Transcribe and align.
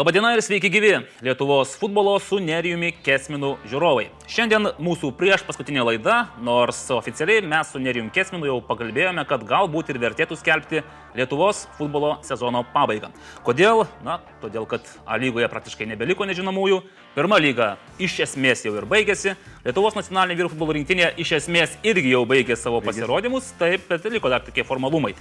Labadiena 0.00 0.30
ir 0.32 0.40
sveiki 0.40 0.70
gyvi 0.72 0.90
Lietuvos 1.20 1.74
futbolo 1.76 2.14
su 2.24 2.38
Nerijumi 2.40 2.88
Kesminu 3.04 3.50
žiūrovai. 3.68 4.06
Šiandien 4.32 4.70
mūsų 4.80 5.10
prieš 5.12 5.42
paskutinė 5.44 5.82
laida, 5.84 6.14
nors 6.40 6.78
oficialiai 6.96 7.42
mes 7.44 7.68
su 7.68 7.82
Nerijumi 7.84 8.08
Kesminu 8.14 8.48
jau 8.48 8.54
pakalbėjome, 8.64 9.26
kad 9.28 9.44
galbūt 9.44 9.90
ir 9.92 9.98
vertėtų 10.00 10.38
skelbti 10.40 10.80
Lietuvos 11.18 11.66
futbolo 11.76 12.14
sezono 12.24 12.62
pabaigą. 12.72 13.10
Kodėl? 13.44 13.84
Na, 14.06 14.22
todėl, 14.40 14.64
kad 14.70 14.88
A 15.04 15.20
lygoje 15.20 15.50
praktiškai 15.52 15.90
nebeliko 15.92 16.24
nežinomųjų. 16.24 16.80
Pirma 17.18 17.36
lyga 17.36 17.74
iš 18.00 18.22
esmės 18.24 18.64
jau 18.64 18.72
ir 18.80 18.88
baigėsi. 18.88 19.36
Lietuvos 19.68 20.00
nacionalinė 20.00 20.40
vyrų 20.40 20.54
futbolo 20.54 20.78
rinktinė 20.78 21.12
iš 21.20 21.36
esmės 21.42 21.76
irgi 21.84 22.16
jau 22.16 22.24
baigė 22.30 22.56
savo 22.56 22.80
pasirodymus, 22.80 23.52
taip, 23.60 23.84
bet 23.92 24.08
liko 24.16 24.32
dar 24.32 24.48
tokie 24.48 24.64
formalumai. 24.64 25.12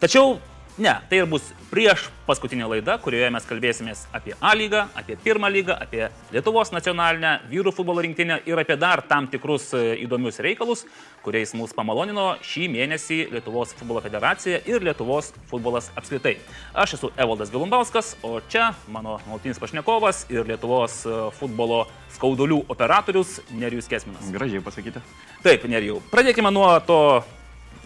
Tačiau 0.00 0.38
Ne, 0.74 0.90
tai 1.06 1.20
ir 1.20 1.26
bus 1.30 1.44
prieš 1.70 2.08
paskutinė 2.26 2.66
laida, 2.66 2.96
kurioje 2.98 3.28
mes 3.30 3.44
kalbėsimės 3.46 4.00
apie 4.10 4.32
A 4.42 4.56
lygą, 4.58 4.80
apie 4.98 5.14
pirmą 5.22 5.46
lygą, 5.46 5.76
apie 5.78 6.08
Lietuvos 6.34 6.72
nacionalinę 6.74 7.36
vyrų 7.46 7.70
futbolo 7.76 8.02
rinktinę 8.02 8.40
ir 8.50 8.58
apie 8.58 8.74
dar 8.74 9.04
tam 9.06 9.28
tikrus 9.30 9.68
e, 9.78 9.84
įdomius 10.02 10.40
reikalus, 10.42 10.82
kuriais 11.22 11.54
mūsų 11.54 11.78
pamalonino 11.78 12.26
šį 12.42 12.66
mėnesį 12.74 13.20
Lietuvos 13.36 13.76
futbolo 13.78 14.02
federacija 14.02 14.64
ir 14.66 14.82
Lietuvos 14.82 15.30
futbolas 15.46 15.92
apskritai. 15.94 16.40
Aš 16.74 16.98
esu 16.98 17.12
Evaldas 17.14 17.54
Vilumbauskas, 17.54 18.16
o 18.26 18.40
čia 18.50 18.72
mano 18.90 19.20
nuolatinis 19.28 19.62
pašnekovas 19.62 20.26
ir 20.34 20.42
Lietuvos 20.50 21.04
e, 21.06 21.16
futbolo 21.38 21.84
skaudulių 22.18 22.64
operatorius 22.66 23.38
Nerijus 23.54 23.86
Kesminas. 23.86 24.26
Gražiai 24.34 24.66
pasakyti. 24.66 25.06
Taip, 25.46 25.70
Nerijau. 25.70 26.02
Pradėkime 26.10 26.50
nuo 26.50 26.72
to 26.82 27.02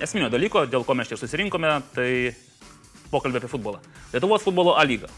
esminio 0.00 0.32
dalyko, 0.32 0.64
dėl 0.64 0.88
ko 0.88 0.96
mes 0.96 1.12
čia 1.12 1.20
susirinkome. 1.20 1.80
Tai 1.92 2.12
pokalbį 3.12 3.42
apie 3.42 3.50
futbolą. 3.50 3.82
Lietuvos 4.12 4.46
futbolo 4.46 4.76
A 4.78 4.84
lyga. 4.88 5.10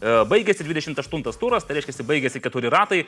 Baigėsi 0.00 0.64
28 0.66 1.38
turas, 1.40 1.64
tai 1.64 1.78
reiškia, 1.78 2.04
baigėsi 2.04 2.42
keturi 2.44 2.68
ratai. 2.72 3.04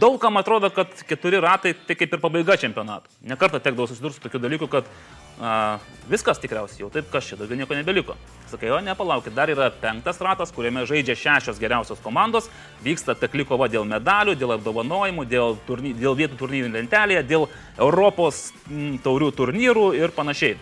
Daugam 0.00 0.38
atrodo, 0.40 0.70
kad 0.72 0.88
keturi 1.04 1.36
ratai 1.42 1.74
tai 1.76 1.96
kaip 2.00 2.14
ir 2.16 2.20
pabaiga 2.22 2.56
čempionato. 2.56 3.10
Nekartą 3.28 3.60
tekdavo 3.60 3.84
susidurti 3.90 4.16
su 4.16 4.22
tokiu 4.24 4.40
dalyku, 4.40 4.64
kad 4.72 4.88
a, 5.36 5.76
viskas 6.08 6.40
tikriausiai 6.40 6.86
jau 6.86 6.88
taip, 6.94 7.10
kas 7.12 7.28
čia 7.28 7.36
daugiau 7.36 7.60
nieko 7.60 7.76
nebeliko. 7.76 8.16
Sakai, 8.48 8.70
o 8.72 8.80
nepalaukit, 8.80 9.36
dar 9.36 9.52
yra 9.52 9.68
penktas 9.82 10.22
ratas, 10.24 10.54
kuriame 10.56 10.86
žaidžia 10.88 11.18
šešios 11.20 11.60
geriausios 11.60 12.00
komandos, 12.00 12.48
vyksta 12.80 13.12
tekli 13.20 13.44
kova 13.44 13.68
dėl 13.68 13.84
medalių, 13.84 14.38
dėl 14.40 14.56
apdovanojimų, 14.56 15.28
dėl, 15.28 15.58
turny, 15.68 15.92
dėl 16.00 16.16
vietų 16.16 16.40
turnyrų 16.40 16.72
lentelėje, 16.78 17.26
dėl 17.28 17.50
Europos 17.76 18.46
m, 18.70 18.96
taurių 19.04 19.34
turnyrų 19.36 19.90
ir 20.00 20.16
panašiai. 20.16 20.56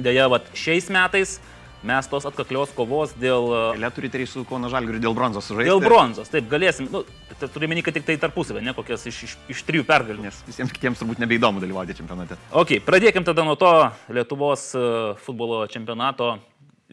Deja, 0.00 0.30
vat, 0.32 0.48
šiais 0.56 0.88
metais 0.88 1.42
mes 1.84 2.08
tos 2.08 2.24
atkaklios 2.28 2.72
kovos 2.76 3.12
dėl... 3.20 3.50
Eilė 3.74 3.90
turite 3.94 4.20
ir 4.20 4.30
su 4.30 4.44
Kauno 4.48 4.70
Žalgiriu 4.72 5.02
dėl 5.02 5.14
bronzos 5.16 5.50
žaisti. 5.50 5.68
Dėl 5.68 5.82
bronzos, 5.84 6.30
taip, 6.32 6.48
galėsim, 6.50 6.88
nu, 6.92 7.02
tai 7.36 7.48
turime 7.52 7.74
minėti, 7.74 7.88
kad 7.88 7.98
tik 7.98 8.06
tai 8.08 8.16
tarpusavę, 8.22 8.62
ne 8.64 8.74
kokias 8.76 9.04
iš, 9.10 9.20
iš, 9.28 9.36
iš 9.52 9.62
trijų 9.68 9.84
pergalių. 9.88 10.24
Nes 10.24 10.40
visiems 10.48 10.72
kitiems 10.74 11.02
turbūt 11.02 11.20
nebeįdomu 11.22 11.62
dalyvauti 11.62 11.96
čempionate. 11.98 12.38
Ok, 12.56 12.78
pradėkim 12.86 13.26
tada 13.26 13.44
nuo 13.46 13.56
to 13.60 13.70
Lietuvos 14.16 14.70
e, 14.72 14.88
futbolo 15.26 15.64
čempionato 15.70 16.34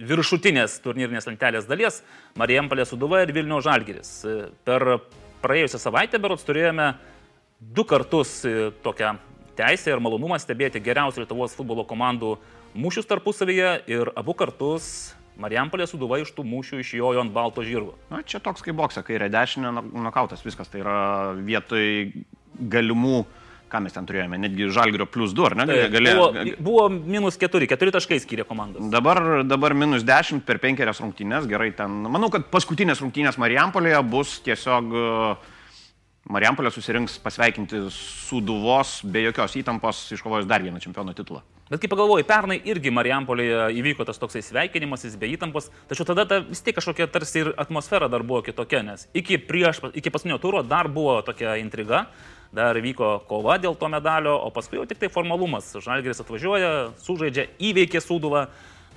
viršutinės 0.02 0.80
turnyrinės 0.84 1.28
lentelės 1.30 1.68
dalies- 1.70 2.02
Marijampolė 2.40 2.86
Suduva 2.88 3.24
ir 3.24 3.34
Vilnių 3.36 3.62
Žalgiris. 3.64 4.14
E, 4.26 4.38
per 4.68 5.00
praėjusią 5.44 5.80
savaitę 5.82 6.20
berots 6.22 6.46
turėjome 6.48 6.94
du 7.60 7.84
kartus 7.86 8.42
e, 8.46 8.72
tokią 8.84 9.16
teisę 9.56 9.94
ir 9.94 10.02
malonumą 10.02 10.40
stebėti 10.42 10.82
geriausių 10.84 11.24
Lietuvos 11.24 11.56
futbolo 11.58 11.86
komandų 11.86 12.38
mūšius 12.76 13.10
tarpusavyje 13.10 13.74
ir 13.92 14.14
abu 14.20 14.36
kartus 14.38 15.14
Marijampolė 15.42 15.88
suduva 15.90 16.20
iš 16.22 16.34
tų 16.36 16.44
mūšių 16.46 16.82
išjojo 16.84 17.22
ant 17.24 17.34
balto 17.34 17.64
žirgo. 17.66 17.96
Na, 18.12 18.20
čia 18.22 18.42
toks 18.44 18.62
kaip 18.66 18.76
boksa, 18.78 19.02
kairė 19.06 19.30
dešinė, 19.32 19.72
nokautas, 20.04 20.44
viskas. 20.46 20.70
Tai 20.70 20.82
yra 20.84 20.98
vietoj 21.40 22.12
galimų, 22.72 23.24
ką 23.72 23.80
mes 23.86 23.96
ten 23.96 24.06
turėjome, 24.06 24.38
netgi 24.44 24.68
žalgrio 24.76 25.08
plus 25.10 25.34
2, 25.34 25.48
ar 25.48 25.56
ne? 25.62 25.66
Tai, 25.70 25.78
galėjo, 25.94 26.28
buvo, 26.28 26.44
buvo 26.68 26.84
minus 27.16 27.40
4, 27.42 27.70
4 27.72 27.96
taškai 27.96 28.20
skyrė 28.22 28.46
komandos. 28.46 28.92
Dabar, 28.94 29.42
dabar 29.48 29.74
minus 29.74 30.06
10 30.06 30.44
per 30.46 30.60
5 30.62 30.84
rungtynės, 31.00 31.48
gerai 31.50 31.72
ten. 31.80 32.04
Manau, 32.12 32.30
kad 32.34 32.52
paskutinės 32.52 33.02
rungtynės 33.02 33.40
Marijampolėje 33.42 34.04
bus 34.12 34.36
tiesiog 34.46 34.94
uh, 34.94 35.52
Marijampolė 36.32 36.72
susirinks 36.72 37.18
pasveikinti 37.24 37.82
Suduvos 37.92 39.02
be 39.04 39.26
jokios 39.26 39.58
įtampos 39.60 40.06
iškovojus 40.16 40.48
dar 40.48 40.64
vieną 40.64 40.80
čempionų 40.84 41.16
titulą. 41.18 41.42
Bet 41.72 41.80
kaip 41.84 41.92
pagalvoju, 41.94 42.26
pernai 42.28 42.58
irgi 42.68 42.92
Marijampolėje 42.92 43.70
įvyko 43.80 44.06
tas 44.08 44.20
toksai 44.20 44.42
sveikinimasis 44.44 45.18
be 45.20 45.30
įtampos, 45.32 45.70
tačiau 45.88 46.08
tada 46.08 46.26
ta, 46.28 46.42
vis 46.44 46.64
tiek 46.64 46.76
kažkokia 46.76 47.08
tarsi 47.12 47.44
ir 47.44 47.52
atmosfera 47.60 48.10
dar 48.12 48.26
buvo 48.28 48.42
kitokia, 48.44 48.82
nes 48.84 49.08
iki, 49.16 49.40
prieš, 49.40 49.80
iki 49.96 50.12
paskutinio 50.12 50.40
turo 50.44 50.64
dar 50.68 50.90
buvo 50.92 51.20
tokia 51.24 51.56
intriga, 51.62 52.06
dar 52.56 52.80
vyko 52.84 53.14
kova 53.28 53.56
dėl 53.60 53.76
to 53.80 53.88
medalio, 53.92 54.36
o 54.36 54.52
paskui 54.52 54.80
jau 54.80 54.88
tik 54.88 55.00
tai 55.00 55.12
formalumas. 55.12 55.72
Žalgeris 55.80 56.20
atvažiuoja, 56.24 56.92
sužaidžia, 57.06 57.48
įveikė 57.72 58.04
Suduvą, 58.04 58.50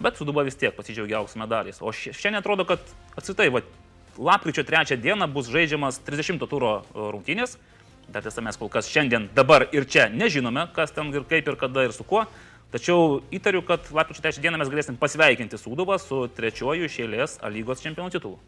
bet 0.03 0.19
Suduva 0.19 0.43
vis 0.47 0.59
tiek 0.59 0.75
pasidžiaugia 0.75 1.21
auksų 1.23 1.43
medaliais. 1.43 1.79
O 1.79 1.95
šiandien 1.95 2.43
atrodo, 2.43 2.67
kad 2.67 2.83
atsitai, 3.15 3.53
va, 3.55 3.63
lapkričio 4.19 4.65
3 4.65 4.97
dieną 5.01 5.29
bus 5.33 5.51
žaidžiamas 5.53 6.01
30 6.07 6.43
turo 6.49 6.83
e, 6.83 7.11
rungtynės. 7.15 7.59
Dar 8.13 8.23
tiesa, 8.23 8.43
mes 8.45 8.59
kol 8.61 8.69
kas 8.69 8.89
šiandien, 8.91 9.31
dabar 9.35 9.65
ir 9.73 9.87
čia 9.89 10.11
nežinome, 10.13 10.67
kas 10.77 10.93
ten 10.93 11.09
ir 11.15 11.25
kaip 11.29 11.49
ir 11.49 11.57
kada 11.57 11.87
ir 11.87 11.95
su 11.97 12.05
kuo. 12.05 12.27
Tačiau 12.75 13.23
įtariu, 13.33 13.63
kad 13.65 13.87
lapkričio 13.95 14.25
3 14.27 14.43
dieną 14.45 14.59
mes 14.61 14.73
galėsim 14.73 14.99
pasveikinti 15.01 15.61
Sūduvą 15.61 16.01
su 16.03 16.25
trečioju 16.37 16.89
išėlės 16.91 17.39
A 17.41 17.53
lygos 17.53 17.85
čempionų 17.85 18.11
titulu. 18.17 18.41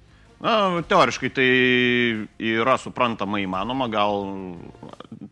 Na, 0.42 0.82
teoriškai 0.84 1.30
tai 1.32 1.46
yra 2.44 2.74
suprantama 2.76 3.38
įmanoma, 3.40 3.86
gal 3.88 4.26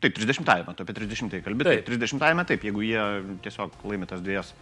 taip 0.01 0.17
30-ąjame, 0.17 0.73
tu 0.73 0.87
apie 0.87 0.95
30-ąjį 0.97 1.43
kalbėti. 1.45 1.83
Taip. 1.83 1.91
30-ąjame 1.91 2.47
taip, 2.49 2.65
jeigu 2.65 2.87
jie 2.87 3.03
tiesiog 3.45 3.85
laimė 3.85 4.09
tas 4.09 4.23
dviejas 4.25 4.55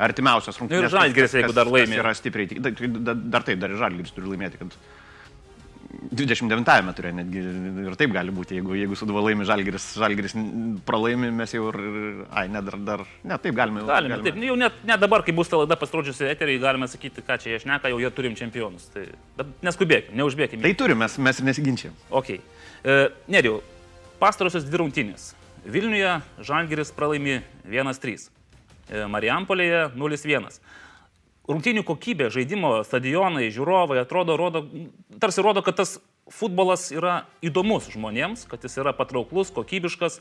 artimiausias 0.00 0.56
rungtynės. 0.60 0.88
Ir 0.88 0.94
Žalgiris, 0.94 1.36
jeigu 1.36 1.56
dar 1.56 1.68
laimė. 1.70 1.98
Yra 2.00 2.14
stipriai, 2.16 2.62
dar, 2.64 3.18
dar 3.36 3.44
taip, 3.46 3.60
dar 3.60 3.74
ir 3.74 3.82
Žalgiris 3.82 4.14
turi 4.16 4.32
laimėti, 4.32 4.62
kad 4.62 4.78
29-ame 6.14 6.92
turėjo 6.96 7.16
netgi 7.18 7.42
ir 7.84 7.96
taip 7.98 8.12
gali 8.14 8.32
būti, 8.34 8.58
jeigu, 8.58 8.74
jeigu 8.78 8.96
Suduva 8.98 9.22
laimi 9.24 9.46
Žalgiris, 9.48 9.86
Žalgiris 10.00 10.34
pralaimi, 10.86 11.30
mes 11.34 11.54
jau 11.54 11.68
ir, 11.70 11.78
ai, 12.30 12.46
ne, 12.52 12.62
dar, 12.66 12.76
dar, 12.86 13.04
ne, 13.22 13.38
taip 13.42 13.56
galime. 13.56 13.84
Galime, 13.88 14.16
galime. 14.16 14.26
taip, 14.26 14.40
jau 14.48 14.56
net, 14.60 14.76
net 14.88 15.02
dabar, 15.02 15.24
kai 15.26 15.34
bus 15.36 15.50
ta 15.50 15.60
laida 15.60 15.78
pasirodžiusi 15.80 16.28
eteriai, 16.30 16.60
galime 16.62 16.88
sakyti, 16.90 17.24
ką 17.26 17.38
čia 17.42 17.54
jie 17.54 17.62
šneka, 17.64 17.92
jau 17.92 18.02
jie 18.02 18.12
turim 18.16 18.36
čempionus. 18.38 18.86
Tai, 18.94 19.06
neskubėkime, 19.66 20.18
neužbėgime. 20.20 20.64
Tai 20.66 20.74
turim, 20.84 21.00
mes, 21.04 21.16
mes 21.28 21.42
nesiginčiam. 21.50 21.96
Ok. 22.14 22.36
E, 22.36 23.00
Neriu, 23.32 23.58
pastarosios 24.22 24.66
dvi 24.68 24.84
rungtynės. 24.84 25.32
Vilniuje 25.64 26.18
Žalgiris 26.44 26.92
pralaimi 26.96 27.40
1-3, 27.70 28.28
e, 28.90 29.04
Marijampolėje 29.10 29.86
0-1 29.96 30.60
rungtynių 31.48 31.84
kokybė, 31.86 32.30
žaidimo 32.32 32.78
stadionai, 32.86 33.50
žiūrovai 33.52 34.00
atrodo, 34.02 34.36
rodo, 34.40 34.64
tarsi 35.20 35.44
rodo, 35.44 35.62
kad 35.64 35.76
tas 35.80 35.98
futbolas 36.32 36.88
yra 36.94 37.24
įdomus 37.44 37.90
žmonėms, 37.92 38.46
kad 38.48 38.64
jis 38.64 38.78
yra 38.80 38.94
patrauklus, 38.96 39.52
kokybiškas. 39.54 40.20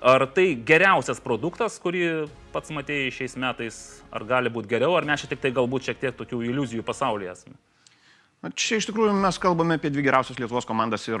Ar 0.00 0.24
tai 0.32 0.54
geriausias 0.56 1.18
produktas, 1.20 1.74
kurį 1.80 2.30
pats 2.54 2.72
matėjai 2.72 3.10
šiais 3.12 3.34
metais, 3.40 3.80
ar 4.08 4.24
gali 4.24 4.52
būti 4.52 4.70
geriau, 4.70 4.94
ar 4.96 5.04
mes 5.04 5.20
čia 5.20 5.28
tik 5.28 5.42
tai 5.42 5.50
galbūt 5.52 5.90
šiek 5.90 6.00
tiek 6.00 6.16
tokių 6.16 6.40
iliuzijų 6.48 6.84
pasaulyje 6.88 7.34
esame? 7.34 7.58
Na, 8.40 8.48
čia 8.56 8.78
iš 8.80 8.88
tikrųjų 8.88 9.12
mes 9.20 9.36
kalbame 9.36 9.76
apie 9.76 9.90
dvi 9.92 10.06
geriausias 10.06 10.40
Lietuvos 10.40 10.64
komandas 10.64 11.04
ir 11.10 11.20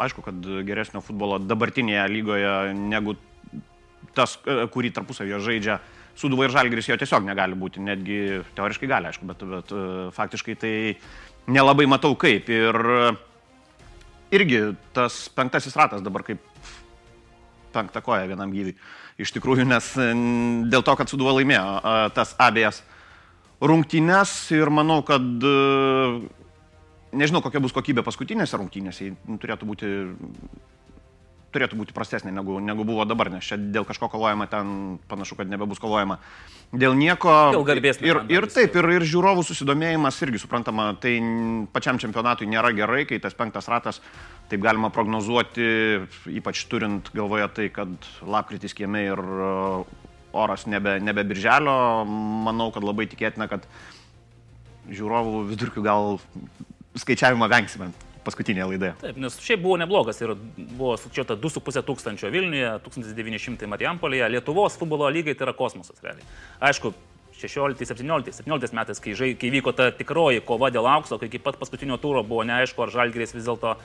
aišku, 0.00 0.24
kad 0.24 0.48
geresnio 0.64 1.02
futbolo 1.04 1.36
dabartinėje 1.36 2.06
lygoje 2.08 2.54
negu 2.72 3.18
tas, 4.16 4.38
kurį 4.72 4.94
tarpusavėje 4.96 5.42
žaidžia 5.44 5.76
uh, 5.76 5.97
Suduva 6.18 6.48
ir 6.48 6.54
Žalgiris 6.54 6.88
jo 6.88 6.96
tiesiog 6.98 7.26
negali 7.28 7.54
būti, 7.58 7.82
netgi 7.84 8.18
teoriškai 8.56 8.90
gali, 8.90 9.10
aišku, 9.10 9.26
bet, 9.28 9.44
bet 9.52 9.70
e, 9.70 9.82
faktiškai 10.16 10.56
tai 10.58 10.72
nelabai 11.46 11.86
matau 11.90 12.16
kaip. 12.18 12.50
Ir 12.50 12.78
e, 12.94 13.10
irgi 14.34 14.62
tas 14.96 15.20
penktasis 15.36 15.78
ratas 15.78 16.02
dabar 16.02 16.26
kaip 16.26 16.42
penktą 17.74 18.02
koją 18.02 18.26
vienam 18.32 18.50
gyvui. 18.50 18.74
Iš 19.22 19.30
tikrųjų, 19.36 19.68
nes 19.70 19.92
e, 19.94 20.10
dėl 20.72 20.82
to, 20.82 20.96
kad 20.98 21.10
Suduva 21.12 21.36
laimėjo 21.38 22.10
tas 22.18 22.34
abiejas 22.42 22.82
rungtynes 23.62 24.34
ir 24.54 24.70
manau, 24.74 25.04
kad 25.06 25.22
nežinau, 27.14 27.42
kokia 27.46 27.62
bus 27.62 27.74
kokybė 27.74 28.02
paskutinėse 28.06 28.58
rungtynėse, 28.58 29.12
turėtų 29.38 29.70
būti 29.70 29.94
turėtų 31.54 31.78
būti 31.80 31.94
prastesnė 31.96 32.32
negu, 32.34 32.58
negu 32.60 32.84
buvo 32.86 33.04
dabar, 33.08 33.30
nes 33.32 33.46
čia 33.46 33.56
dėl 33.58 33.86
kažko 33.88 34.10
kovojama 34.12 34.48
ten 34.50 34.98
panašu, 35.08 35.38
kad 35.38 35.50
nebebus 35.50 35.80
kovojama. 35.80 36.18
Dėl 36.72 36.96
nieko. 36.98 37.34
Dėl 37.54 37.64
garbės. 37.68 38.00
Ir, 38.04 38.20
ir 38.32 38.46
taip, 38.52 38.76
ir, 38.76 38.88
ir 38.98 39.06
žiūrovų 39.08 39.44
susidomėjimas 39.48 40.20
irgi 40.26 40.42
suprantama, 40.42 40.90
tai 41.00 41.16
pačiam 41.72 42.00
čempionatui 42.00 42.48
nėra 42.50 42.74
gerai, 42.76 43.06
kai 43.08 43.20
tas 43.22 43.36
penktas 43.36 43.70
ratas, 43.72 44.02
taip 44.52 44.64
galima 44.64 44.92
prognozuoti, 44.92 45.68
ypač 46.40 46.66
turint 46.68 47.08
galvoje 47.16 47.48
tai, 47.56 47.70
kad 47.72 48.10
lapkritis 48.24 48.76
kieme 48.76 49.06
ir 49.08 49.22
uh, 49.22 49.94
oras 50.36 50.66
nebe, 50.68 50.98
nebe 51.00 51.24
birželio, 51.28 52.04
manau, 52.44 52.68
kad 52.74 52.84
labai 52.84 53.08
tikėtina, 53.08 53.48
kad 53.48 53.64
žiūrovų 54.88 55.46
vidurkių 55.48 55.84
gal 55.84 56.20
skaičiavimo 56.98 57.48
vengsime 57.48 57.92
paskutinėje 58.28 58.70
laidoje. 58.72 58.94
Taip, 59.02 59.20
nes 59.24 59.40
šiaip 59.42 59.64
buvo 59.64 59.76
neblogas 59.80 60.22
ir 60.22 60.36
buvo 60.58 60.94
sučiota 61.00 61.36
2,5 61.40 61.84
tūkstančio 61.88 62.32
Vilniuje, 62.34 62.72
1900 62.86 63.70
Marijampolėje, 63.74 64.28
Lietuvos 64.36 64.78
futbolo 64.80 65.10
lygai 65.12 65.34
tai 65.34 65.48
yra 65.48 65.56
kosmosas 65.56 66.04
realiai. 66.04 66.26
Aišku, 66.70 66.92
16, 67.38 67.86
17, 67.86 68.32
17 68.42 68.74
metais, 68.74 69.00
kai, 69.00 69.14
žai, 69.14 69.32
kai 69.38 69.52
vyko 69.54 69.72
ta 69.76 69.92
tikroji 69.94 70.42
kova 70.46 70.72
dėl 70.74 70.88
aukso, 70.90 71.20
kai 71.20 71.30
iki 71.30 71.40
pat 71.42 71.58
paskutinio 71.60 71.98
tūro 72.02 72.24
buvo 72.26 72.42
neaišku, 72.48 72.82
ar 72.82 72.92
Žalgris 72.94 73.34
vis 73.36 73.46
dėlto 73.46 73.76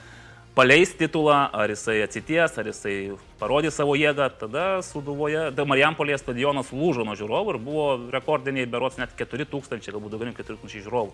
paleis 0.57 0.93
titulą, 0.97 1.49
ar 1.53 1.69
jisai 1.69 1.99
atsities, 2.05 2.57
ar 2.57 2.69
jisai 2.69 2.95
parodys 3.39 3.77
savo 3.77 3.95
jėgą, 3.97 4.29
tada 4.41 4.65
Suduvoje, 4.85 5.47
Marijampolėje 5.69 6.19
stadionas 6.21 6.69
lūžo 6.73 7.05
nuo 7.05 7.17
žiūrovų 7.17 7.55
ir 7.55 7.61
buvo 7.61 7.87
rekordiniai, 8.13 8.69
berots 8.69 8.99
net 9.01 9.13
4000, 9.17 9.89
galbūt 9.93 10.13
daugiau 10.13 10.29
nei 10.29 10.37
4000 10.37 10.85
žiūrovų. 10.85 11.13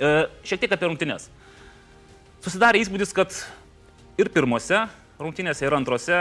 E, 0.00 0.12
šiek 0.48 0.64
tiek 0.64 0.76
apie 0.76 0.88
rungtynes. 0.88 1.28
Susidarė 2.38 2.78
įspūdis, 2.84 3.10
kad 3.10 3.34
ir 4.20 4.28
pirmose 4.30 4.84
rungtynėse, 5.18 5.64
ir 5.66 5.74
antrose 5.74 6.18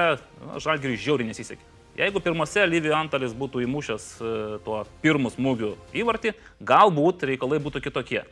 Žalgiriui 0.64 0.98
žiauriai 0.98 1.30
nesisekė. 1.30 1.62
Jeigu 1.98 2.22
pirmose 2.26 2.64
Lyvijų 2.66 2.96
Antalis 2.98 3.36
būtų 3.38 3.62
įmušęs 3.66 4.08
e, 4.18 4.32
tuo 4.66 4.80
pirmu 5.02 5.30
smūgiu 5.34 5.76
įvartį, 5.98 6.34
galbūt 6.66 7.26
reikalai 7.30 7.60
būtų 7.62 7.84
kitokie. 7.86 8.24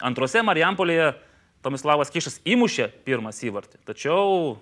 Antrose 0.00 0.40
Marijampolėje 0.44 1.14
Tomislavas 1.64 2.12
Kišas 2.12 2.40
įmušė 2.48 2.88
pirmas 3.04 3.42
įvartį, 3.44 3.82
tačiau 3.88 4.56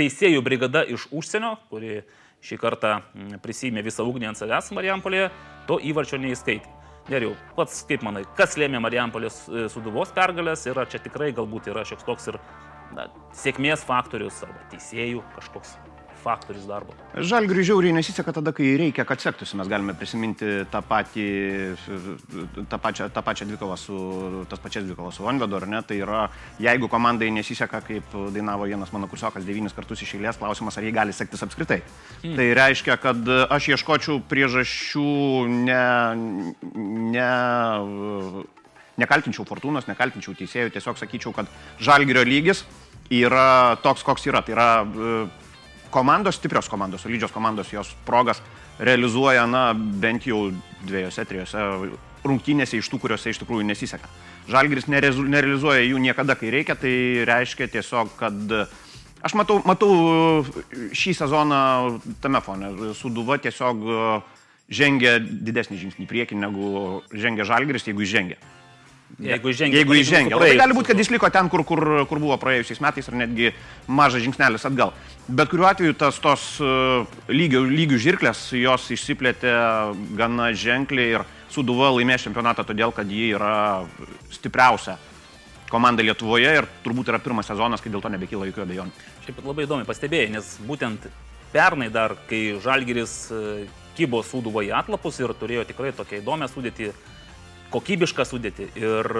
teisėjų 0.00 0.40
brigada 0.44 0.84
iš 0.88 1.10
užsienio, 1.12 1.56
kuri 1.68 2.02
šį 2.44 2.60
kartą 2.60 2.98
prisėmė 3.44 3.84
visą 3.84 4.08
ugnį 4.08 4.32
ant 4.32 4.40
savęs 4.40 4.72
Marijampolėje, 4.76 5.28
to 5.68 5.80
įvarčio 5.92 6.20
neįskaitė. 6.24 6.77
Geriau, 7.08 7.32
pats 7.56 7.80
kaip 7.88 8.02
manai, 8.04 8.24
kas 8.36 8.58
lėmė 8.60 8.82
Marijampolės 8.84 9.40
e, 9.48 9.66
suduvos 9.72 10.10
pergalės? 10.16 10.66
Ir 10.68 10.76
ar 10.76 10.90
čia 10.92 11.00
tikrai 11.00 11.30
galbūt 11.36 11.70
yra 11.72 11.86
šioks 11.88 12.04
toks 12.04 12.28
ir 12.28 12.36
na, 12.92 13.06
sėkmės 13.32 13.84
faktorius 13.88 14.42
arba 14.44 14.60
teisėjų 14.74 15.22
kažkoks 15.38 15.78
faktorius 16.28 16.66
darbo. 16.68 16.94
Žalgiriui 17.16 17.64
žiauriai 17.66 17.96
nesiseka 17.96 18.34
tada, 18.36 18.52
kai 18.56 18.74
reikia, 18.80 19.06
kad 19.08 19.22
sektųsi. 19.22 19.56
Mes 19.58 19.70
galime 19.70 19.94
prisiminti 19.98 20.62
tą, 20.72 20.82
patį, 20.84 21.26
tą, 22.68 22.80
pačią, 22.84 23.08
tą 23.14 23.24
pačią 23.24 23.48
dvikovą 23.48 23.78
su, 23.80 23.98
tas 24.50 24.62
pačias 24.62 24.86
dvikovą 24.86 25.12
su 25.14 25.26
Onvedu, 25.28 25.58
ar 25.60 25.68
ne? 25.70 25.82
Tai 25.88 25.98
yra, 26.04 26.26
jeigu 26.62 26.90
komandai 26.92 27.30
nesiseka, 27.34 27.80
kaip 27.86 28.16
dainavo 28.34 28.68
vienas 28.68 28.92
mano 28.94 29.08
kursiokas 29.10 29.46
devynis 29.48 29.76
kartus 29.76 30.04
iš 30.04 30.16
eilės, 30.18 30.40
klausimas, 30.40 30.76
ar 30.78 30.86
jie 30.86 30.92
gali 30.94 31.16
sektis 31.16 31.44
apskritai. 31.46 31.80
Hmm. 32.20 32.36
Tai 32.38 32.48
reiškia, 32.60 32.98
kad 33.02 33.32
aš 33.48 33.72
ieškočiau 33.74 34.20
priežasčių 34.28 35.08
ne, 35.64 35.82
ne 37.16 37.32
nekaltinčiau 38.98 39.46
fortūnos, 39.48 39.86
nekaltinčiau 39.88 40.36
teisėjų, 40.38 40.72
tiesiog 40.74 40.98
sakyčiau, 40.98 41.34
kad 41.36 41.50
žalgerio 41.82 42.24
lygis 42.26 42.64
yra 43.14 43.78
toks, 43.84 44.04
koks 44.06 44.26
yra. 44.28 44.42
Tai 44.44 44.56
yra 44.56 44.68
komandos, 45.90 46.38
stiprios 46.38 46.68
komandos, 46.68 47.02
solidžios 47.04 47.32
komandos 47.32 47.72
jos 47.72 47.94
progas 48.06 48.42
realizuoja, 48.78 49.46
na, 49.46 49.72
bent 49.74 50.26
jau 50.28 50.48
dviejose, 50.86 51.24
trijose 51.28 51.64
rungtynėse 52.26 52.78
iš 52.78 52.88
tų, 52.90 53.00
kuriuose 53.02 53.32
iš 53.32 53.40
tikrųjų 53.42 53.66
nesiseka. 53.68 54.10
Žalgris 54.48 54.88
nerealizuoja 54.88 55.84
jų 55.84 56.00
niekada, 56.02 56.36
kai 56.38 56.52
reikia, 56.52 56.76
tai 56.78 57.24
reiškia 57.28 57.68
tiesiog, 57.72 58.14
kad 58.18 58.54
aš 59.24 59.34
matau, 59.38 59.60
matau 59.68 59.92
šį 60.96 61.14
sezoną 61.20 61.60
tame 62.22 62.42
fone. 62.44 62.72
Suduva 62.98 63.38
tiesiog 63.42 63.84
žengia 64.68 65.18
didesnį 65.20 65.80
žingsnį 65.82 66.06
į 66.06 66.10
priekį, 66.10 66.38
negu 66.42 67.02
žengia 67.12 67.46
Žalgris, 67.48 67.86
jeigu 67.88 68.06
žengia. 68.08 68.38
Jeigu 69.18 69.50
įžengia. 69.50 69.80
Jeigu 69.80 69.96
įžengia. 69.98 70.38
Tai 70.38 70.50
gali 70.60 70.74
būti, 70.76 70.92
kad 70.92 71.00
jis 71.02 71.08
liko 71.10 71.26
ten, 71.34 71.48
kur, 71.50 71.64
kur, 71.66 71.82
kur 72.06 72.20
buvo 72.22 72.36
praėjusiais 72.38 72.78
metais, 72.84 73.08
ar 73.10 73.16
netgi 73.18 73.50
mažas 73.90 74.22
žingsnelis 74.22 74.66
atgal. 74.68 74.92
Bet 75.26 75.50
kuriuo 75.50 75.66
atveju 75.66 75.96
tas 75.98 76.20
tos 76.22 76.44
lygių, 77.26 77.64
lygių 77.66 77.98
žirklės, 78.04 78.44
jos 78.54 78.86
išsiplėtė 78.94 79.56
gana 80.18 80.52
ženkliai 80.54 81.18
ir 81.18 81.26
Suduva 81.48 81.88
laimės 81.96 82.26
čempionatą 82.26 82.62
todėl, 82.68 82.92
kad 82.94 83.08
ji 83.10 83.32
yra 83.32 83.82
stipriausia 84.30 84.98
komanda 85.72 86.04
Lietuvoje 86.04 86.50
ir 86.60 86.68
turbūt 86.84 87.10
yra 87.10 87.18
pirmas 87.20 87.48
sezonas, 87.48 87.82
kai 87.82 87.90
dėl 87.92 88.04
to 88.04 88.12
nebekyla 88.12 88.46
jokių 88.48 88.64
abejonių. 88.64 89.06
Šiaip 89.26 89.42
labai 89.44 89.66
įdomi 89.66 89.88
pastebėjai, 89.88 90.30
nes 90.36 90.54
būtent 90.68 91.08
pernai 91.52 91.90
dar, 91.92 92.14
kai 92.28 92.60
Žalgiris 92.62 93.18
kybo 93.98 94.22
Suduvo 94.22 94.62
į 94.62 94.70
atlapus 94.78 95.18
ir 95.20 95.34
turėjo 95.40 95.66
tikrai 95.68 95.92
tokią 95.96 96.22
įdomią 96.22 96.48
sudėtį 96.52 96.92
kokybišką 97.72 98.26
sudėtį. 98.28 98.70
Ir 98.78 99.12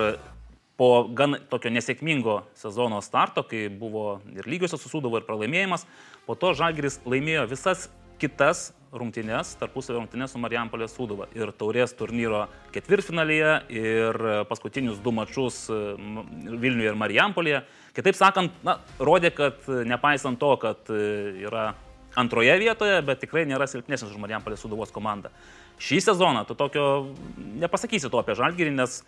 po 0.79 0.91
gan 1.11 1.37
tokio 1.51 1.73
nesėkmingo 1.75 2.41
sezono 2.59 3.01
starto, 3.03 3.43
kai 3.43 3.67
buvo 3.69 4.21
ir 4.31 4.47
lygiosios 4.47 4.83
susūdavo 4.85 5.19
ir 5.19 5.27
pralaimėjimas, 5.27 5.87
po 6.27 6.39
to 6.39 6.55
Žalgiris 6.55 7.01
laimėjo 7.09 7.49
visas 7.51 7.89
kitas 8.19 8.69
rungtynės, 8.95 9.53
tarpusavio 9.61 10.01
rungtynės 10.01 10.33
su 10.33 10.41
Marijampolės 10.41 10.95
Sūduva. 10.97 11.29
Ir 11.37 11.51
taurės 11.59 11.93
turnyro 11.99 12.47
ketvirtfinalyje, 12.75 13.51
ir 13.75 14.19
paskutinius 14.49 15.03
du 15.05 15.13
mačius 15.15 15.67
Vilniuje 15.69 16.93
ir 16.93 16.99
Marijampolėje. 16.99 17.63
Kitaip 17.99 18.17
sakant, 18.19 18.57
na, 18.67 18.79
rodė, 19.03 19.33
kad 19.35 19.69
nepaisant 19.87 20.41
to, 20.41 20.55
kad 20.63 20.89
yra 20.89 21.73
antroje 22.19 22.55
vietoje, 22.59 22.99
bet 23.07 23.21
tikrai 23.23 23.45
nėra 23.51 23.69
silpnesnis 23.71 24.11
už 24.11 24.21
Marijampolės 24.23 24.65
Sūduvos 24.65 24.95
komandą. 24.95 25.35
Šį 25.79 26.01
sezoną 26.09 26.43
tu 26.49 26.57
tokio 26.59 27.15
nepasakysi 27.39 28.11
to 28.11 28.19
apie 28.19 28.35
Žalgirį, 28.39 28.75
nes 28.75 29.01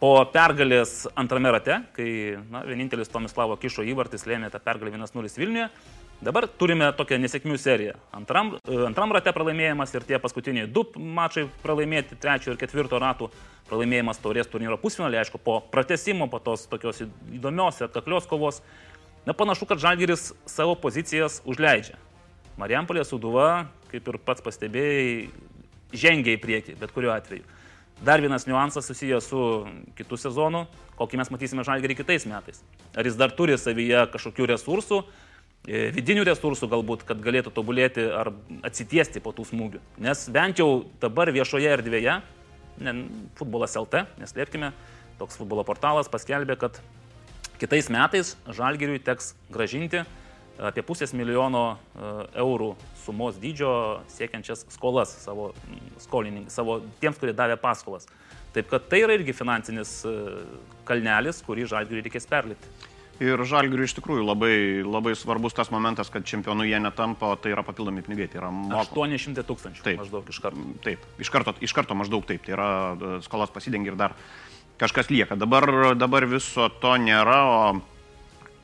po 0.00 0.12
pergalės 0.32 1.04
antrame 1.18 1.52
rate, 1.52 1.80
kai 1.96 2.10
na, 2.52 2.64
vienintelis 2.68 3.10
Tomislavo 3.12 3.56
Kišo 3.60 3.84
įvartis 3.88 4.26
lėmė 4.28 4.50
tą 4.52 4.60
pergalę 4.64 4.92
1-0 4.96 5.32
Vilniuje, 5.40 5.68
dabar 6.24 6.46
turime 6.60 6.90
tokią 6.96 7.18
nesėkmių 7.20 7.56
seriją. 7.60 7.96
Antram, 8.16 8.54
antram 8.88 9.12
rate 9.16 9.32
pralaimėjimas 9.36 9.92
ir 9.96 10.06
tie 10.08 10.20
paskutiniai 10.20 10.68
du 10.68 10.86
mačai 10.96 11.46
pralaimėti, 11.64 12.18
trečio 12.20 12.54
ir 12.54 12.60
ketvirto 12.60 13.00
ratų 13.00 13.30
pralaimėjimas 13.70 14.20
taurės 14.20 14.48
turnyro 14.50 14.80
pusfinalį, 14.80 15.20
aišku, 15.22 15.40
po 15.44 15.60
pratesimo, 15.72 16.28
po 16.32 16.40
tos 16.44 16.66
tokios 16.68 17.04
įdomios 17.32 17.80
ir 17.80 17.88
atkaklios 17.88 18.28
kovos. 18.28 18.60
Na, 19.28 19.36
panašu, 19.36 19.68
kad 19.68 19.80
Žalgiris 19.80 20.30
savo 20.48 20.76
pozicijas 20.80 21.42
užleidžia. 21.48 21.98
Marijampolė 22.60 23.04
Suduva, 23.08 23.68
kaip 23.92 24.08
ir 24.08 24.16
pats 24.24 24.44
pastebėjai, 24.44 25.28
žengia 25.92 26.36
į 26.36 26.42
priekį, 26.42 26.76
bet 26.80 26.92
kuriuo 26.94 27.12
atveju. 27.14 27.46
Dar 28.00 28.20
vienas 28.22 28.46
niuansas 28.48 28.86
susijęs 28.88 29.26
su 29.28 29.40
kitų 29.98 30.16
sezonu, 30.16 30.64
kokį 30.96 31.18
mes 31.20 31.30
matysime 31.32 31.64
žalgerį 31.66 31.98
kitais 31.98 32.24
metais. 32.28 32.62
Ar 32.96 33.04
jis 33.04 33.18
dar 33.20 33.34
turi 33.36 33.58
savyje 33.60 34.06
kažkokių 34.14 34.46
resursų, 34.54 35.02
e, 35.68 35.90
vidinių 35.92 36.24
resursų 36.30 36.70
galbūt, 36.72 37.04
kad 37.04 37.20
galėtų 37.20 37.52
tobulėti 37.52 38.06
ar 38.08 38.32
atsitiesti 38.64 39.20
po 39.20 39.34
tų 39.36 39.44
smūgių. 39.50 39.82
Nes 40.00 40.28
bent 40.32 40.62
jau 40.62 40.86
dabar 41.00 41.28
viešoje 41.28 41.68
erdvėje, 41.76 42.22
ne, 42.80 42.94
futbolas 43.36 43.76
LT, 43.76 44.06
neslėpkime, 44.22 44.72
toks 45.20 45.36
futbolo 45.36 45.64
portalas 45.68 46.08
paskelbė, 46.08 46.56
kad 46.56 46.80
kitais 47.60 47.92
metais 47.92 48.32
žalgeriui 48.48 49.02
teks 49.04 49.34
gražinti 49.52 50.06
apie 50.60 50.84
pusės 50.84 51.12
milijono 51.16 51.64
e, 51.76 52.10
eurų 52.40 52.74
sumos 53.10 53.38
dydžio 53.42 53.72
siekiančias 54.14 54.64
skolas 54.70 55.12
savo 55.24 55.50
skolininkams, 55.98 56.54
savo 56.54 56.80
tiems, 57.02 57.18
kurie 57.18 57.34
davė 57.34 57.58
paskolas. 57.60 58.06
Taip 58.54 58.70
kad 58.70 58.86
tai 58.90 59.02
yra 59.04 59.14
irgi 59.18 59.34
finansinis 59.34 60.00
e, 60.06 60.14
kalnelis, 60.86 61.42
kurį 61.46 61.68
žalgiriui 61.70 62.06
reikės 62.06 62.26
perlipti. 62.30 62.70
Ir 63.20 63.42
žalgiriui 63.44 63.84
iš 63.84 63.94
tikrųjų 63.98 64.24
labai, 64.24 64.54
labai 64.86 65.12
svarbus 65.18 65.54
tas 65.54 65.68
momentas, 65.70 66.08
kad 66.10 66.24
čempionų 66.26 66.64
jie 66.70 66.78
netampa, 66.80 67.34
tai 67.42 67.52
yra 67.52 67.62
papildomi 67.66 68.02
pinigai. 68.06 68.30
Tai 68.32 68.40
yra 68.40 68.52
moko. 68.54 69.04
800 69.04 69.44
tūkstančių. 69.46 69.84
Taip, 69.84 70.00
maždaug 70.00 70.32
iš 70.32 70.40
karto. 70.40 70.64
Taip, 70.86 71.04
iš 71.20 71.30
karto, 71.34 71.54
iš 71.60 71.74
karto 71.76 71.98
maždaug 72.00 72.24
taip. 72.30 72.46
Tai 72.46 72.56
yra 72.56 72.70
e, 72.94 73.12
skolas 73.26 73.52
pasidengia 73.54 73.92
ir 73.92 74.00
dar 74.00 74.16
kažkas 74.80 75.12
lieka. 75.12 75.36
Dabar, 75.36 75.92
dabar 76.00 76.26
viso 76.26 76.70
to 76.80 76.96
nėra, 76.96 77.38
o 77.44 77.60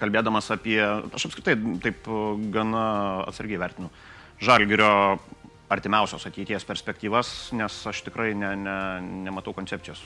kalbėdamas 0.01 0.51
apie, 0.55 0.81
aš 1.15 1.29
apskritai 1.29 1.57
taip 1.85 2.09
gana 2.53 2.87
atsargiai 3.29 3.61
vertinu, 3.61 3.91
žalgerio 4.43 5.19
artimiausios 5.73 6.27
ateities 6.29 6.65
perspektyvas, 6.67 7.31
nes 7.59 7.79
aš 7.91 8.03
tikrai 8.07 8.33
ne, 8.39 8.53
ne, 8.61 8.77
nematau 9.27 9.55
koncepcijos, 9.57 10.03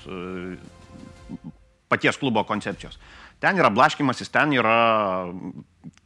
paties 1.90 2.16
klubo 2.20 2.44
koncepcijos. 2.49 2.96
Ten 3.40 3.58
yra 3.60 3.70
blaškimasis, 3.72 4.30
ten 4.32 4.54
yra 4.56 4.76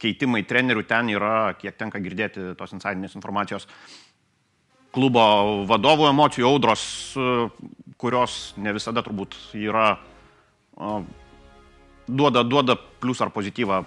keitimai 0.03 0.43
trenerių, 0.49 0.85
ten 0.89 1.13
yra, 1.13 1.55
kiek 1.59 1.77
tenka 1.79 2.01
girdėti 2.03 2.53
tos 2.59 2.75
insidinės 2.75 3.15
informacijos, 3.19 3.69
klubo 4.95 5.25
vadovų 5.69 6.09
emocijų 6.11 6.49
audros, 6.49 6.85
kurios 7.99 8.55
ne 8.57 8.75
visada 8.75 9.03
turbūt 9.07 9.37
yra 9.59 9.89
duoda, 12.07 12.45
duoda 12.47 12.79
plius 13.03 13.23
ar 13.23 13.33
pozityvą 13.35 13.83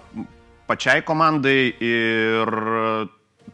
pačiai 0.68 1.04
komandai 1.04 1.72
ir 1.80 2.52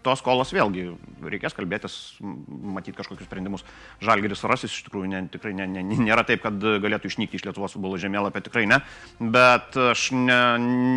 tos 0.03 0.21
skolos 0.23 0.53
vėlgi 0.55 0.87
reikės 1.25 1.55
kalbėtis, 1.57 1.95
matyti 2.21 2.97
kažkokius 2.99 3.29
sprendimus. 3.29 3.65
Žalgeris 4.05 4.45
rasis 4.49 4.73
iš 4.73 4.87
tikrųjų 4.89 5.11
ne, 5.13 5.23
tikrai 5.33 5.55
ne, 5.57 5.67
ne, 5.71 5.85
nėra 5.85 6.25
taip, 6.27 6.43
kad 6.45 6.59
galėtų 6.59 7.11
išnykti 7.11 7.39
iš 7.39 7.47
Lietuvos 7.47 7.77
futbolo 7.77 8.01
žemėlapio, 8.01 8.43
tikrai 8.45 8.67
ne. 8.71 8.81
Bet 9.21 9.79
aš 9.91 10.09
ne, 10.17 10.41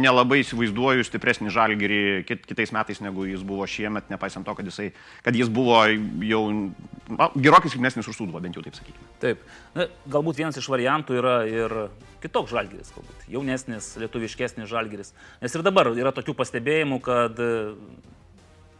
nelabai 0.03 0.41
įsivaizduoju 0.43 1.05
stipresnį 1.07 1.53
žalgerį 1.53 2.01
kit, 2.27 2.45
kitais 2.49 2.73
metais, 2.75 3.01
negu 3.03 3.27
jis 3.29 3.45
buvo 3.47 3.67
šiemet, 3.69 4.09
nepaisant 4.13 4.47
to, 4.47 4.57
kad, 4.57 4.67
jisai, 4.67 4.89
kad 5.25 5.37
jis 5.37 5.51
buvo 5.53 5.83
jau 6.25 6.43
na, 6.57 7.29
gerokai 7.35 7.71
silpnesnis 7.71 8.09
už 8.09 8.19
suduvą, 8.19 8.41
bent 8.43 8.57
jau 8.57 8.65
taip 8.65 8.77
sakykime. 8.79 9.09
Taip. 9.23 9.45
Na, 9.77 9.87
galbūt 10.11 10.41
vienas 10.41 10.59
iš 10.59 10.69
variantų 10.71 11.19
yra 11.21 11.37
ir 11.49 11.77
kitoks 12.23 12.51
žalgeris, 12.53 12.91
galbūt 12.95 13.27
jaunesnis, 13.31 13.93
lietuviškesnis 14.01 14.69
žalgeris. 14.69 15.13
Nes 15.43 15.55
ir 15.55 15.65
dabar 15.65 15.91
yra 15.93 16.13
tokių 16.15 16.35
pastebėjimų, 16.37 16.99
kad 17.05 17.41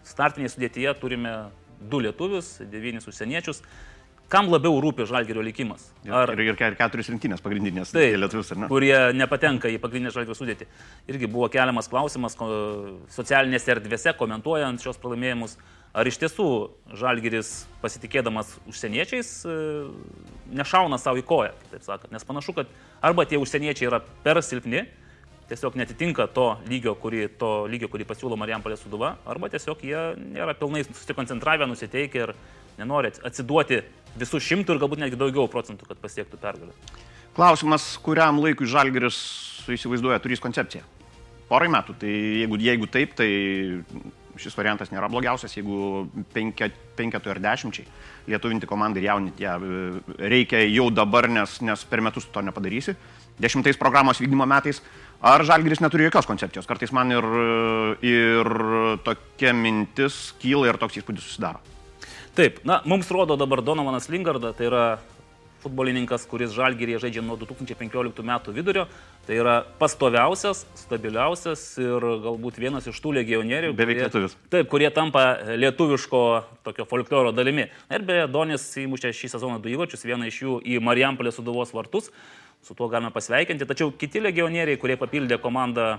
startinėje 0.07 0.55
sudėtyje 0.55 0.95
turime 1.01 1.35
du 1.91 2.01
lietuvius, 2.03 2.57
devynis 2.71 3.07
užsieniečius. 3.09 3.61
Kam 4.27 4.49
labiau 4.51 4.81
rūpi 4.83 5.05
žalgerio 5.07 5.39
likimas? 5.45 5.85
Ar... 6.03 6.33
Ir, 6.33 6.41
ir, 6.49 6.57
ir 6.59 6.75
keturis 6.75 7.07
rinktinės 7.13 7.39
pagrindinės 7.43 7.93
tai, 7.95 8.09
lietuvius, 8.19 8.49
ar 8.51 8.59
ne? 8.59 8.67
Kurie 8.67 8.97
nepatenka 9.15 9.71
į 9.71 9.77
pagrindinę 9.79 10.11
žalgerio 10.11 10.35
sudėtį. 10.35 10.67
Irgi 11.13 11.29
buvo 11.31 11.47
keliamas 11.53 11.87
klausimas 11.87 12.35
socialinėse 13.15 13.71
erdvėse, 13.77 14.11
komentuojant 14.19 14.83
šios 14.83 14.99
pralaimėjimus 14.99 15.55
Ar 15.97 16.05
iš 16.05 16.19
tiesų 16.21 16.45
Žalgiris 16.99 17.63
pasitikėdamas 17.81 18.51
užsieniečiais 18.69 19.29
e, 19.49 19.53
nešauna 20.59 20.99
savo 21.01 21.17
į 21.17 21.23
koją, 21.25 21.55
taip 21.71 21.85
sakant, 21.85 22.11
nes 22.13 22.25
panašu, 22.27 22.53
kad 22.57 22.69
arba 23.01 23.25
tie 23.25 23.39
užsieniečiai 23.41 23.87
yra 23.89 24.01
per 24.25 24.37
silpni, 24.45 24.83
tiesiog 25.49 25.77
netitinka 25.79 26.27
to 26.35 26.47
lygio, 26.67 26.93
kurį, 26.99 27.27
to 27.39 27.51
lygio, 27.71 27.89
kurį 27.91 28.07
pasiūlo 28.09 28.37
Marijampolė 28.39 28.77
Suduva, 28.79 29.15
arba 29.27 29.49
tiesiog 29.53 29.83
jie 29.85 30.01
nėra 30.35 30.55
pilnai 30.59 30.83
susikoncentravę, 30.87 31.67
nusiteikę 31.69 32.25
ir 32.25 32.33
nenori 32.77 33.13
atsiduoti 33.25 33.81
visų 34.17 34.41
šimtų 34.43 34.75
ir 34.75 34.81
galbūt 34.83 35.03
netgi 35.03 35.19
daugiau 35.19 35.47
procentų, 35.51 35.87
kad 35.89 36.01
pasiektų 36.03 36.39
pergalę. 36.41 36.75
Klausimas, 37.37 37.85
kuriam 38.03 38.41
laikui 38.41 38.67
Žalgiris 38.69 39.17
įsivaizduoja 39.69 40.19
turės 40.23 40.41
koncepciją? 40.43 40.83
Porai 41.47 41.69
metų, 41.71 41.95
tai 42.01 42.11
jeigu, 42.43 42.57
jeigu 42.59 42.89
taip, 42.91 43.13
tai 43.15 43.29
šis 44.41 44.57
variantas 44.57 44.91
nėra 44.91 45.07
blogiausias, 45.11 45.53
jeigu 45.55 46.07
penketų 46.97 47.31
ar 47.33 47.41
dešimčiai 47.43 47.87
lietuvinti 48.27 48.69
komandai 48.69 49.03
ir 49.03 49.09
jauninti 49.11 49.45
ją 49.45 49.55
reikia 50.17 50.63
jau 50.65 50.89
dabar, 50.91 51.29
nes, 51.31 51.59
nes 51.61 51.85
per 51.87 52.03
metus 52.03 52.27
to 52.31 52.43
nepadarysi. 52.43 52.97
Dešimtais 53.37 53.77
programos 53.77 54.21
vykdymo 54.21 54.47
metais. 54.49 54.81
Ar 55.21 55.41
Žalgiris 55.45 55.81
neturi 55.81 56.05
jokios 56.05 56.27
koncepcijos? 56.29 56.67
Kartais 56.69 56.91
man 56.93 57.13
ir, 57.13 57.25
ir 58.05 58.49
tokia 59.05 59.53
mintis 59.53 60.33
kyla 60.41 60.69
ir 60.69 60.77
toks 60.81 60.99
įspūdis 60.99 61.25
susidaro. 61.25 61.61
Taip, 62.37 62.59
na, 62.69 62.83
mums 62.85 63.09
rodo 63.09 63.37
dabar 63.37 63.63
Donovanas 63.65 64.11
Lingarda, 64.13 64.51
tai 64.53 64.67
yra 64.69 64.83
futbolininkas, 65.67 66.25
kuris 66.31 66.55
Žalgirėje 66.55 67.03
žaidžia 67.05 67.24
nuo 67.25 67.38
2015 67.39 68.24
metų 68.25 68.55
vidurio. 68.55 68.88
Tai 69.27 69.36
yra 69.36 69.55
pastoviausias, 69.79 70.63
stabiliausias 70.79 71.63
ir 71.83 72.03
galbūt 72.24 72.59
vienas 72.63 72.88
iš 72.88 73.00
tų 73.03 73.17
legionierių. 73.19 73.74
Beveik 73.77 74.01
lietuvis. 74.05 74.38
Taip, 74.53 74.69
kurie 74.71 74.88
tampa 74.95 75.25
lietuviško 75.59 76.24
tokio 76.63 76.88
folkloro 76.88 77.33
dalimi. 77.36 77.67
Ir 77.91 78.07
beje, 78.07 78.29
Donis 78.31 78.65
įmušė 78.79 79.12
šį 79.15 79.33
sezoną 79.36 79.59
du 79.63 79.74
įvarčius, 79.74 80.07
vieną 80.07 80.31
iš 80.31 80.41
jų 80.45 80.57
į 80.63 80.79
Marijampolę 80.88 81.36
suduvos 81.36 81.75
vartus. 81.75 82.12
Su 82.63 82.74
tuo 82.75 82.88
galime 82.91 83.12
pasveikinti. 83.13 83.67
Tačiau 83.67 83.91
kiti 84.00 84.24
legionieriai, 84.24 84.79
kurie 84.79 84.95
papildė 85.00 85.38
komandą 85.43 85.97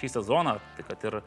šį 0.00 0.14
sezoną, 0.16 0.56
tai 0.76 0.88
kad 0.88 1.04
ir 1.06 1.20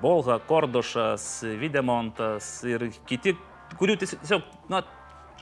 Bolha, 0.00 0.38
Kordošas, 0.46 1.26
Videmontas 1.60 2.56
ir 2.64 2.86
kiti, 3.08 3.34
kurių 3.78 3.98
tiesiog, 4.00 4.46
na, 4.72 4.80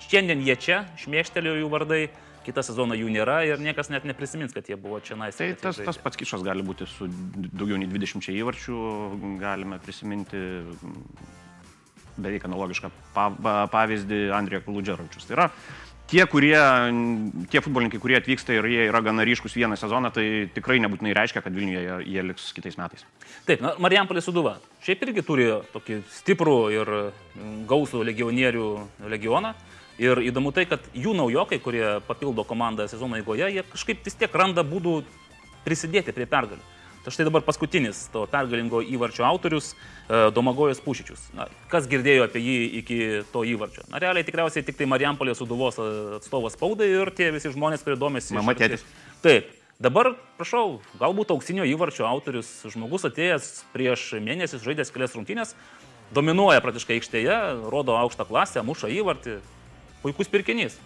Šiandien 0.09 0.43
jie 0.45 0.57
čia, 0.61 0.83
šmėkštelėjo 1.03 1.61
jų 1.63 1.71
vardai, 1.73 2.03
kitą 2.47 2.65
sezoną 2.67 2.97
jų 2.99 3.11
nėra 3.15 3.43
ir 3.47 3.63
niekas 3.63 3.91
net 3.93 4.07
neprisimins, 4.09 4.55
kad 4.55 4.67
jie 4.69 4.77
buvo 4.81 4.99
čia 5.05 5.17
nais. 5.19 5.39
Tai 5.39 5.53
tas, 5.61 5.79
tas 5.79 6.01
pats 6.03 6.19
kišas 6.19 6.43
gali 6.47 6.65
būti 6.67 6.89
su 6.91 7.07
daugiau 7.53 7.79
nei 7.79 7.91
20 7.91 8.33
įvarčių, 8.35 8.81
galime 9.43 9.79
prisiminti 9.83 10.43
beveik 12.19 12.45
analogišką 12.49 12.91
pavyzdį 13.73 14.27
Andrija 14.37 14.61
Kuludžerovičius. 14.67 15.29
Tai 15.29 15.39
yra 15.39 15.49
tie, 16.13 16.27
kurie, 16.29 16.59
tie 17.49 17.63
futbolininkai, 17.65 18.01
kurie 18.03 18.19
atvyksta 18.19 18.57
ir 18.59 18.69
jie 18.69 18.87
yra 18.91 19.01
gana 19.05 19.25
ryškus 19.27 19.57
vieną 19.57 19.79
sezoną, 19.81 20.13
tai 20.13 20.27
tikrai 20.53 20.81
nebūtinai 20.85 21.15
reiškia, 21.17 21.41
kad 21.45 21.55
Vilniuje 21.57 21.85
jie, 21.87 21.99
jie 22.13 22.25
liks 22.27 22.51
kitais 22.57 22.77
metais. 22.81 23.07
Taip, 23.49 23.63
na, 23.65 23.73
Marijampolė 23.83 24.25
Suduva. 24.25 24.59
Šiaip 24.85 25.07
irgi 25.07 25.25
turi 25.27 25.49
tokį 25.73 26.03
stiprų 26.19 26.59
ir 26.75 26.93
gausų 27.71 28.05
legionierių 28.11 28.69
legioną. 29.13 29.55
Ir 30.01 30.23
įdomu 30.25 30.55
tai, 30.57 30.65
kad 30.69 30.85
jų 30.97 31.13
naujokai, 31.17 31.59
kurie 31.61 31.85
papildo 32.07 32.47
komandą 32.49 32.87
sezono 32.89 33.19
eigoje, 33.19 33.51
jie 33.53 33.65
kažkaip 33.75 34.07
vis 34.07 34.17
tiek 34.17 34.33
randa 34.35 34.65
būdų 34.65 35.03
prisidėti 35.67 36.15
prie 36.17 36.27
pergalių. 36.27 36.63
Tai 37.03 37.11
štai 37.11 37.27
dabar 37.27 37.43
paskutinis 37.43 38.05
to 38.15 38.23
pergalingo 38.31 38.79
įvarčio 38.79 39.25
autorius 39.27 39.73
e, 39.73 40.31
Domagojas 40.35 40.79
Pušičius. 40.85 41.25
Na, 41.35 41.49
kas 41.71 41.89
girdėjo 41.91 42.29
apie 42.29 42.43
jį 42.45 42.59
iki 42.79 42.99
to 43.33 43.43
įvarčio? 43.43 43.83
Na, 43.91 43.99
realiai 44.03 44.23
tikriausiai 44.27 44.63
tik 44.63 44.79
tai 44.79 44.87
Marijampolės 44.87 45.43
suduvos 45.43 45.81
atstovas 46.21 46.55
spaudai 46.55 46.93
ir 46.93 47.11
tie 47.17 47.33
visi 47.35 47.51
žmonės, 47.51 47.83
kurie 47.83 47.99
domėsi. 47.99 48.37
Mama 48.39 48.55
tėtis. 48.55 48.87
Taip. 49.25 49.51
Dabar, 49.83 50.13
prašau, 50.39 50.79
galbūt 51.01 51.33
auksinio 51.35 51.65
įvarčio 51.67 52.05
autorius, 52.07 52.47
žmogus 52.71 53.09
atėjęs 53.09 53.49
prieš 53.73 54.13
mėnesį, 54.23 54.61
žaidęs 54.63 54.95
kelias 54.95 55.17
rungtynės, 55.17 55.57
dominuoja 56.15 56.63
praktiškai 56.63 57.01
aikštėje, 57.01 57.39
rodo 57.73 57.97
aukštą 57.99 58.29
klasę, 58.29 58.63
muša 58.63 58.93
įvartį, 58.95 59.41
puikus 60.03 60.31
pirkinys. 60.33 60.79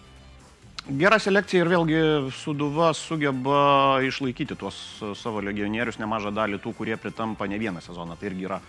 Gera 0.87 1.17
selekcija 1.19 1.65
ir 1.65 1.69
vėlgi 1.73 2.01
Suduva 2.31 2.93
sugeba 2.95 3.99
išlaikyti 4.07 4.55
tuos 4.55 4.77
savo 5.19 5.41
legionierius, 5.43 5.99
nemažą 5.99 6.31
dalį 6.31 6.61
tų, 6.63 6.71
kurie 6.77 6.95
pritampa 7.01 7.47
ne 7.51 7.59
vieną 7.59 7.81
sezoną. 7.83 8.15
Tai 8.15 8.29
irgi 8.29 8.47
yra 8.47 8.61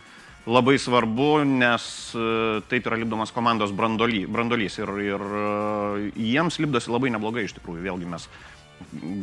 labai 0.48 0.74
svarbu, 0.80 1.44
nes 1.46 1.84
e, 2.16 2.60
taip 2.70 2.88
yra 2.88 2.98
lipdomas 2.98 3.30
komandos 3.34 3.70
brandoly, 3.76 4.24
brandolys 4.26 4.80
ir, 4.80 4.90
ir 5.04 5.22
e, 5.22 6.10
jiems 6.16 6.58
lipdosi 6.58 6.90
labai 6.90 7.12
neblogai 7.14 7.44
iš 7.46 7.54
tikrųjų. 7.60 7.84
Vėlgi 7.86 8.10
mes 8.10 8.26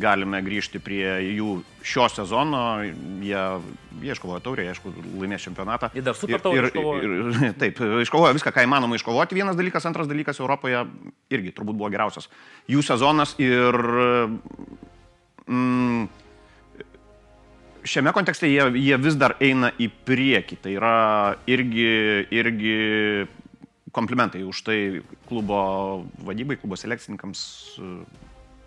galime 0.00 0.40
grįžti 0.44 0.80
prie 0.82 1.04
jų 1.36 1.60
šio 1.86 2.06
sezono. 2.12 2.62
Jie, 3.24 3.44
jie 4.02 4.14
iškovojo 4.14 4.42
taurę, 4.44 4.66
aišku, 4.72 4.92
laimės 5.20 5.46
čempionatą. 5.46 5.90
Jie 5.96 6.04
dar 6.06 6.18
super 6.18 6.42
taurę. 6.44 6.70
Ir, 6.70 7.48
taip, 7.60 7.80
iškovojo 8.06 8.36
viską, 8.36 8.52
ką 8.54 8.66
įmanoma 8.66 8.98
iškovoti. 8.98 9.38
Vienas 9.38 9.58
dalykas, 9.58 9.88
antras 9.88 10.10
dalykas 10.10 10.40
Europoje 10.42 10.84
irgi 11.32 11.54
turbūt 11.56 11.78
buvo 11.78 11.90
geriausias 11.92 12.30
jų 12.70 12.84
sezonas. 12.86 13.34
Ir 13.42 13.80
mm, 15.46 16.06
šiame 17.86 18.12
kontekste 18.16 18.50
jie, 18.50 18.68
jie 18.82 19.00
vis 19.02 19.18
dar 19.18 19.36
eina 19.42 19.72
į 19.78 19.90
priekį. 20.06 20.60
Tai 20.62 20.76
yra 20.76 20.94
irgi, 21.50 21.90
irgi 22.34 22.78
komplimentai 23.96 24.44
už 24.44 24.62
tai 24.66 24.78
klubo 25.28 26.04
vadybai, 26.26 26.58
klubo 26.60 26.76
selekcininkams 26.76 27.40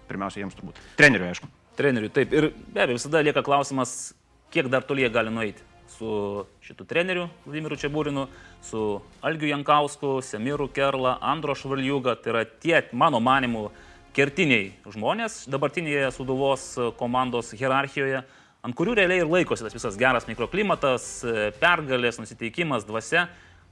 pirmiausia 0.10 0.44
jiems 0.44 0.58
turbūt. 0.58 0.84
Treneriui, 1.00 1.32
aišku. 1.32 1.50
Treneriui, 1.80 2.12
taip. 2.14 2.36
Ir 2.36 2.52
be 2.52 2.84
abejo, 2.84 3.00
visada 3.00 3.24
lieka 3.24 3.46
klausimas, 3.46 3.98
kiek 4.54 4.68
dar 4.74 4.84
toli 4.86 5.06
jie 5.06 5.14
gali 5.14 5.34
nueiti 5.34 5.70
su 6.00 6.46
šitu 6.64 6.86
treneriu 6.88 7.28
Vladimiru 7.46 7.76
Čiabūrinu, 7.76 8.28
su 8.64 9.02
Algiu 9.22 9.50
Jankausku, 9.50 10.20
Semiru 10.24 10.70
Kerla, 10.72 11.18
Andro 11.22 11.56
Švaljuga. 11.56 12.16
Tai 12.16 12.34
yra 12.34 12.44
tie, 12.46 12.78
mano 12.92 13.20
manimu, 13.20 13.68
kertiniai 14.16 14.72
žmonės 14.90 15.42
dabartinėje 15.52 16.12
Suduvos 16.16 16.72
komandos 17.00 17.52
hierarchijoje, 17.58 18.24
ant 18.64 18.76
kurių 18.76 18.96
realiai 19.02 19.24
ir 19.24 19.32
laikosi 19.32 19.66
tas 19.66 19.76
visas 19.76 20.00
geras 20.00 20.28
mikroklimatas, 20.30 21.10
pergalės, 21.60 22.22
nusiteikimas, 22.22 22.88
dvasia. 22.88 23.28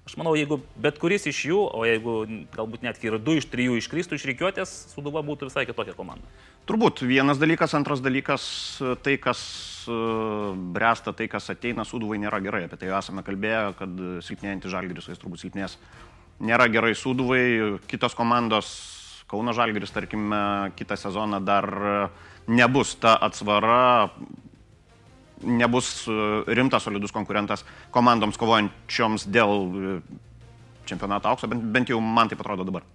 Aš 0.08 0.14
manau, 0.16 0.38
jeigu 0.40 0.62
bet 0.80 1.02
kuris 1.02 1.26
iš 1.28 1.42
jų, 1.50 1.58
o 1.76 1.84
jeigu 1.84 2.14
galbūt 2.54 2.86
net 2.86 3.02
ir 3.04 3.18
du 3.20 3.34
iš 3.36 3.50
trijų 3.52 3.76
iškristų 3.82 4.16
iš 4.16 4.26
reikiuotės, 4.30 4.76
Suduva 4.94 5.20
būtų 5.28 5.50
visai 5.50 5.66
kitokia 5.68 5.98
komanda. 5.98 6.24
Turbūt 6.70 7.04
vienas 7.04 7.42
dalykas, 7.42 7.76
antras 7.76 8.00
dalykas, 8.00 8.46
tai 9.04 9.18
kas 9.20 9.42
e, 9.84 9.98
bręsta, 10.78 11.12
tai 11.12 11.28
kas 11.28 11.52
ateina 11.52 11.84
Suduvai 11.84 12.22
nėra 12.24 12.40
gerai. 12.46 12.64
Apie 12.70 12.80
tai 12.80 12.94
esame 12.96 13.26
kalbėję, 13.28 13.60
kad 13.82 14.00
silpnėjantys 14.30 14.72
žalgeris, 14.78 15.12
jis 15.12 15.20
turbūt 15.20 15.44
silpnės. 15.44 15.76
Nėra 16.40 16.70
gerai 16.72 16.94
Suduvai, 16.96 17.44
kitos 17.92 18.16
komandos, 18.16 18.72
Kauno 19.28 19.52
žalgeris, 19.52 19.92
tarkime, 19.92 20.72
kitą 20.80 20.96
sezoną 20.96 21.42
dar 21.44 21.68
nebus 22.48 22.94
ta 22.96 23.18
atsvara 23.20 24.08
nebus 25.44 26.08
e, 26.08 26.18
rimtas 26.58 26.88
solidus 26.88 27.14
konkurentas 27.16 27.66
komandoms 27.94 28.40
kovojančioms 28.42 29.28
dėl 29.30 29.54
e, 29.68 30.00
čempionato 30.90 31.30
aukso, 31.30 31.50
bent, 31.52 31.64
bent 31.74 31.94
jau 31.94 32.02
man 32.02 32.32
tai 32.32 32.40
atrodo 32.40 32.66
dabar. 32.68 32.86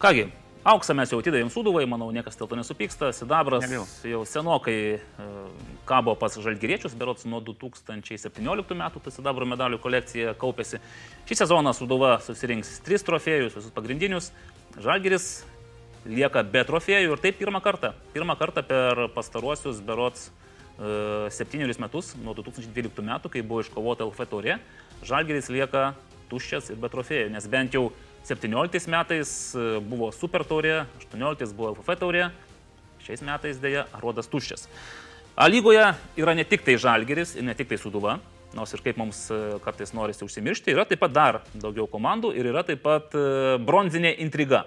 Kągi, 0.00 0.28
Auksą 0.66 0.96
mes 0.98 1.12
jau 1.12 1.20
atidavėm 1.22 1.46
suduvai, 1.46 1.84
manau, 1.86 2.08
niekas 2.10 2.34
dėl 2.34 2.48
to 2.50 2.56
nesupyksta. 2.58 3.12
Sidabras 3.14 3.62
Negaila. 3.62 3.84
jau 4.10 4.22
senokai 4.26 4.78
e, 4.98 5.26
kabo 5.86 6.16
pas 6.18 6.34
žalgyriečius, 6.42 6.96
berots 6.98 7.22
nuo 7.30 7.38
2017 7.38 8.74
metų, 8.80 9.02
tai 9.04 9.12
sidabro 9.14 9.46
medalių 9.46 9.78
kolekcija 9.78 10.34
kaupėsi. 10.40 10.80
Šį 11.30 11.38
sezoną 11.38 11.70
suduva 11.70 12.16
susirinks 12.24 12.80
tris 12.82 13.06
trofėjus, 13.06 13.54
visus 13.60 13.76
pagrindinius. 13.76 14.32
Žalgyris 14.82 15.28
lieka 16.02 16.42
be 16.42 16.64
trofėjų 16.66 17.14
ir 17.14 17.22
taip 17.22 17.38
pirmą 17.38 17.62
kartą. 17.62 17.92
Pirmą 18.16 18.34
kartą 18.34 18.66
per 18.66 19.06
pastaruosius 19.14 19.78
berots 19.86 20.32
septynerius 20.76 21.78
metus, 21.80 22.10
nuo 22.20 22.34
2012 22.36 23.00
metų, 23.06 23.30
kai 23.32 23.40
buvo 23.40 23.62
iškovota 23.64 24.04
LF 24.04 24.26
taurė, 24.28 24.58
Žalgeris 25.06 25.48
lieka 25.52 25.94
tuščias 26.30 26.70
ir 26.72 26.80
be 26.80 26.90
trofėjų, 26.92 27.30
nes 27.32 27.46
bent 27.50 27.76
jau 27.76 27.90
17 28.26 28.90
metais 28.90 29.30
e, 29.54 29.66
buvo 29.86 30.10
Super 30.14 30.44
taurė, 30.46 30.80
18 30.98 31.54
buvo 31.54 31.74
LF 31.76 31.98
taurė, 32.00 32.30
šiais 33.06 33.22
metais 33.22 33.60
dėja 33.62 33.86
Aruodas 33.94 34.26
tuščias. 34.30 34.66
A 35.36 35.46
lygoje 35.52 35.84
yra 36.18 36.34
ne 36.34 36.46
tik 36.48 36.64
tai 36.66 36.78
Žalgeris 36.80 37.36
ir 37.36 37.46
ne 37.46 37.54
tik 37.54 37.70
tai 37.70 37.78
Suduva, 37.78 38.16
nors 38.56 38.72
ir 38.74 38.82
kaip 38.82 38.98
mums 38.98 39.26
e, 39.30 39.38
kartais 39.62 39.94
norisi 39.94 40.26
užsimiršti, 40.26 40.74
yra 40.74 40.86
taip 40.88 41.02
pat 41.04 41.14
dar 41.14 41.40
daugiau 41.54 41.86
komandų 41.90 42.32
ir 42.34 42.50
yra 42.50 42.64
taip 42.66 42.82
pat 42.82 43.14
e, 43.14 43.56
bronzinė 43.62 44.16
intriga. 44.24 44.64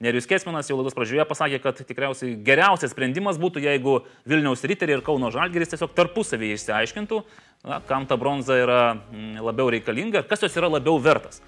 Nerius 0.00 0.26
Kesminas 0.28 0.68
jau 0.68 0.76
laidos 0.76 0.94
pradžioje 0.96 1.24
pasakė, 1.24 1.60
kad 1.64 1.78
tikriausiai 1.88 2.34
geriausias 2.44 2.92
sprendimas 2.92 3.38
būtų, 3.40 3.62
jeigu 3.64 4.02
Vilniaus 4.28 4.64
riteriai 4.68 4.98
ir 4.98 5.04
Kauno 5.04 5.30
Žalgeris 5.32 5.72
tiesiog 5.72 5.94
tarpusavį 5.96 6.52
išsiaiškintų, 6.52 7.20
na, 7.64 7.80
kam 7.88 8.04
ta 8.08 8.18
bronza 8.20 8.58
yra 8.60 8.80
mm, 8.92 9.38
labiau 9.46 9.70
reikalinga 9.72 10.20
ir 10.20 10.28
kas 10.28 10.44
jos 10.44 10.58
yra 10.60 10.68
labiau 10.68 11.00
vertas. 11.00 11.40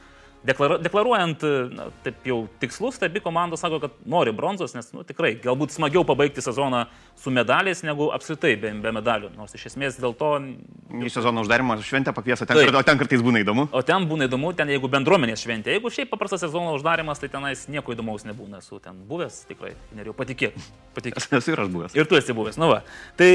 Deklara, 0.46 0.76
deklaruojant 0.78 1.42
na, 1.74 1.88
taip 2.04 2.26
jau 2.28 2.36
tikslus, 2.62 2.94
tai 3.00 3.08
abi 3.10 3.18
komandos 3.20 3.58
sako, 3.64 3.80
kad 3.82 3.96
nori 4.06 4.30
bronzos, 4.32 4.70
nes 4.76 4.92
nu, 4.94 5.02
tikrai 5.06 5.32
galbūt 5.42 5.74
smagiau 5.74 6.04
pabaigti 6.06 6.44
sezoną 6.44 6.84
su 7.18 7.32
medaliais 7.34 7.82
negu 7.82 8.06
apskritai 8.14 8.52
be, 8.62 8.70
be 8.84 8.92
medalių. 8.94 9.32
Nors 9.34 9.56
iš 9.58 9.66
esmės 9.72 9.98
dėl 9.98 10.14
to 10.18 10.30
Į 10.38 11.10
sezono 11.12 11.42
uždarimą 11.42 11.74
šventę 11.84 12.14
pakviesa, 12.16 12.46
ten, 12.46 12.56
Taip. 12.56 12.70
o 12.70 12.84
ten 12.86 13.02
kartais 13.02 13.24
būna 13.24 13.42
įdomu. 13.42 13.66
O 13.74 13.82
ten 13.84 14.06
būna 14.08 14.30
įdomu, 14.30 14.54
ten 14.56 14.70
jeigu 14.70 14.88
bendruomenės 14.94 15.42
šventė, 15.42 15.74
jeigu 15.74 15.90
šiaip 15.92 16.14
paprastas 16.14 16.46
sezono 16.46 16.78
uždarimas, 16.78 17.20
tai 17.20 17.28
tenais 17.34 17.66
nieko 17.68 17.92
įdomaus 17.96 18.24
nebūna. 18.28 18.62
Esu 18.62 18.78
ten 18.84 19.02
buvęs, 19.10 19.42
tikrai, 19.50 19.74
neriau 19.98 20.14
patikėk. 20.16 20.56
patikėk. 20.96 21.28
Esu 21.42 21.52
ir 21.52 21.66
aš 21.66 21.74
buvęs. 21.74 21.98
Ir 21.98 22.08
tu 22.08 22.16
esi 22.16 22.36
buvęs, 22.36 22.62
nu 22.62 22.70
va. 22.70 22.80
Tai 23.18 23.30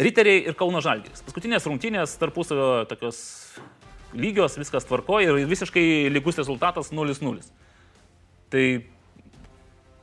Riteriai 0.00 0.46
ir 0.48 0.54
Kauno 0.56 0.80
Žalgiris. 0.80 1.20
Paskutinės 1.26 1.66
rungtynės 1.68 2.14
tarpusavio 2.16 2.86
tokios 2.88 3.18
lygios, 4.14 4.58
viskas 4.60 4.86
tvarko 4.88 5.20
ir 5.24 5.42
visiškai 5.48 6.10
lygus 6.12 6.40
rezultatas 6.40 6.92
0-0. 6.92 7.44
Tai 8.52 8.64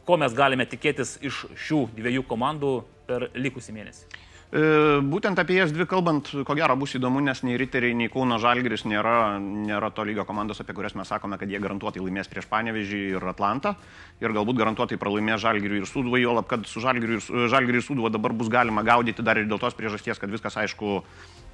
ko 0.08 0.18
mes 0.18 0.34
galime 0.34 0.66
tikėtis 0.66 1.18
iš 1.26 1.46
šių 1.68 1.84
dviejų 2.00 2.26
komandų 2.30 2.74
per 3.10 3.30
likusį 3.38 3.76
mėnesį? 3.76 4.20
E, 4.50 4.62
Būtent 5.06 5.38
apie 5.38 5.60
jas 5.60 5.70
dvi 5.70 5.86
kalbant, 5.86 6.32
ko 6.46 6.56
gero 6.58 6.74
bus 6.80 6.96
įdomu, 6.98 7.22
nes 7.22 7.44
nei 7.46 7.58
Riteriai, 7.62 7.94
nei 7.94 8.10
Kauno 8.10 8.40
Žalgiris 8.42 8.82
nėra, 8.90 9.38
nėra 9.38 9.92
to 9.94 10.06
lygio 10.10 10.26
komandos, 10.26 10.62
apie 10.64 10.74
kurias 10.74 10.96
mes 10.98 11.12
sakome, 11.12 11.38
kad 11.38 11.52
jie 11.52 11.60
garantuotai 11.62 12.02
laimės 12.02 12.32
prieš 12.32 12.48
Panevežį 12.50 13.02
ir 13.12 13.28
Atlantą. 13.30 13.76
Ir 14.24 14.34
galbūt 14.34 14.58
garantuotai 14.58 14.98
pralaimės 15.02 15.44
Žalgiriui 15.46 15.84
ir 15.84 15.90
Suduvai, 15.90 16.24
jo 16.24 16.34
lab, 16.40 16.50
kad 16.50 16.66
su 16.70 16.82
Žalgiriu 16.82 17.20
ir, 17.20 17.28
Žalgiriu 17.54 17.84
ir 17.84 17.86
Suduva 17.86 18.10
dabar 18.10 18.34
bus 18.34 18.50
galima 18.50 18.82
gaudyti 18.88 19.26
dar 19.26 19.38
ir 19.38 19.46
dėl 19.46 19.62
tos 19.62 19.78
priežasties, 19.78 20.18
kad 20.18 20.34
viskas 20.34 20.58
aišku, 20.58 21.04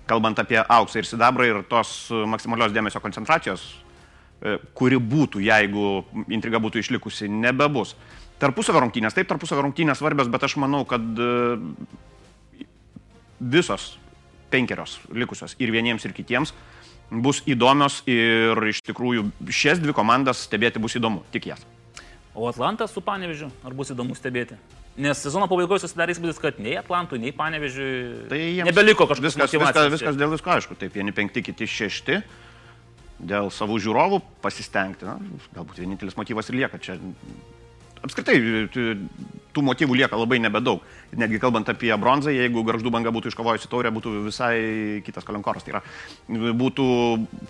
kalbant 0.09 0.39
apie 0.39 0.59
auksą 0.61 1.01
ir 1.01 1.09
sidabrą 1.09 1.47
ir 1.49 1.63
tos 1.69 2.11
e, 2.11 2.21
maksimalios 2.29 2.73
dėmesio 2.75 3.01
koncentracijos, 3.03 3.65
e, 4.41 4.57
kuri 4.77 4.99
būtų, 5.01 5.41
jeigu 5.45 6.05
intriga 6.29 6.61
būtų 6.61 6.83
išlikusi, 6.83 7.29
nebebus. 7.31 7.95
Tarpusavio 8.39 8.83
rungtynės, 8.83 9.15
taip, 9.15 9.29
tarpusavio 9.29 9.63
rungtynės 9.65 10.01
svarbios, 10.01 10.29
bet 10.31 10.45
aš 10.45 10.57
manau, 10.61 10.83
kad 10.89 11.01
e, 11.01 11.57
visos 13.39 13.95
penkerios 14.53 14.99
likusios 15.11 15.55
ir 15.59 15.73
vieniems 15.73 16.05
ir 16.05 16.13
kitiems 16.15 16.53
bus 17.09 17.41
įdomios 17.49 17.99
ir 18.09 18.57
iš 18.69 18.81
tikrųjų 18.85 19.27
šias 19.53 19.81
dvi 19.81 19.93
komandas 19.93 20.45
stebėti 20.47 20.81
bus 20.81 20.95
įdomu, 20.97 21.21
tik 21.33 21.51
jas. 21.51 21.61
O 22.35 22.49
Atlantas 22.49 22.91
su 22.91 23.03
Panevežiu, 23.05 23.51
ar 23.63 23.75
bus 23.77 23.93
įdomu 23.93 24.17
stebėti? 24.17 24.57
Nes 24.95 25.19
sezono 25.19 25.47
pabaigoje 25.51 25.83
susidarė 25.83 26.13
įspūdis, 26.15 26.37
kad 26.39 26.59
nei 26.63 26.77
Atlantui, 26.79 27.19
nei 27.19 27.33
Panevežiui 27.35 28.29
Tai 28.31 28.39
nebeliko 28.69 29.07
kažkokios 29.09 29.33
viskas, 29.35 29.51
viskas, 29.51 29.59
motyvacijos. 29.59 29.95
viskas 29.97 30.19
dėl 30.21 30.31
visko 30.31 30.53
aišku, 30.53 30.77
taip 30.79 30.95
vieni 30.95 31.11
penkti, 31.15 31.43
kiti 31.43 31.67
šešti, 31.67 32.21
dėl 33.27 33.51
savų 33.51 33.81
žiūrovų 33.83 34.21
pasistengti, 34.43 35.07
na, 35.07 35.17
galbūt 35.57 35.81
vienintelis 35.83 36.15
motyvas 36.15 36.47
ir 36.51 36.61
lieka 36.61 36.79
čia. 36.79 36.95
Apskritai, 38.03 38.35
t- 38.73 38.97
tų 39.55 39.63
motyvų 39.65 39.95
lieka 40.01 40.19
labai 40.19 40.39
nebedaug. 40.43 40.83
Netgi 41.15 41.39
kalbant 41.39 41.69
apie 41.71 41.93
bronzą, 41.99 42.33
jeigu 42.35 42.63
garždų 42.67 42.91
banga 42.93 43.13
būtų 43.15 43.31
iškovojusi 43.31 43.69
taurę, 43.71 43.91
būtų 43.95 44.13
visai 44.27 44.55
kitas 45.05 45.27
kalenkoras. 45.27 45.63
Tai 45.65 45.77
yra, 45.77 45.81
būtų 46.59 46.87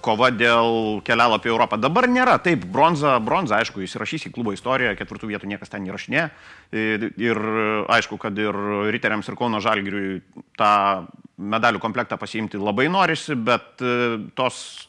kova 0.06 0.30
dėl 0.36 1.02
kelialapio 1.08 1.50
į 1.50 1.56
Europą. 1.56 1.80
Dabar 1.82 2.08
nėra. 2.12 2.38
Taip, 2.46 2.68
bronza, 2.72 3.18
bronza 3.26 3.60
aišku, 3.60 3.84
įsirašys 3.86 4.30
į 4.30 4.34
klubo 4.36 4.54
istoriją, 4.56 4.94
ketvirtų 5.00 5.32
vietų 5.34 5.50
niekas 5.50 5.74
ten 5.74 5.86
nerašinė. 5.88 6.28
Ir, 6.76 7.10
ir 7.22 7.42
aišku, 7.98 8.20
kad 8.22 8.38
ir 8.38 8.60
Riteriams 8.94 9.30
ir 9.32 9.40
Kauno 9.40 9.62
Žalgiriui 9.64 10.20
tą 10.60 10.74
medalių 11.36 11.82
komplektą 11.84 12.20
pasiimti 12.20 12.62
labai 12.62 12.86
norisi, 12.92 13.36
bet 13.36 13.82
e, 13.84 13.96
tos 14.38 14.88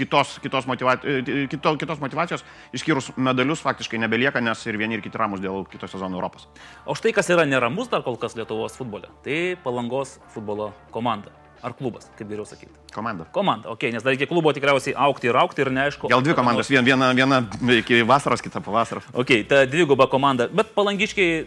kitos, 0.00 0.38
kitos, 0.42 0.66
motiva, 0.70 0.96
e, 1.04 1.46
kito, 1.52 1.74
kitos 1.80 2.00
motivacijos, 2.02 2.44
išskyrus 2.76 3.12
medalius, 3.20 3.60
faktiškai 3.64 4.00
nebelieka, 4.02 4.40
nes 4.44 4.64
ir 4.66 4.78
vieni 4.80 4.96
ir 4.98 5.04
kiti 5.04 5.20
ramus 5.20 5.42
dėl 5.44 5.62
kito 5.70 5.88
sezono 5.90 6.16
Europos. 6.18 6.48
O 6.88 6.96
štai 6.98 7.12
kas 7.16 7.28
yra 7.30 7.44
neramus 7.48 7.92
dar 7.92 8.02
kol 8.06 8.16
kas 8.20 8.34
Lietuvos 8.38 8.74
futbole. 8.80 9.12
Tai 9.26 9.38
Palangos 9.64 10.16
futbolo 10.34 10.72
komanda. 10.94 11.36
Ar 11.60 11.74
klubas, 11.76 12.06
kaip 12.16 12.24
geriau 12.30 12.46
sakyti. 12.48 12.72
Komanda. 12.94 13.26
Komanda, 13.36 13.68
ok, 13.68 13.82
nes 13.92 14.00
dar 14.02 14.14
iki 14.16 14.24
klubo 14.30 14.48
tikriausiai 14.56 14.94
aukti 14.96 15.28
ir 15.28 15.36
aukti 15.36 15.60
ir 15.60 15.68
neaišku. 15.76 16.08
Gal 16.08 16.22
dvi 16.24 16.32
komandos, 16.32 16.64
nors- 16.64 16.70
vien, 16.72 16.86
viena, 16.86 17.10
viena 17.12 17.42
iki 17.76 17.98
vasaros, 18.08 18.40
kita 18.40 18.62
po 18.64 18.72
vasaros. 18.72 19.04
Ok, 19.12 19.34
ta 19.44 19.66
dviguba 19.68 20.06
komanda. 20.08 20.46
Bet 20.48 20.72
palangiškiai, 20.72 21.42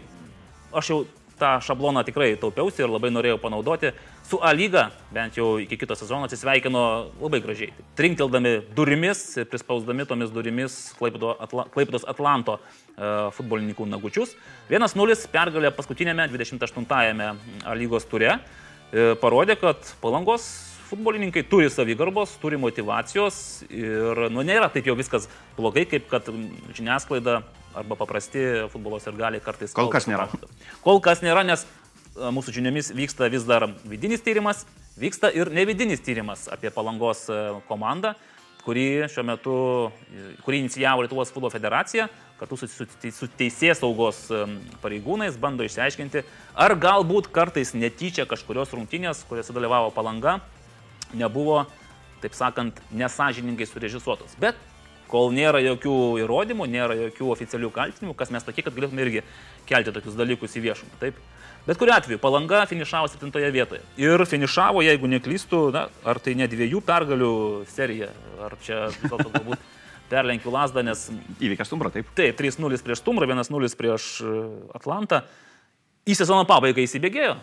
aš 0.78 0.92
jau 0.92 1.00
tą 1.38 1.58
šabloną 1.64 2.04
tikrai 2.06 2.34
taupiausi 2.40 2.84
ir 2.84 2.92
labai 2.92 3.10
norėjau 3.14 3.38
panaudoti. 3.42 3.92
Su 4.24 4.38
A 4.42 4.52
lyga, 4.56 4.86
bent 5.12 5.36
jau 5.36 5.54
iki 5.60 5.76
kito 5.80 5.96
sezono, 5.98 6.28
atsisveikino 6.28 6.82
labai 7.20 7.40
gražiai. 7.44 7.74
Trinkteldami 7.98 8.54
durimis, 8.76 9.22
prispausdami 9.50 10.06
tomis 10.08 10.32
durimis 10.34 10.78
Klaipėdo 10.98 11.34
Atla, 11.44 11.66
Klaipėdos 11.74 12.06
Atlanto 12.08 12.58
uh, 12.58 13.30
futbolininkų 13.36 13.88
nagučius. 13.90 14.36
1-0 14.72 15.18
pergalė 15.34 15.72
paskutinėme 15.76 16.28
28-ame 16.32 17.32
A 17.64 17.74
lygos 17.76 18.06
ture 18.08 18.30
e, 18.30 19.12
parodė, 19.20 19.58
kad 19.60 19.92
palangos 20.00 20.46
futbolininkai 20.88 21.44
turi 21.48 21.70
savigarbos, 21.72 22.36
turi 22.42 22.58
motivacijos 22.60 23.36
ir 23.72 24.26
nu, 24.32 24.44
nėra 24.46 24.70
taip 24.72 24.86
jau 24.88 24.96
viskas 24.98 25.28
blogai, 25.56 25.86
kaip 25.90 26.06
kad 26.10 26.28
žiniasklaida 26.76 27.40
arba 27.74 27.96
paprasti 27.98 28.42
futbolos 28.72 29.06
ir 29.06 29.16
gali 29.18 29.40
kartais. 29.42 29.74
Kol 29.76 29.90
kas 29.92 30.08
nėra. 30.10 30.28
Kol 30.84 31.00
kas 31.04 31.22
nėra, 31.24 31.44
nes 31.46 31.64
e, 31.64 32.30
mūsų 32.34 32.54
žiniomis 32.58 32.92
vyksta 32.94 33.30
vis 33.32 33.46
dar 33.48 33.66
vidinis 33.88 34.24
tyrimas, 34.24 34.64
vyksta 35.00 35.32
ir 35.34 35.50
nevidinis 35.54 36.02
tyrimas 36.04 36.46
apie 36.52 36.72
palangos 36.74 37.26
e, 37.28 37.40
komandą, 37.68 38.14
kurį 38.64 39.08
šiuo 39.12 39.26
metu, 39.28 39.56
e, 40.10 40.34
kurį 40.46 40.64
inicijavo 40.64 41.04
Lietuvos 41.04 41.32
futbolo 41.34 41.52
federacija, 41.52 42.08
kartu 42.40 42.58
su, 42.58 42.68
su, 42.70 42.86
su 43.14 43.30
teisės 43.38 43.78
saugos 43.82 44.24
pareigūnais 44.82 45.36
bando 45.40 45.66
išsiaiškinti, 45.66 46.24
ar 46.58 46.74
galbūt 46.80 47.30
kartais 47.34 47.74
netyčia 47.78 48.26
kažkurios 48.30 48.74
rungtynės, 48.74 49.22
kuriuose 49.28 49.54
dalyvavo 49.54 49.92
palanga, 49.94 50.40
nebuvo, 51.14 51.62
taip 52.24 52.34
sakant, 52.34 52.80
nesažiningai 52.90 53.68
surežisuotos. 53.68 54.34
Bet 54.42 54.58
kol 55.14 55.30
nėra 55.34 55.62
jokių 55.62 55.94
įrodymų, 56.24 56.66
nėra 56.70 56.98
jokių 57.06 57.30
oficialių 57.36 57.70
kaltinimų, 57.74 58.16
kas 58.18 58.32
mes 58.34 58.46
tokie, 58.46 58.64
kad 58.66 58.74
galėtume 58.74 59.04
irgi 59.06 59.22
kelti 59.68 59.94
tokius 59.94 60.18
dalykus 60.18 60.56
į 60.58 60.64
viešumą. 60.66 60.98
Taip. 61.02 61.20
Bet 61.64 61.78
kuriu 61.80 61.94
atveju, 61.94 62.20
palanga 62.20 62.64
finišavo 62.68 63.08
septintoje 63.08 63.48
vietoje. 63.54 63.80
Ir 64.00 64.20
finišavo, 64.28 64.82
jeigu 64.84 65.08
neklystu, 65.08 65.68
na, 65.72 65.86
ar 66.04 66.20
tai 66.20 66.34
ne 66.36 66.48
dviejų 66.50 66.82
pergalių 66.84 67.30
serija, 67.72 68.10
ar 68.44 68.58
čia 68.66 68.82
dėlto 68.98 69.30
galbūt 69.30 69.70
perlenkiu 70.12 70.52
lasdą, 70.52 70.84
nes 70.84 71.06
Įvykęs 71.38 71.70
stumbro, 71.70 71.94
taip. 71.94 72.10
taip, 72.18 72.36
3-0 72.36 72.84
prieš 72.84 73.00
Tumrą, 73.06 73.30
1-0 73.30 73.78
prieš 73.80 74.10
e, 74.20 74.36
Atlantą. 74.76 75.22
Į 76.04 76.18
sezono 76.18 76.44
pabaigą 76.44 76.84
įsibėgėjo 76.84 77.38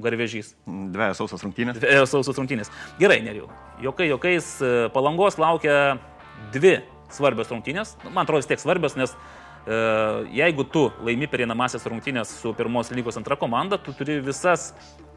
garvežys. 0.00 0.54
Dvi 0.64 1.10
sausas 1.18 1.42
rungtynės. 1.44 1.82
Ėjo 1.84 2.06
sausos 2.08 2.38
rungtynės. 2.40 2.70
Gerai, 3.00 3.20
neriu. 3.26 3.50
Jokai, 3.84 4.08
jokais, 4.08 4.48
e, 4.64 4.88
palangos 4.94 5.36
laukia 5.36 5.98
dvi 6.54 6.78
svarbios 7.10 7.50
rungtynės. 7.52 7.96
Nu, 8.04 8.14
Man 8.14 8.24
atrodo, 8.24 8.42
vis 8.42 8.50
tiek 8.50 8.62
svarbios, 8.62 8.96
nes 8.98 9.12
e, 9.12 9.76
jeigu 10.40 10.66
tu 10.68 10.88
laimi 11.06 11.28
pereinamasias 11.30 11.86
rungtynės 11.90 12.36
su 12.42 12.54
pirmos 12.58 12.92
lygos 12.94 13.18
antra 13.20 13.38
komanda, 13.40 13.78
tu 13.78 13.94
turi 13.96 14.20
visas 14.24 14.70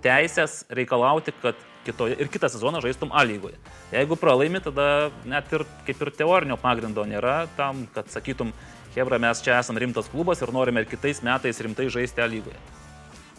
teisės 0.04 0.64
reikalauti, 0.74 1.34
kad 1.42 1.60
kitoje, 1.86 2.18
ir 2.20 2.30
kitą 2.32 2.50
sezoną 2.52 2.82
žaistum 2.84 3.12
A 3.16 3.24
lygoje. 3.28 3.58
Jeigu 3.94 4.18
pralaimi, 4.20 4.62
tada 4.64 5.12
net 5.28 5.52
ir 5.54 5.66
kaip 5.88 6.02
ir 6.02 6.14
teorinio 6.20 6.58
pagrindo 6.60 7.06
nėra 7.08 7.44
tam, 7.58 7.86
kad 7.96 8.12
sakytum, 8.12 8.54
Hebra, 8.94 9.18
mes 9.18 9.40
čia 9.42 9.56
esame 9.58 9.82
rimtas 9.82 10.06
klubas 10.12 10.44
ir 10.46 10.52
norime 10.54 10.84
ir 10.84 10.90
kitais 10.90 11.24
metais 11.26 11.62
rimtai 11.66 11.88
žaisti 11.90 12.22
A 12.22 12.28
lygoje. 12.30 12.60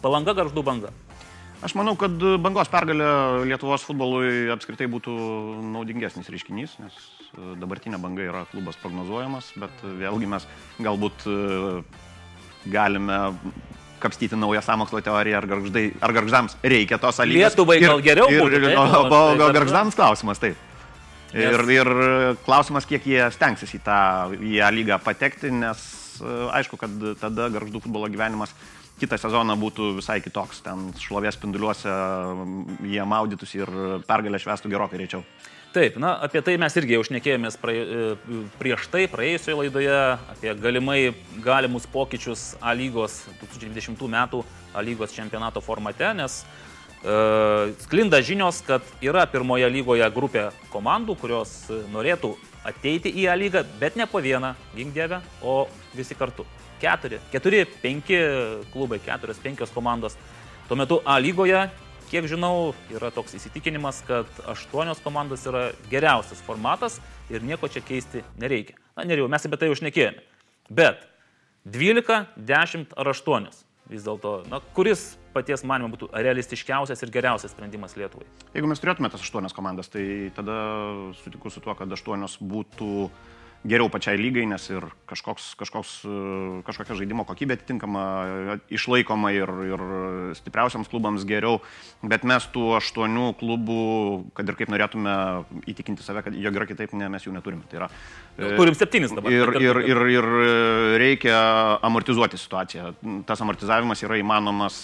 Palanga 0.01 0.33
garždu 0.35 0.63
banga. 0.65 0.91
Aš 1.65 1.73
manau, 1.73 1.95
kad 1.97 2.13
bangos 2.43 2.69
pergalė 2.69 3.05
Lietuvos 3.49 3.81
futbolui 3.87 4.51
apskritai 4.53 4.85
būtų 4.91 5.13
naudingesnis 5.73 6.27
reiškinys, 6.29 6.75
nes 6.83 6.97
e, 7.33 7.55
dabartinė 7.57 7.97
banga 8.01 8.21
yra 8.21 8.43
klubas 8.51 8.77
prognozuojamas, 8.83 9.47
bet 9.57 9.81
vėlgi 9.81 10.29
mes 10.29 10.45
galbūt 10.85 11.25
e, 11.25 11.39
galime 12.69 13.17
kapstyti 14.03 14.37
naują 14.37 14.61
samokslo 14.61 15.01
teoriją, 15.01 15.41
ar, 15.41 15.49
garždai, 15.49 15.85
ar 16.05 16.13
garždams 16.19 16.57
reikia 16.61 17.01
tos 17.01 17.23
alygos. 17.23 17.41
Lietuvai 17.41 17.79
gal 17.81 18.05
geriau 18.05 18.29
ir, 18.29 18.43
būtų, 18.43 18.61
ir, 18.61 18.67
taip, 18.69 18.77
o, 18.77 19.01
o, 19.09 19.25
o, 19.33 19.51
garždams 19.57 19.97
klausimas, 19.97 20.43
taip. 20.45 20.61
Ir, 21.33 21.49
Nes- 21.49 21.75
ir 21.79 21.93
klausimas, 22.45 22.85
kiek 22.85 23.09
jie 23.09 23.25
stengsis 23.33 23.73
į 23.73 23.81
tą 23.89 23.99
į 24.37 24.59
A 24.61 24.69
lygą 24.69 25.01
patekti, 25.01 25.49
nes 25.49 25.81
e, 26.21 26.39
aišku, 26.61 26.77
kad 26.77 26.93
tada 27.25 27.49
garždų 27.57 27.87
futbolo 27.87 28.13
gyvenimas 28.13 28.53
kitą 28.99 29.19
sezoną 29.19 29.57
būtų 29.59 29.95
visai 29.99 30.21
kitoks. 30.23 30.61
Ten 30.65 30.89
šlovės 31.01 31.37
spinduliuose 31.39 31.91
jie 32.87 33.03
maudytųsi 33.07 33.61
ir 33.63 33.73
pergalę 34.07 34.39
švestų 34.41 34.71
gerokai 34.71 34.99
greičiau. 35.01 35.25
Taip, 35.75 35.97
na, 35.99 36.13
apie 36.23 36.39
tai 36.39 36.53
mes 36.55 36.75
irgi 36.79 36.95
jau 36.95 37.01
šnekėjomės 37.03 37.57
prae, 37.59 37.81
e, 37.83 38.37
prieš 38.55 38.85
tai, 38.93 39.01
praėjusioje 39.11 39.57
laidoje, 39.59 39.97
apie 40.31 40.53
galimai 40.63 40.99
galimus 41.43 41.83
pokyčius 41.91 42.53
A 42.63 42.71
lygos 42.71 43.25
2020 43.41 44.07
metų 44.13 44.39
A 44.71 44.83
lygos 44.87 45.11
čempionato 45.11 45.59
formate, 45.59 46.07
nes 46.15 46.37
e, 47.03 47.75
sklinda 47.83 48.21
žinios, 48.23 48.61
kad 48.63 48.87
yra 49.03 49.25
pirmoje 49.27 49.67
lygoje 49.73 50.07
grupė 50.15 50.45
komandų, 50.71 51.17
kurios 51.19 51.57
norėtų 51.91 52.37
ateiti 52.65 53.13
į 53.21 53.29
A 53.31 53.37
lygą, 53.37 53.63
bet 53.79 53.95
ne 53.95 54.07
po 54.09 54.21
vieną, 54.23 54.53
gink 54.75 54.93
dievę, 54.95 55.21
o 55.41 55.65
visi 55.95 56.17
kartu. 56.17 56.45
Keturi, 56.81 57.21
keturi, 57.31 57.63
penki 57.81 58.17
klubai, 58.73 58.99
keturios, 59.03 59.39
penkios 59.41 59.71
komandos. 59.73 60.17
Tuo 60.67 60.77
metu 60.77 60.99
A 61.05 61.19
lygoje 61.21 61.67
Kiek 62.05 62.27
žinau, 62.29 62.75
yra 62.93 63.09
toks 63.09 63.33
įsitikinimas, 63.33 64.03
kad 64.05 64.29
aštuonios 64.51 64.99
komandos 65.01 65.41
yra 65.49 65.71
geriausias 65.89 66.41
formatas 66.45 66.99
ir 67.33 67.41
nieko 67.41 67.65
čia 67.71 67.81
keisti 67.81 68.21
nereikia. 68.37 68.77
Na, 68.93 69.07
neriau, 69.09 69.25
mes 69.31 69.47
apie 69.47 69.57
tai 69.57 69.71
jau 69.71 69.77
šnekėjome. 69.79 70.21
Bet 70.69 71.01
12, 71.65 72.19
10 72.37 72.93
ar 72.93 73.09
8 73.09 73.49
vis 73.89 74.05
dėlto, 74.05 74.35
na, 74.51 74.61
kuris 74.77 75.15
paties 75.35 75.65
manimo 75.67 75.91
būtų 75.93 76.09
realistiškiausias 76.15 77.03
ir 77.03 77.13
geriausias 77.13 77.53
sprendimas 77.55 77.97
Lietuvai? 77.99 78.27
Jeigu 78.55 78.71
mes 78.71 78.81
turėtume 78.81 79.11
tas 79.13 79.23
aštuonias 79.23 79.55
komandas, 79.55 79.91
tai 79.91 80.31
tada 80.35 80.57
sutiku 81.21 81.51
su 81.53 81.63
tuo, 81.63 81.75
kad 81.77 81.91
aštuonios 81.91 82.39
būtų 82.41 83.09
geriau 83.65 83.89
pačiai 83.89 84.17
lygai, 84.19 84.45
nes 84.49 84.61
ir 84.69 84.85
kažkoks, 85.09 85.47
kažkoks, 85.59 85.93
kažkokia 86.67 86.97
žaidimo 86.99 87.25
kokybė 87.27 87.57
atitinkama, 87.57 88.03
išlaikoma 88.73 89.31
ir, 89.35 89.51
ir 89.71 89.83
stipriausiams 90.37 90.89
klubams 90.91 91.25
geriau, 91.27 91.59
bet 92.05 92.25
mes 92.27 92.45
tų 92.53 92.75
aštuonių 92.79 93.31
klubų, 93.39 93.85
kad 94.37 94.49
ir 94.49 94.59
kaip 94.59 94.73
norėtume 94.73 95.15
įtikinti 95.71 96.05
save, 96.05 96.23
kad 96.27 96.37
jog 96.37 96.59
yra 96.61 96.69
kitaip, 96.69 96.93
ne, 96.97 97.09
mes 97.11 97.25
jų 97.25 97.33
neturime. 97.35 97.65
Tai 97.71 97.81
yra, 97.81 97.89
e, 98.37 98.53
Turim 98.59 98.77
septynis 98.77 99.15
dabar. 99.15 99.33
Ir, 99.33 99.55
ir, 99.61 99.81
ir, 99.95 100.03
ir 100.13 100.29
reikia 101.01 101.39
amortizuoti 101.85 102.39
situaciją. 102.41 102.93
Tas 103.25 103.41
amortizavimas 103.41 104.05
yra 104.05 104.21
įmanomas 104.21 104.77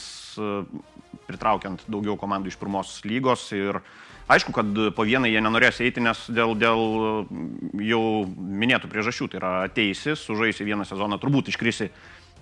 pritraukiant 1.28 1.84
daugiau 1.92 2.18
komandų 2.20 2.52
iš 2.52 2.58
pirmos 2.62 2.96
lygos 3.08 3.48
ir 3.56 3.82
aišku, 4.32 4.54
kad 4.56 4.82
po 4.96 5.06
vieną 5.08 5.30
jie 5.30 5.42
nenorės 5.44 5.82
eiti, 5.84 6.04
nes 6.04 6.24
dėl, 6.32 6.56
dėl 6.60 6.82
jau 7.84 8.04
minėtų 8.28 8.90
priežasčių, 8.92 9.30
tai 9.32 9.42
yra 9.42 9.54
ateisi, 9.68 10.16
sužaisi 10.16 10.68
vieną 10.68 10.88
sezoną, 10.88 11.20
turbūt 11.22 11.52
iškrisi 11.52 11.92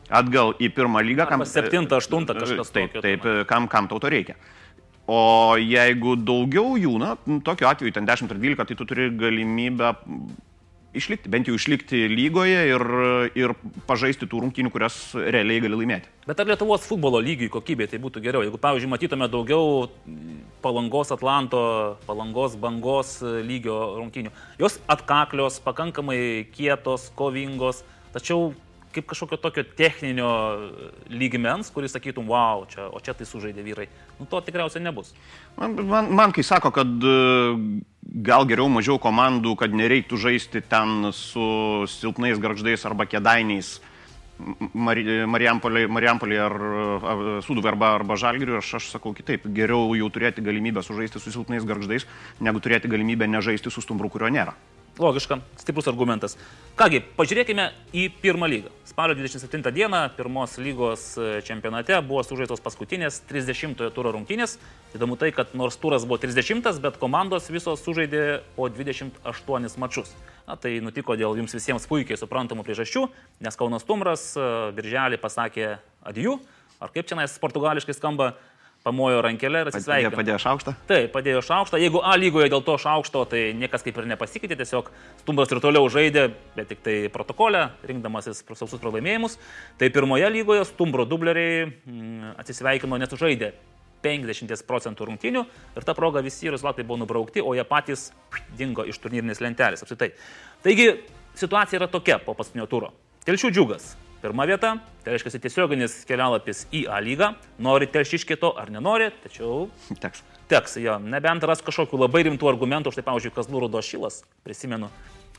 atgal 0.09 0.55
į 0.61 0.71
pirmą 0.73 1.03
lygą. 1.05 1.27
Arba 1.29 1.47
septintą, 1.49 1.99
aštuntą 2.01 2.37
kažkas 2.37 2.73
Taip, 2.73 2.93
tokio 2.93 3.05
taip, 3.05 3.23
tuomet. 3.25 3.47
kam, 3.49 3.69
kam 3.71 3.89
tau 3.89 4.01
to 4.01 4.11
reikia. 4.11 4.37
O 5.09 5.57
jeigu 5.57 6.13
daugiau 6.21 6.75
jų, 6.77 6.93
na, 7.01 7.15
tokiu 7.45 7.65
atveju 7.69 7.95
ten 7.95 8.05
10 8.05 8.29
ar 8.29 8.37
12, 8.37 8.65
tai 8.69 8.77
tu 8.77 8.85
turi 8.85 9.09
galimybę 9.17 9.95
išlikti, 10.99 11.31
bent 11.31 11.49
jau 11.49 11.55
išlikti 11.57 12.03
lygoje 12.11 12.61
ir, 12.69 12.85
ir 13.39 13.55
pažaisti 13.89 14.27
tų 14.29 14.43
rungtynių, 14.45 14.71
kurias 14.73 14.99
realiai 15.15 15.63
gali 15.63 15.79
laimėti. 15.81 16.11
Bet 16.29 16.43
ar 16.43 16.51
Lietuvos 16.51 16.85
futbolo 16.85 17.21
lygiui 17.23 17.49
kokybė 17.51 17.89
tai 17.89 17.99
būtų 18.03 18.21
geriau? 18.21 18.45
Jeigu, 18.45 18.59
pavyzdžiui, 18.61 18.91
matytume 18.91 19.29
daugiau 19.31 19.89
palangos 20.63 21.13
Atlanto, 21.15 21.61
palangos 22.05 22.57
bangos 22.59 23.17
lygio 23.23 23.79
rungtynių. 23.97 24.33
Jos 24.61 24.77
atkaklios, 24.91 25.57
pakankamai 25.65 26.19
kietos, 26.53 27.09
kovingos, 27.17 27.81
tačiau 28.13 28.51
kaip 28.93 29.05
kažkokio 29.09 29.37
tokio 29.41 29.63
techninio 29.77 30.29
lygmens, 31.09 31.69
kuris 31.73 31.93
sakytum, 31.93 32.29
wow, 32.29 32.65
čia, 32.69 32.87
o 32.89 33.01
čia 33.03 33.13
tai 33.17 33.27
sužaidė 33.29 33.65
vyrai. 33.65 33.85
Nu, 34.17 34.25
to 34.29 34.41
tikriausiai 34.45 34.83
nebus. 34.83 35.13
Man, 35.59 35.77
man, 35.89 36.09
man 36.15 36.33
kai 36.35 36.45
sako, 36.45 36.71
kad 36.73 36.89
e, 36.89 37.19
gal 38.25 38.47
geriau 38.49 38.69
mažiau 38.73 38.97
komandų, 39.01 39.53
kad 39.59 39.75
nereiktų 39.75 40.17
žaisti 40.17 40.63
ten 40.65 41.11
su 41.15 41.85
silpnais 41.99 42.41
garždais 42.41 42.85
arba 42.89 43.07
kėdainiais, 43.09 43.77
Mari, 44.39 45.03
Marijampolė, 45.27 45.81
Marijampolė 45.91 46.37
ar, 46.39 46.53
ar 47.11 47.23
Suduvė 47.43 47.73
arba, 47.73 47.89
arba 47.97 48.15
Žalgiriui, 48.15 48.55
aš, 48.61 48.69
aš 48.79 48.85
sakau 48.93 49.11
kitaip, 49.11 49.43
geriau 49.51 49.91
jau 49.99 50.07
turėti 50.15 50.43
galimybę 50.45 50.79
sužaisti 50.85 51.19
su 51.19 51.33
silpnais 51.35 51.67
garždais, 51.67 52.07
negu 52.39 52.63
turėti 52.63 52.87
galimybę 52.87 53.27
nežaisti 53.27 53.73
su 53.73 53.83
stumbru, 53.83 54.07
kurio 54.13 54.31
nėra. 54.31 54.55
Logiška, 54.99 55.37
stiprus 55.55 55.87
argumentas. 55.87 56.33
Kągi, 56.75 56.99
pažiūrėkime 57.15 57.69
į 57.95 58.09
pirmą 58.19 58.49
lygą. 58.51 58.71
Spalio 58.83 59.13
27 59.15 59.71
dieną 59.71 60.01
pirmos 60.17 60.57
lygos 60.59 61.05
e, 61.15 61.29
čempionate 61.47 61.95
buvo 62.03 62.19
sužaistos 62.27 62.59
paskutinės 62.59 63.21
30-ojo 63.29 63.93
turo 63.95 64.11
rungtynės. 64.11 64.57
Įdomu 64.97 65.15
tai, 65.15 65.31
kad 65.31 65.55
nors 65.55 65.79
turas 65.79 66.03
buvo 66.03 66.19
30, 66.19 66.67
bet 66.83 66.99
komandos 66.99 67.47
visos 67.47 67.79
sužaidė 67.85 68.41
po 68.57 68.67
28 68.67 69.79
mačius. 69.79 70.11
Na, 70.43 70.59
tai 70.59 70.75
nutiko 70.83 71.15
dėl 71.15 71.39
jums 71.39 71.55
visiems 71.55 71.87
puikiai 71.87 72.19
suprantamų 72.19 72.67
priežasčių, 72.67 73.07
nes 73.47 73.55
Kaunas 73.55 73.87
Tumras 73.87 74.33
e, 74.35 74.51
birželį 74.75 75.21
pasakė 75.23 75.77
adijų, 76.11 76.41
ar 76.83 76.91
kaip 76.91 77.07
čia 77.07 77.15
nais 77.21 77.39
portugališkai 77.39 77.95
skamba, 77.95 78.33
pamojo 78.89 79.21
rankelę 79.25 79.63
ir 79.63 79.71
atsisveikino. 79.71 80.11
padėjo 80.17 80.39
šaukštą. 80.41 80.75
Taip, 80.89 81.13
padėjo 81.13 81.45
šaukštą. 81.45 81.79
Jeigu 81.79 82.01
A 82.03 82.17
lygoje 82.19 82.49
dėl 82.51 82.65
to 82.65 82.75
šaukšto, 82.81 83.23
tai 83.29 83.43
niekas 83.57 83.85
kaip 83.85 84.01
ir 84.01 84.09
nepasikeitė, 84.09 84.57
tiesiog 84.59 84.89
Stumbras 85.21 85.53
ir 85.53 85.61
toliau 85.63 85.87
žaidė, 85.93 86.29
bet 86.57 86.71
tik 86.73 86.83
tai 86.85 86.95
protokole, 87.13 87.67
rinkdamasis 87.85 88.41
sausus 88.49 88.79
pralaimėjimus. 88.81 89.37
Tai 89.79 89.91
pirmoje 89.93 90.29
lygoje 90.33 90.65
Stumbro 90.71 91.05
dubleriai 91.09 91.67
mm, 91.69 92.35
atsisveikino 92.41 92.99
nesužaidė 92.99 93.53
50 94.03 94.65
procentų 94.67 95.09
rungtynių 95.09 95.45
ir 95.75 95.87
ta 95.87 95.95
proga 95.97 96.23
visi 96.25 96.51
rezultatai 96.51 96.85
buvo 96.87 97.03
nubraukti, 97.03 97.43
o 97.43 97.53
jie 97.57 97.65
patys 97.67 98.09
dingo 98.57 98.85
iš 98.87 98.99
turnyrinės 99.03 99.43
lentelės 99.43 99.83
apskritai. 99.83 100.13
Taigi 100.63 100.91
situacija 101.39 101.81
yra 101.81 101.89
tokia 101.91 102.19
po 102.23 102.35
paskutinio 102.37 102.67
turo. 102.71 102.93
Telšių 103.27 103.51
džiugas. 103.51 103.91
Pirma 104.19 104.43
vieta, 104.43 104.73
tai 105.05 105.13
reiškia 105.13 105.39
tiesioginis 105.39 105.93
kelialapis 106.07 106.65
į 106.75 106.81
A 106.91 106.97
lygą. 106.99 107.29
Nori 107.63 107.87
telšiškė 107.87 108.35
to 108.41 108.49
ar 108.59 108.67
nenori, 108.73 109.07
tačiau 109.23 109.69
Teks. 110.03 110.23
teks 110.51 110.75
jo, 110.83 110.97
nebent 110.99 111.45
ras 111.47 111.61
kažkokių 111.63 112.01
labai 112.01 112.25
rimtų 112.27 112.49
argumentų, 112.51 112.91
štai 112.91 113.05
pavyzdžiui, 113.07 113.31
Kazlų 113.37 113.61
Rudo 113.63 113.79
Šilas, 113.85 114.17
prisimenu, 114.43 114.89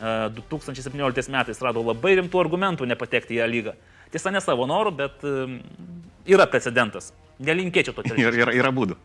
e, 0.01 0.15
2017 0.39 1.29
metais 1.35 1.61
rado 1.61 1.85
labai 1.85 2.15
rimtų 2.23 2.41
argumentų 2.41 2.89
nepatekti 2.89 3.37
į 3.37 3.43
A 3.45 3.49
lygą. 3.53 3.75
Tiesa, 4.15 4.33
ne 4.33 4.41
savo 4.41 4.65
norų, 4.71 4.95
bet 4.97 5.29
e, 5.29 5.35
yra 6.33 6.49
precedentas. 6.49 7.13
Nelinkėčiau 7.37 7.93
to 7.99 8.05
telšiams. 8.09 8.41
yra, 8.47 8.55
yra 8.57 8.73
būdų. 8.73 8.97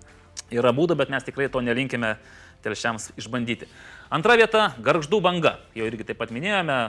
Yra 0.56 0.72
būdų, 0.78 0.96
bet 1.04 1.12
mes 1.12 1.28
tikrai 1.28 1.50
to 1.52 1.60
nelinkime 1.64 2.16
telšiams 2.64 3.12
išbandyti. 3.20 3.68
Antra 4.14 4.38
vieta- 4.40 4.70
Garždų 4.88 5.20
banga. 5.22 5.58
Jau 5.76 5.84
irgi 5.92 6.08
taip 6.08 6.24
pat 6.24 6.32
minėjome, 6.32 6.80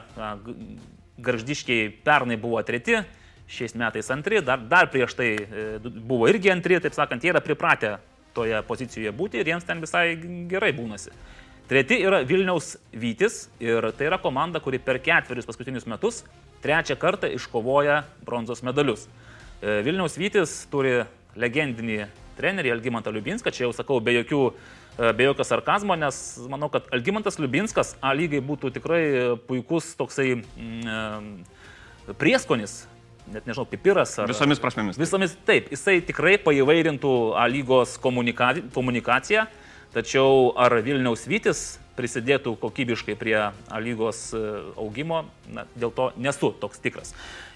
garždiškiai 1.18 1.88
pernai 2.04 2.36
buvo 2.40 2.60
treti, 2.62 3.00
šiais 3.48 3.76
metais 3.78 4.10
antri, 4.10 4.40
dar, 4.42 4.60
dar 4.60 4.90
prieš 4.90 5.14
tai 5.16 5.30
e, 5.38 5.66
buvo 5.82 6.28
irgi 6.30 6.50
antri, 6.52 6.80
taip 6.82 6.96
sakant, 6.96 7.22
jie 7.22 7.30
yra 7.32 7.42
pripratę 7.44 7.96
toje 8.36 8.58
pozicijoje 8.66 9.12
būti 9.16 9.40
ir 9.40 9.52
jiems 9.52 9.66
ten 9.66 9.80
visai 9.80 10.08
gerai 10.50 10.72
būnasi. 10.76 11.14
Treti 11.66 11.98
yra 12.06 12.20
Vilniaus 12.26 12.76
Vytis 12.94 13.46
ir 13.62 13.88
tai 13.98 14.10
yra 14.10 14.20
komanda, 14.22 14.60
kuri 14.62 14.78
per 14.82 15.00
ketverius 15.02 15.48
paskutinius 15.48 15.86
metus 15.90 16.22
trečią 16.62 16.94
kartą 16.98 17.30
iškovoja 17.34 18.02
bronzos 18.26 18.62
medalius. 18.66 19.06
E, 19.62 19.80
Vilniaus 19.86 20.18
Vytis 20.18 20.60
turi 20.70 21.00
legendinį 21.38 22.04
trenerį 22.36 22.74
Algimantą 22.74 23.12
Liubinską, 23.14 23.52
čia 23.54 23.66
jau 23.66 23.72
sakau 23.74 23.98
be, 24.04 24.14
jokių, 24.20 24.42
e, 24.50 24.54
be 24.96 25.24
jokio 25.24 25.44
sarkazmo, 25.44 25.96
nes 25.96 26.38
manau, 26.48 26.68
kad 26.72 26.86
Algimantas 26.92 27.38
Liubinskas 27.40 27.94
A 28.00 28.14
lygai 28.16 28.40
būtų 28.44 28.72
tikrai 28.76 29.02
puikus 29.48 29.92
toksai 29.98 30.38
mm, 30.38 31.32
e, 32.08 32.14
prieskonis, 32.16 32.84
net 33.32 33.48
nežinau, 33.48 33.66
pipiras. 33.68 34.14
Ar, 34.22 34.30
Visomis 34.30 34.62
prasmėmis. 34.62 35.00
Visomis 35.00 35.36
taip, 35.48 35.68
jisai 35.74 35.98
tikrai 36.06 36.36
paįvairintų 36.40 37.16
A 37.36 37.44
lygos 37.50 37.96
komunika, 38.00 38.54
komunikaciją, 38.74 39.44
tačiau 39.96 40.54
ar 40.56 40.78
Vilniaus 40.86 41.26
Vytis 41.28 41.66
prisidėtų 41.96 42.56
kokybiškai 42.60 43.16
prie 43.20 43.36
lygos 43.84 44.30
e, 44.36 44.40
augimo, 44.80 45.24
na, 45.52 45.66
dėl 45.76 45.92
to 45.96 46.10
nesu 46.20 46.52
toks 46.60 46.80
tikras. 46.80 47.12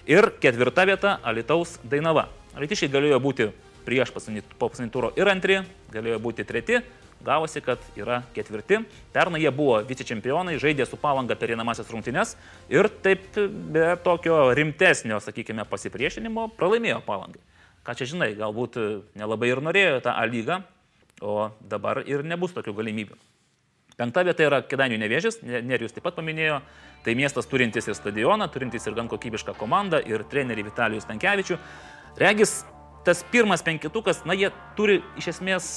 Ir 0.09 0.29
ketvirta 0.41 0.85
vieta- 0.89 1.17
Alitaus 1.29 1.79
Dainava. 1.85 2.27
Alitišiai 2.57 2.91
galėjo 2.91 3.21
būti 3.21 3.51
prieš 3.85 4.13
paskutinį 4.13 4.89
turą 4.93 5.11
ir 5.19 5.29
antri, 5.31 5.61
galėjo 5.93 6.19
būti 6.23 6.45
treti, 6.47 6.81
gavosi, 7.25 7.61
kad 7.61 7.81
yra 7.99 8.21
ketvirti. 8.35 8.81
Pernai 9.13 9.41
jie 9.43 9.51
buvo 9.53 9.79
vicečempionai, 9.85 10.57
žaidė 10.61 10.87
su 10.89 10.99
palanga 10.99 11.37
per 11.37 11.53
einamasias 11.53 11.89
rungtynes 11.93 12.35
ir 12.71 12.89
taip 13.03 13.37
be 13.37 13.95
tokio 14.03 14.51
rimtesnio, 14.57 15.21
sakykime, 15.23 15.65
pasipriešinimo 15.69 16.49
pralaimėjo 16.57 17.01
palangai. 17.05 17.41
Ką 17.85 17.97
čia 17.97 18.11
žinai, 18.11 18.33
galbūt 18.37 18.77
nelabai 19.17 19.49
ir 19.49 19.61
norėjo 19.65 20.01
tą 20.05 20.13
A 20.13 20.25
lygą, 20.29 20.61
o 21.21 21.49
dabar 21.61 22.03
ir 22.05 22.25
nebus 22.25 22.53
tokių 22.53 22.75
galimybių. 22.77 23.17
Penkta 23.97 24.23
vieta 24.25 24.45
yra 24.45 24.61
Kedainių 24.65 24.97
nevėžis, 25.01 25.41
Nerijus 25.43 25.93
taip 25.93 26.05
pat 26.07 26.15
paminėjo, 26.17 26.61
tai 27.05 27.13
miestas 27.17 27.49
turintis 27.49 27.89
ir 27.89 27.97
stadioną, 27.97 28.47
turintis 28.53 28.85
ir 28.87 28.95
gan 28.97 29.09
kokybišką 29.11 29.53
komandą, 29.59 29.99
ir 30.05 30.23
trenerį 30.29 30.65
Vitalijus 30.69 31.09
Tankievičių. 31.09 31.57
Regis, 32.21 32.61
tas 33.05 33.25
pirmas 33.31 33.63
penketukas, 33.65 34.23
na, 34.25 34.37
jie 34.37 34.51
turi 34.77 35.01
iš 35.19 35.33
esmės 35.35 35.67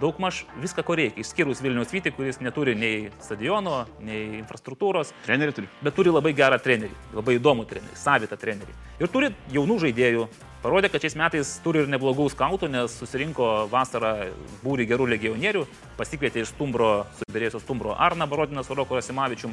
daugmaž 0.00 0.42
viską, 0.58 0.82
ko 0.82 0.96
reikia, 0.98 1.22
išskyrus 1.22 1.62
Vilnius 1.62 1.92
Vytį, 1.94 2.12
kuris 2.16 2.40
neturi 2.42 2.74
nei 2.78 3.10
stadiono, 3.22 3.84
nei 4.02 4.40
infrastruktūros. 4.40 5.12
Trenerį 5.26 5.54
turi. 5.54 5.70
Bet 5.84 5.94
turi 5.94 6.14
labai 6.14 6.34
gerą 6.36 6.58
trenerį, 6.62 6.94
labai 7.14 7.36
įdomų 7.38 7.66
trenerį, 7.70 7.94
savitą 7.98 8.38
trenerį. 8.40 8.74
Ir 9.02 9.12
turi 9.12 9.30
jaunų 9.54 9.78
žaidėjų. 9.86 10.26
Parodė, 10.64 10.88
kad 10.88 11.04
šiais 11.04 11.14
metais 11.20 11.48
turi 11.60 11.82
ir 11.84 11.90
neblogų 11.92 12.30
skautų, 12.32 12.70
nes 12.72 12.94
susirinko 12.96 13.68
vasarą 13.68 14.30
būrį 14.62 14.86
gerų 14.88 15.10
legionierių, 15.12 15.66
pasikvietė 15.98 16.40
iš 16.40 16.54
Stumbro, 16.54 17.04
sudarėjusio 17.20 17.60
Stumbro 17.60 17.92
Arna 18.00 18.26
Barodinas 18.26 18.70
Oroko 18.72 18.96
Rasimavičium. 18.96 19.52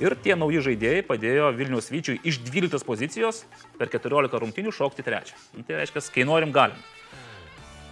Ir 0.00 0.16
tie 0.24 0.32
nauji 0.38 0.62
žaidėjai 0.64 1.04
padėjo 1.04 1.50
Vilnius 1.56 1.90
Vyčiui 1.92 2.20
iš 2.24 2.40
12 2.46 2.86
pozicijos 2.88 3.42
per 3.76 3.90
14 3.92 4.40
rungtinių 4.40 4.72
šokti 4.72 5.04
trečią. 5.04 5.36
Nu, 5.56 5.64
tai 5.68 5.82
reiškia, 5.82 6.00
kai 6.14 6.24
norim, 6.24 6.52
galim. 6.54 6.78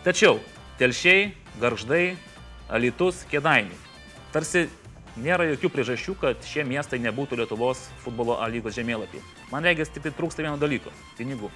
Tačiau 0.05 0.39
telšiai 0.81 1.35
garždai, 1.61 2.17
alitus, 2.73 3.27
kėdainiai. 3.29 3.77
Tarsi 4.33 4.69
nėra 5.21 5.45
jokių 5.51 5.71
priežasčių, 5.75 6.15
kad 6.23 6.47
šie 6.47 6.65
miestai 6.65 7.01
nebūtų 7.05 7.43
Lietuvos 7.43 7.83
futbolo 8.05 8.39
A 8.41 8.49
lygos 8.49 8.79
žemėlapį. 8.79 9.21
Man 9.53 9.67
reikia 9.67 9.85
tik 9.85 10.07
tai 10.07 10.15
trūksta 10.17 10.47
vieno 10.47 10.57
dalyko- 10.57 10.93
pinigų. 11.19 11.51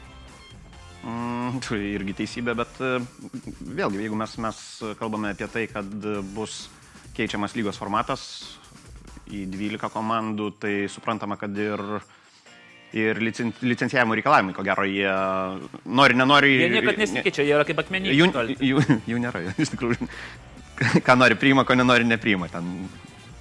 Mm, 1.04 1.60
tai 1.64 1.78
irgi 1.94 2.14
teisybė, 2.20 2.54
bet 2.56 2.80
e, 2.80 2.98
vėlgi, 3.60 4.00
jeigu 4.04 4.16
mes, 4.16 4.36
mes 4.40 4.58
kalbame 4.98 5.32
apie 5.32 5.48
tai, 5.48 5.66
kad 5.68 5.88
bus 6.34 6.68
keičiamas 7.14 7.54
lygos 7.54 7.78
formatas 7.78 8.58
į 9.30 9.46
12 9.52 9.90
komandų, 9.92 10.50
tai 10.60 10.74
suprantama, 10.92 11.38
kad 11.40 11.56
ir 11.56 11.80
ir 12.94 13.18
licen, 13.22 13.52
licencijavimo 13.62 14.14
reikalavimai, 14.14 14.54
ko 14.54 14.62
gero, 14.66 14.84
jie 14.86 15.10
nori, 15.84 16.18
nenori. 16.18 16.52
Jie 16.60 16.70
niekada 16.76 17.00
nesikeičia, 17.02 17.46
jie 17.46 17.56
yra 17.56 17.66
kaip 17.66 17.80
akmeniai. 17.82 18.14
Jų, 18.14 18.28
jų, 18.62 18.84
jų 19.10 19.22
nėra, 19.24 19.42
iš 19.58 19.72
tikrųjų. 19.74 20.10
Ką 21.06 21.16
nori 21.18 21.38
priima, 21.38 21.64
ko 21.66 21.76
nenori 21.78 22.06
nepriima. 22.06 22.48
Ten 22.50 22.70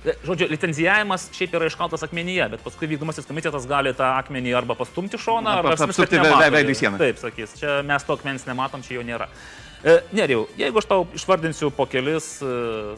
e, 0.06 0.16
Žodžiu, 0.26 0.48
licencijavimas 0.52 1.28
šiaip 1.34 1.54
yra 1.58 1.70
iškaltas 1.70 2.06
akmenyje, 2.06 2.48
bet 2.56 2.66
paskui 2.66 2.90
vykdomasis 2.92 3.30
komitetas 3.30 3.68
gali 3.70 3.94
tą 3.98 4.10
akmenį 4.22 4.56
arba 4.58 4.78
pastumti 4.80 5.22
šoną, 5.22 5.60
arba 5.62 5.76
apsupti 5.78 6.22
veidų 6.22 6.78
sieną. 6.78 7.02
Taip, 7.02 7.22
sakys, 7.22 7.58
čia 7.62 7.82
mes 7.86 8.06
to 8.06 8.18
akmens 8.18 8.48
nematom, 8.50 8.86
čia 8.86 8.98
jo 8.98 9.06
nėra. 9.06 9.30
E, 9.84 10.00
Neriau, 10.16 10.48
jeigu 10.58 10.82
aš 10.82 10.90
tau 10.90 11.06
išvardinsiu 11.18 11.70
po 11.76 11.86
kelis 11.90 12.38
e, 12.42 12.96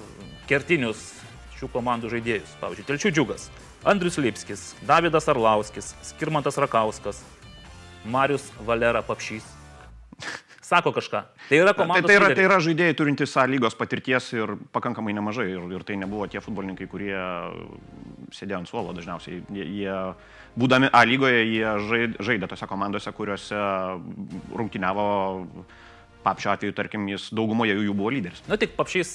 kertinius 0.47 1.14
šių 1.59 1.69
komandų 1.73 2.11
žaidėjus, 2.11 2.55
pavyzdžiui, 2.61 2.87
Telčių 2.89 3.11
džiugas, 3.15 3.49
Andrius 3.87 4.17
Lipskis, 4.19 4.63
Davidas 4.87 5.29
Arlauskis, 5.31 5.93
Skirmantas 6.03 6.59
Rakauskas, 6.61 7.21
Marius 8.05 8.49
Valera 8.65 9.03
Papšys. 9.05 9.45
Sako 10.65 10.95
kažką. 10.95 11.21
Tai 11.49 11.57
yra 11.61 11.75
komanda. 11.77 12.07
Tai, 12.07 12.09
tai, 12.09 12.15
yra, 12.17 12.29
tai 12.33 12.45
yra 12.47 12.55
žaidėjai 12.63 12.95
turintys 12.97 13.35
sąlygos 13.35 13.75
patirties 13.77 14.31
ir 14.33 14.55
pakankamai 14.73 15.13
nemažai. 15.13 15.45
Ir, 15.53 15.67
ir 15.77 15.85
tai 15.85 15.99
nebuvo 16.01 16.25
tie 16.25 16.41
futbolininkai, 16.41 16.87
kurie 16.89 17.13
sėdėjo 18.33 18.63
ant 18.63 18.71
suolo 18.71 18.95
dažniausiai. 18.97 19.43
Jie, 19.53 19.67
jie 19.83 19.99
būdami 20.57 20.89
A 20.89 21.03
lygoje, 21.05 21.43
jie 21.51 22.09
žaidė 22.17 22.49
tose 22.49 22.65
komandose, 22.71 23.13
kuriuose 23.13 23.61
rungtyniavo 24.57 25.07
Papšio 26.25 26.55
atveju, 26.55 26.73
tarkim, 26.73 27.05
jis 27.13 27.29
daugumoje 27.37 27.77
jų 27.77 27.93
buvo 27.93 28.09
lyderis. 28.15 28.41
Na 28.49 28.57
tik 28.57 28.73
Papšys 28.73 29.11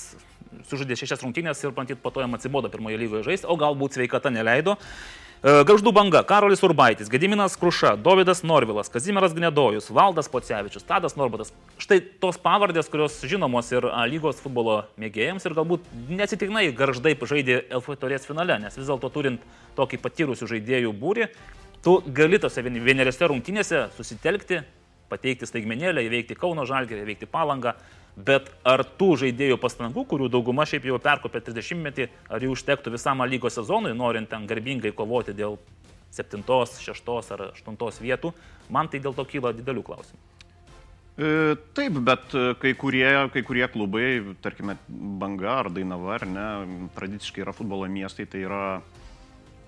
sužaidė 0.68 0.98
šešias 0.98 1.24
rungtynės 1.24 1.64
ir 1.64 1.74
matyt 1.76 2.02
po 2.02 2.12
to 2.14 2.22
jam 2.24 2.36
atsibodo 2.36 2.70
pirmoje 2.72 2.98
lygoje 3.00 3.26
žaisti, 3.30 3.48
o 3.50 3.56
galbūt 3.60 3.98
sveikata 3.98 4.32
neleido. 4.34 4.76
E, 5.40 5.52
Gaždų 5.64 5.92
banga, 5.96 6.20
Karolis 6.28 6.60
Urbaitis, 6.66 7.08
Gediminas 7.08 7.54
Kruša, 7.56 7.94
Davidas 8.04 8.42
Norvilas, 8.44 8.90
Kazimieras 8.92 9.32
Gnedojus, 9.36 9.88
Valdas 9.88 10.28
Pocevičius, 10.28 10.84
Tadas 10.84 11.16
Norbatas. 11.16 11.54
Štai 11.80 12.02
tos 12.20 12.36
pavardės, 12.40 12.90
kurios 12.92 13.16
žinomos 13.24 13.70
ir 13.72 13.86
lygos 14.12 14.42
futbolo 14.44 14.82
mėgėjams 15.00 15.48
ir 15.48 15.56
galbūt 15.56 15.86
nesitiknai 16.10 16.66
garždai 16.76 17.14
žaidė 17.16 17.62
LF 17.78 17.96
turės 18.02 18.28
finale, 18.28 18.58
nes 18.60 18.76
vis 18.76 18.90
dėlto 18.90 19.08
turint 19.14 19.40
tokį 19.80 20.02
patyrusių 20.04 20.50
žaidėjų 20.50 20.92
būrį, 21.00 21.30
tu 21.80 21.96
gali 22.12 22.42
tose 22.42 22.60
vieneriose 22.60 23.32
rungtynėse 23.32 23.86
susitelkti, 23.96 24.60
pateikti 25.10 25.48
staigmenėlę, 25.48 26.06
įveikti 26.06 26.38
Kauno 26.38 26.64
Žalgirį, 26.68 27.04
įveikti 27.04 27.28
Palangą 27.30 27.74
Bet 28.16 28.50
ar 28.66 28.82
tų 28.98 29.14
žaidėjų 29.22 29.56
pastangų, 29.62 30.04
kurių 30.10 30.28
dauguma 30.32 30.66
šiaip 30.68 30.88
jau 30.88 30.98
perkopė 31.02 31.40
30 31.46 31.78
metį, 31.84 32.08
ar 32.28 32.42
jų 32.42 32.54
užtektų 32.56 32.92
visam 32.92 33.22
lygos 33.22 33.56
sezonui, 33.56 33.94
norint 33.96 34.28
ten 34.30 34.48
garbingai 34.50 34.92
kovoti 34.96 35.34
dėl 35.36 35.58
7, 36.12 36.42
6 36.42 37.14
ar 37.36 37.46
8 37.54 38.02
vietų, 38.02 38.32
man 38.68 38.90
tai 38.90 39.00
dėl 39.00 39.14
to 39.14 39.24
kyla 39.24 39.54
didelių 39.54 39.86
klausimų. 39.86 40.20
E, 41.20 41.56
taip, 41.76 42.00
bet 42.02 42.34
e, 42.34 42.54
kai 42.60 42.74
kurie, 42.74 43.06
kai 43.32 43.44
kurie 43.46 43.66
klubai, 43.70 44.06
tarkime, 44.42 44.76
Banga 44.88 45.60
ar 45.60 45.70
Dainava, 45.70 46.16
ar 46.16 46.26
ne, 46.26 46.46
tradiciškai 46.96 47.44
yra 47.44 47.54
futbolo 47.54 47.88
miestai, 47.90 48.26
tai 48.30 48.42
yra 48.46 48.64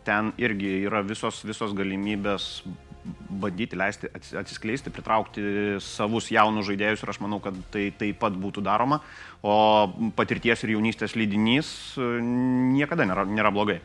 ten 0.07 0.33
irgi 0.41 0.81
yra 0.83 1.03
visos, 1.07 1.45
visos 1.47 1.75
galimybės 1.79 2.65
bandyti 3.43 3.77
leisti 3.79 4.11
atsiskleisti, 4.13 4.93
pritraukti 4.95 5.43
savus 5.83 6.31
jaunus 6.31 6.69
žaidėjus 6.69 7.03
ir 7.03 7.13
aš 7.13 7.21
manau, 7.23 7.41
kad 7.43 7.57
tai 7.75 7.89
taip 7.99 8.21
pat 8.23 8.37
būtų 8.39 8.63
daroma, 8.65 9.01
o 9.43 9.55
patirties 10.17 10.63
ir 10.63 10.77
jaunystės 10.77 11.17
lydinys 11.19 11.73
e, 11.99 12.13
niekada 12.23 13.09
nėra, 13.09 13.27
nėra 13.27 13.53
blogai. 13.55 13.81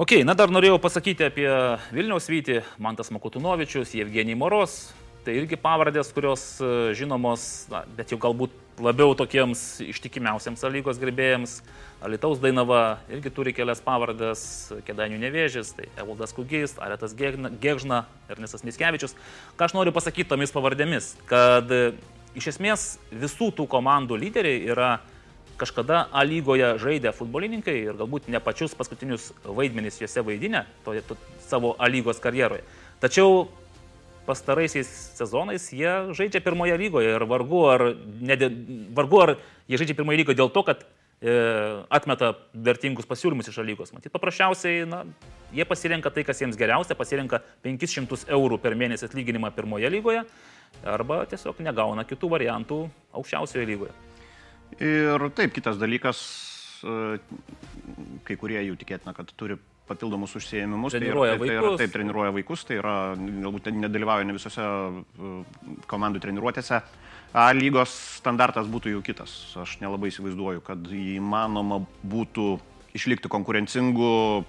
Ok, 0.00 0.16
na 0.26 0.34
dar 0.34 0.50
norėjau 0.50 0.80
pasakyti 0.82 1.28
apie 1.28 1.46
Vilniaus 1.94 2.26
Vytį, 2.26 2.62
Mantas 2.82 3.12
Makutunovičius, 3.14 3.92
Evgenijai 4.02 4.40
Moros, 4.40 4.88
tai 5.24 5.38
irgi 5.40 5.58
pavardės, 5.60 6.12
kurios 6.14 6.44
e, 6.60 6.68
žinomos, 6.98 7.66
na, 7.72 7.82
bet 7.96 8.12
jau 8.12 8.18
galbūt 8.22 8.52
labiau 8.82 9.14
tokiems 9.16 9.80
ištikimiausiams 9.84 10.64
lygos 10.74 11.00
gerbėjams. 11.02 11.60
Alitaus 12.04 12.40
Dainava 12.42 12.98
irgi 13.08 13.30
turi 13.32 13.54
kelias 13.56 13.80
pavardės, 13.80 14.42
Kedainių 14.84 15.20
nevėžys, 15.22 15.72
tai 15.76 15.86
Evaldas 15.96 16.34
Kugys, 16.36 16.76
Aretas 16.82 17.14
Gėgžna, 17.16 18.02
Ernestas 18.28 18.66
Miskevičius. 18.66 19.16
Ką 19.56 19.68
aš 19.68 19.76
noriu 19.76 19.94
pasakyti 19.94 20.28
tomis 20.34 20.52
pavardėmis, 20.52 21.14
kad 21.30 21.70
e, 21.72 21.94
iš 22.36 22.52
esmės 22.54 22.86
visų 23.14 23.52
tų 23.56 23.68
komandų 23.70 24.18
lyderiai 24.20 24.62
yra 24.74 24.92
kažkada 25.56 26.08
A 26.12 26.24
lygoje 26.26 26.74
žaidę 26.82 27.12
futbolininkai 27.14 27.76
ir 27.86 27.98
galbūt 27.98 28.26
ne 28.32 28.40
pačius 28.42 28.74
paskutinius 28.74 29.30
vaidmenys 29.46 30.00
juose 30.02 30.24
vaidinę 30.26 30.64
to, 30.84 30.96
to, 31.08 31.16
savo 31.46 31.76
A 31.78 31.88
lygos 31.88 32.18
karjeroje. 32.22 32.64
Tačiau 33.00 33.46
pastaraisiais 34.26 34.88
sezonais 35.18 35.68
jie 35.72 35.90
žaidžia 36.16 36.42
pirmoje 36.44 36.76
lygoje 36.80 37.14
ir 37.16 37.24
vargu 37.28 37.64
ar, 37.70 37.86
ne, 38.20 38.36
vargu 38.96 39.20
ar 39.22 39.34
jie 39.68 39.80
žaidžia 39.80 39.98
pirmoje 39.98 40.20
lygoje 40.20 40.38
dėl 40.38 40.52
to, 40.54 40.64
kad 40.66 40.84
e, 40.84 41.34
atmeta 41.92 42.32
vertingus 42.54 43.08
pasiūlymus 43.10 43.50
iš 43.52 43.60
lygos. 43.66 43.92
Matyt, 43.96 44.12
paprasčiausiai 44.14 44.88
na, 44.88 45.04
jie 45.54 45.66
pasirenka 45.68 46.12
tai, 46.14 46.24
kas 46.26 46.40
jiems 46.42 46.58
geriausia, 46.60 46.96
pasirenka 46.98 47.42
500 47.66 48.26
eurų 48.34 48.60
per 48.62 48.76
mėnesį 48.78 49.08
atlyginimą 49.10 49.52
pirmoje 49.56 49.92
lygoje 49.92 50.24
arba 50.82 51.22
tiesiog 51.30 51.60
negauna 51.62 52.02
kitų 52.08 52.32
variantų 52.32 52.80
aukščiausioje 53.14 53.68
lygoje. 53.68 53.94
Ir 54.82 55.28
taip, 55.36 55.52
kitas 55.54 55.78
dalykas, 55.78 56.24
e, 56.82 57.20
kai 58.26 58.40
kurie 58.40 58.58
jų 58.64 58.80
tikėtina, 58.80 59.14
kad 59.14 59.30
turi 59.38 59.60
papildomus 59.88 60.34
užsiemimus. 60.38 60.94
Treniruoja 60.94 61.36
tai, 61.36 61.40
tai, 61.40 61.48
tai 61.48 61.56
yra, 61.60 61.72
taip, 61.80 61.92
treniruoja 61.94 62.34
vaikus, 62.34 62.64
tai 62.68 62.78
yra, 62.80 62.94
galbūt 63.16 63.70
nedalyvauja 63.76 64.28
ne 64.28 64.36
visose 64.36 64.64
e, 64.64 65.32
komandų 65.90 66.22
treniruotėse. 66.24 66.80
A 67.34 67.48
lygos 67.56 67.92
standartas 68.20 68.68
būtų 68.70 68.94
jau 68.94 69.02
kitas. 69.04 69.32
Aš 69.58 69.78
nelabai 69.82 70.12
įsivaizduoju, 70.12 70.62
kad 70.64 70.86
įmanoma 70.94 71.80
būtų 72.06 72.54
išlikti 72.94 73.30
konkurencingu 73.32 74.44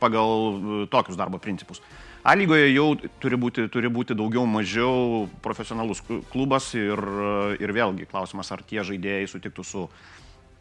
pagal 0.00 0.30
e, 0.30 0.86
tokius 0.92 1.18
darbo 1.20 1.42
principus. 1.42 1.82
A 2.20 2.34
lygoje 2.36 2.68
jau 2.74 2.88
turi 3.20 3.36
būti, 3.40 3.64
turi 3.72 3.88
būti 3.88 4.16
daugiau 4.16 4.44
mažiau 4.44 5.24
profesionalus 5.44 6.02
klubas 6.32 6.68
ir, 6.76 7.00
e, 7.00 7.60
ir 7.60 7.72
vėlgi 7.76 8.08
klausimas, 8.08 8.52
ar 8.52 8.64
tie 8.64 8.84
žaidėjai 8.84 9.28
sutiktų 9.28 9.64
su 9.64 9.86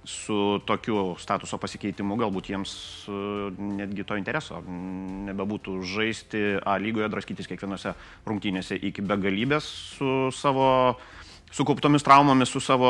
su 0.09 0.59
tokiu 0.65 1.13
statuso 1.21 1.59
pasikeitimu 1.61 2.17
galbūt 2.19 2.49
jiems 2.51 2.73
e, 3.05 3.19
netgi 3.79 4.05
to 4.07 4.17
intereso 4.19 4.61
nebebūtų 5.29 5.77
žaisti 5.93 6.43
A 6.65 6.77
lygoje, 6.81 7.09
draskytis 7.13 7.49
kiekvienose 7.49 7.93
rungtynėse 8.27 8.77
iki 8.89 9.05
begalybės 9.05 9.69
su 9.97 10.13
savo 10.35 10.69
sukauptomis 11.51 12.03
traumomis, 12.05 12.49
su 12.49 12.61
savo 12.63 12.89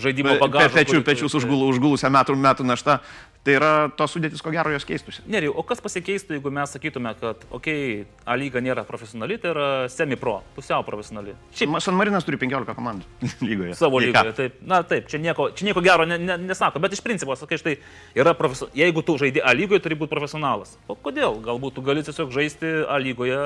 žaidimo 0.00 0.36
bagažu. 0.40 0.74
Pečių, 0.76 1.00
pečius 1.06 1.34
užgulusią 1.38 2.10
metų, 2.12 2.36
metų 2.38 2.66
naštą. 2.68 3.00
Tai 3.46 3.54
yra 3.54 3.70
tos 3.94 4.10
sudėtis, 4.10 4.40
ko 4.42 4.50
gero, 4.50 4.72
jos 4.74 4.82
keistųsi. 4.82 5.20
Neri, 5.30 5.46
o 5.46 5.62
kas 5.62 5.78
pasikeistų, 5.78 6.34
jeigu 6.34 6.50
mes 6.50 6.72
sakytume, 6.74 7.12
kad, 7.20 7.44
okei, 7.54 8.00
okay, 8.02 8.22
A 8.26 8.34
lyga 8.34 8.58
nėra 8.58 8.82
profesionali, 8.82 9.36
tai 9.38 9.52
yra 9.52 9.66
semi-pro, 9.86 10.40
pusiau 10.56 10.82
profesionali. 10.82 11.36
Šiaip 11.54 11.76
San 11.84 11.94
Marinas 11.94 12.26
turi 12.26 12.40
15 12.42 12.74
komandų 12.74 13.06
lygoje. 13.46 13.76
Savo 13.78 14.00
lygoje, 14.02 14.32
taip. 14.34 14.56
Na 14.66 14.80
taip, 14.82 15.06
čia 15.06 15.20
nieko, 15.22 15.52
čia 15.54 15.68
nieko 15.68 15.84
gero 15.84 16.08
ne, 16.10 16.18
ne, 16.18 16.34
nesako, 16.42 16.82
bet 16.82 16.96
iš 16.98 17.04
principo, 17.06 17.36
sakai, 17.38 17.60
štai 17.62 17.76
yra 18.18 18.34
profesionalus. 18.34 18.74
Jeigu 18.82 19.06
tu 19.06 19.14
žaidži 19.22 19.44
A 19.46 19.54
lygoje, 19.54 19.84
turi 19.84 20.00
būti 20.00 20.10
profesionalas. 20.10 20.74
O 20.90 20.98
kodėl? 20.98 21.38
Galbūt 21.46 21.78
tu 21.78 21.86
gali 21.86 22.02
tiesiog 22.02 22.34
žaisti 22.34 22.72
A 22.90 22.98
lygoje 22.98 23.38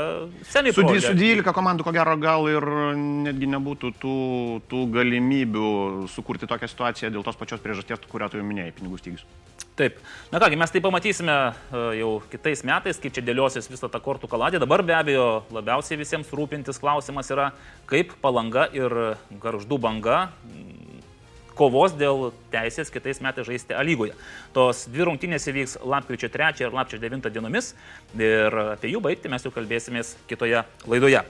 semi-pro. 0.49 0.88
Su, 0.97 1.11
su 1.11 1.12
12 1.12 1.53
komandų, 1.53 1.85
ko 1.85 1.93
gero, 1.93 2.16
gal 2.25 2.49
ir 2.49 2.71
netgi 3.29 3.53
nebūtų 3.53 3.69
tų, 3.78 3.92
tų 4.70 4.80
galimybių 4.94 5.70
sukurti 6.11 6.48
tokią 6.50 6.68
situaciją 6.70 7.12
dėl 7.14 7.24
tos 7.26 7.38
pačios 7.38 7.62
priežasties, 7.62 8.02
kurią 8.11 8.30
tu 8.30 8.40
jau 8.40 8.46
minėjai, 8.46 8.74
pinigų 8.78 9.00
stygius. 9.00 9.26
Taip. 9.78 9.96
Na 10.33 10.40
kągi, 10.42 10.59
mes 10.61 10.72
tai 10.72 10.83
pamatysime 10.85 11.33
e, 11.33 11.83
jau 12.00 12.11
kitais 12.33 12.64
metais, 12.68 12.98
kaip 13.00 13.14
čia 13.16 13.24
dėliosis 13.24 13.70
visą 13.70 13.88
tą 13.92 14.00
kortų 14.04 14.28
kaladį. 14.28 14.61
Dabar 14.61 14.85
be 14.85 14.96
abejo 14.96 15.28
labiausiai 15.54 16.00
visiems 16.00 16.33
rūpintis 16.37 16.80
klausimas 16.83 17.30
yra, 17.33 17.50
kaip 17.88 18.12
palanga 18.20 18.66
ir 18.76 18.92
garždų 19.40 19.80
banga 19.80 20.18
mm, 20.44 21.00
kovos 21.56 21.96
dėl 21.96 22.30
teisės 22.52 22.92
kitais 22.92 23.20
metais 23.24 23.48
žaisti 23.48 23.76
A 23.76 23.85
lygoje. 23.87 24.16
Tos 24.56 24.87
dvi 24.90 25.09
rungtynės 25.09 25.48
įvyks 25.52 25.78
lapkričio 25.85 26.33
3 26.33 26.64
ir 26.64 26.76
lapkričio 26.76 27.02
9 27.09 27.33
dienomis 27.33 27.74
ir 28.18 28.62
apie 28.70 28.92
jų 28.94 29.04
baigti 29.04 29.33
mes 29.33 29.44
jau 29.48 29.54
kalbėsimės 29.54 30.16
kitoje 30.28 30.64
laidoje. 30.88 31.24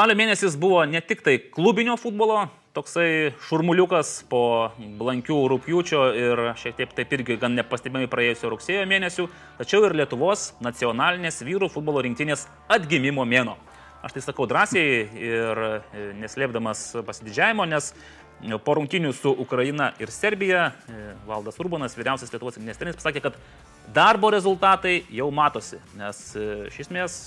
Spalio 0.00 0.14
mėnesis 0.16 0.54
buvo 0.56 0.78
ne 0.88 1.02
tik 1.04 1.18
tai 1.20 1.34
klubinio 1.52 1.92
futbolo, 2.00 2.46
toksai 2.72 3.34
šurmuliukas 3.44 4.12
po 4.30 4.70
blankių 4.96 5.36
rūpjūčio 5.52 6.04
ir 6.16 6.40
šiek 6.56 6.78
tiek 6.78 6.94
taip 6.96 7.12
irgi 7.12 7.36
gan 7.42 7.52
nepastebimai 7.58 8.08
praėjusio 8.08 8.48
rugsėjo 8.48 8.86
mėnesių, 8.88 9.26
tačiau 9.58 9.82
ir 9.84 9.98
Lietuvos 10.00 10.54
nacionalinės 10.64 11.42
vyrų 11.44 11.68
futbolo 11.74 12.00
rinktinės 12.06 12.46
atgimimo 12.72 13.26
mėno. 13.28 13.58
Aš 14.00 14.16
tai 14.16 14.22
sakau 14.24 14.48
drąsiai 14.48 15.04
ir 15.20 15.60
e, 15.68 16.06
neslėpdamas 16.22 16.86
pasididžiavimo, 17.04 17.68
nes 17.68 17.92
po 18.64 18.78
rungtinių 18.80 19.12
su 19.12 19.34
Ukraina 19.44 19.90
ir 20.00 20.08
Serbija 20.16 20.70
e, 20.88 21.10
Valdas 21.28 21.60
Urbanas, 21.60 21.98
vyriausias 22.00 22.32
Lietuvos 22.32 22.56
rinktinės 22.56 22.80
treneris, 22.80 23.02
pasakė, 23.02 23.26
kad 23.28 23.36
darbo 23.92 24.32
rezultatai 24.32 25.02
jau 25.12 25.28
matosi, 25.28 25.76
nes 26.00 26.24
e, 26.40 26.48
iš 26.72 26.86
esmės 26.86 27.20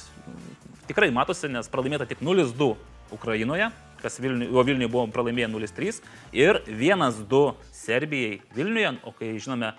tikrai 0.94 1.10
matosi, 1.10 1.50
nes 1.50 1.70
pralaimėta 1.74 2.06
tik 2.06 2.22
0-2 2.22 2.76
Ukrainoje, 3.16 3.72
kas 4.04 4.20
Vilniuje, 4.22 4.52
o 4.54 4.64
Vilniuje 4.68 4.92
buvo 4.94 5.08
pralaimėję 5.10 5.50
0-3 5.50 6.04
ir 6.38 6.62
1-2 6.70 7.42
Serbijai 7.74 8.38
Vilniuje, 8.54 8.94
o 9.02 9.16
kai 9.18 9.34
žinome, 9.42 9.74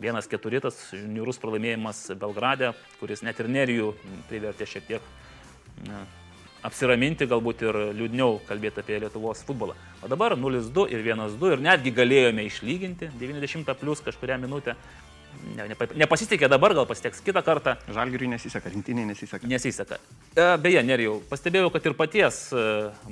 1-4 0.00 0.64
tas 0.64 0.80
niurus 0.96 1.36
pralaimėjimas 1.42 2.06
Belgrade, 2.18 2.72
kuris 2.98 3.22
net 3.22 3.38
ir 3.44 3.50
nerijų 3.52 3.92
privertė 4.30 4.66
šiek 4.66 4.88
tiek 4.88 5.12
na, 5.86 6.00
apsiraminti, 6.64 7.28
galbūt 7.28 7.66
ir 7.66 7.78
liūdniau 7.98 8.40
kalbėti 8.48 8.80
apie 8.80 8.98
Lietuvos 9.04 9.44
futbolą. 9.44 9.76
O 10.00 10.08
dabar 10.08 10.32
0-2 10.38 10.88
ir 10.96 11.04
1-2 11.04 11.52
ir 11.58 11.64
netgi 11.68 11.92
galėjome 11.94 12.48
išlyginti 12.48 13.12
90 13.20 13.76
plus 13.78 14.00
kažkurią 14.06 14.40
minutę 14.46 14.78
ne, 15.56 15.66
ne, 15.70 15.76
nepasisekė 16.04 16.48
dabar, 16.50 16.74
gal 16.76 16.86
pasiteks 16.88 17.22
kitą 17.24 17.42
kartą. 17.46 17.76
Žalgiriui 17.94 18.30
nesiseka, 18.32 18.72
rinktiniai 18.72 19.08
nesiseka. 19.08 19.48
Nesiseka. 19.50 20.00
E, 20.34 20.48
beje, 20.62 20.82
Nerijau, 20.86 21.20
pastebėjau, 21.30 21.70
kad 21.74 21.86
ir 21.88 21.96
paties 21.98 22.40
e, 22.52 22.66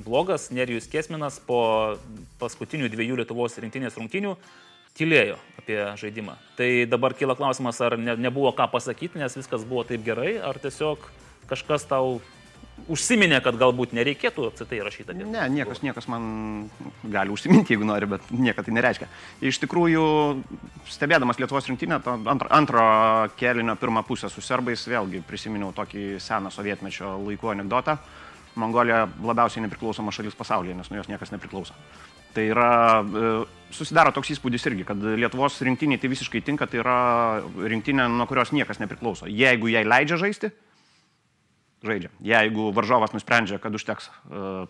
blogas 0.05 0.49
Nerijus 0.55 0.89
Kesminas 0.91 1.39
po 1.47 1.61
paskutinių 2.41 2.91
dviejų 2.93 3.21
Lietuvos 3.21 3.57
rinktinės 3.63 3.97
rungtinių 3.99 4.35
tylėjo 4.97 5.39
apie 5.61 5.79
žaidimą. 5.99 6.37
Tai 6.57 6.69
dabar 6.89 7.15
kyla 7.17 7.35
klausimas, 7.39 7.81
ar 7.81 7.97
ne, 7.97 8.17
nebuvo 8.19 8.53
ką 8.55 8.69
pasakyti, 8.73 9.21
nes 9.21 9.37
viskas 9.39 9.65
buvo 9.65 9.85
taip 9.89 10.05
gerai, 10.05 10.35
ar 10.37 10.59
tiesiog 10.61 11.07
kažkas 11.49 11.87
tau 11.89 12.19
užsiminė, 12.91 13.39
kad 13.43 13.57
galbūt 13.59 13.93
nereikėtų 13.95 14.47
apsitai 14.49 14.81
rašyti. 14.83 15.15
Ne, 15.21 15.43
niekas, 15.53 15.81
niekas 15.85 16.07
man 16.11 16.25
gali 17.03 17.33
užsiminti, 17.33 17.75
jeigu 17.75 17.87
nori, 17.87 18.09
bet 18.15 18.31
nieko 18.33 18.65
tai 18.65 18.75
nereiškia. 18.75 19.07
Iš 19.45 19.61
tikrųjų, 19.63 20.05
stebėdamas 20.91 21.39
Lietuvos 21.41 21.69
rinktinę, 21.69 22.01
antro, 22.03 22.49
antro 22.53 22.85
kelinio 23.39 23.77
pirmą 23.79 24.05
pusę 24.07 24.31
su 24.31 24.43
serbais, 24.43 24.87
vėlgi 24.89 25.23
prisiminiau 25.27 25.71
tokį 25.75 26.19
seną 26.23 26.51
sovietmečio 26.53 27.15
laikų 27.23 27.53
anegdotą. 27.55 27.97
Mongolija 28.59 29.07
labiausiai 29.23 29.63
nepriklausoma 29.65 30.13
šalis 30.13 30.35
pasaulyje, 30.37 30.75
nes 30.77 30.91
nuo 30.91 30.99
jos 30.99 31.09
niekas 31.09 31.31
nepriklauso. 31.33 31.73
Tai 32.33 32.43
yra, 32.49 32.69
e, 33.01 33.31
susidaro 33.73 34.13
toks 34.13 34.31
įspūdis 34.33 34.65
irgi, 34.69 34.85
kad 34.89 35.01
Lietuvos 35.01 35.59
rinktinė 35.65 35.99
tai 36.01 36.09
visiškai 36.09 36.41
tinka, 36.45 36.67
tai 36.69 36.81
yra 36.81 36.97
rinktinė, 37.69 38.07
nuo 38.09 38.27
kurios 38.29 38.53
niekas 38.53 38.81
nepriklauso. 38.81 39.29
Jeigu 39.29 39.69
jai 39.73 39.83
leidžia 39.85 40.17
žaisti, 40.21 40.49
žaidžia. 41.83 42.11
Jeigu 42.23 42.69
varžovas 42.75 43.13
nusprendžia, 43.15 43.59
kad 43.61 43.75
užteks 43.75 44.09
e, 44.09 44.13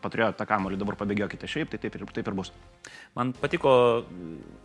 patriotą 0.03 0.37
tą 0.41 0.49
kamuolį, 0.49 0.79
dabar 0.81 0.97
pabėgiokite 0.99 1.49
šiaip, 1.49 1.71
tai 1.71 1.81
taip 1.83 1.97
ir, 1.99 2.05
taip 2.15 2.29
ir 2.29 2.37
bus. 2.37 2.51
Man 3.17 3.35
patiko 3.37 3.73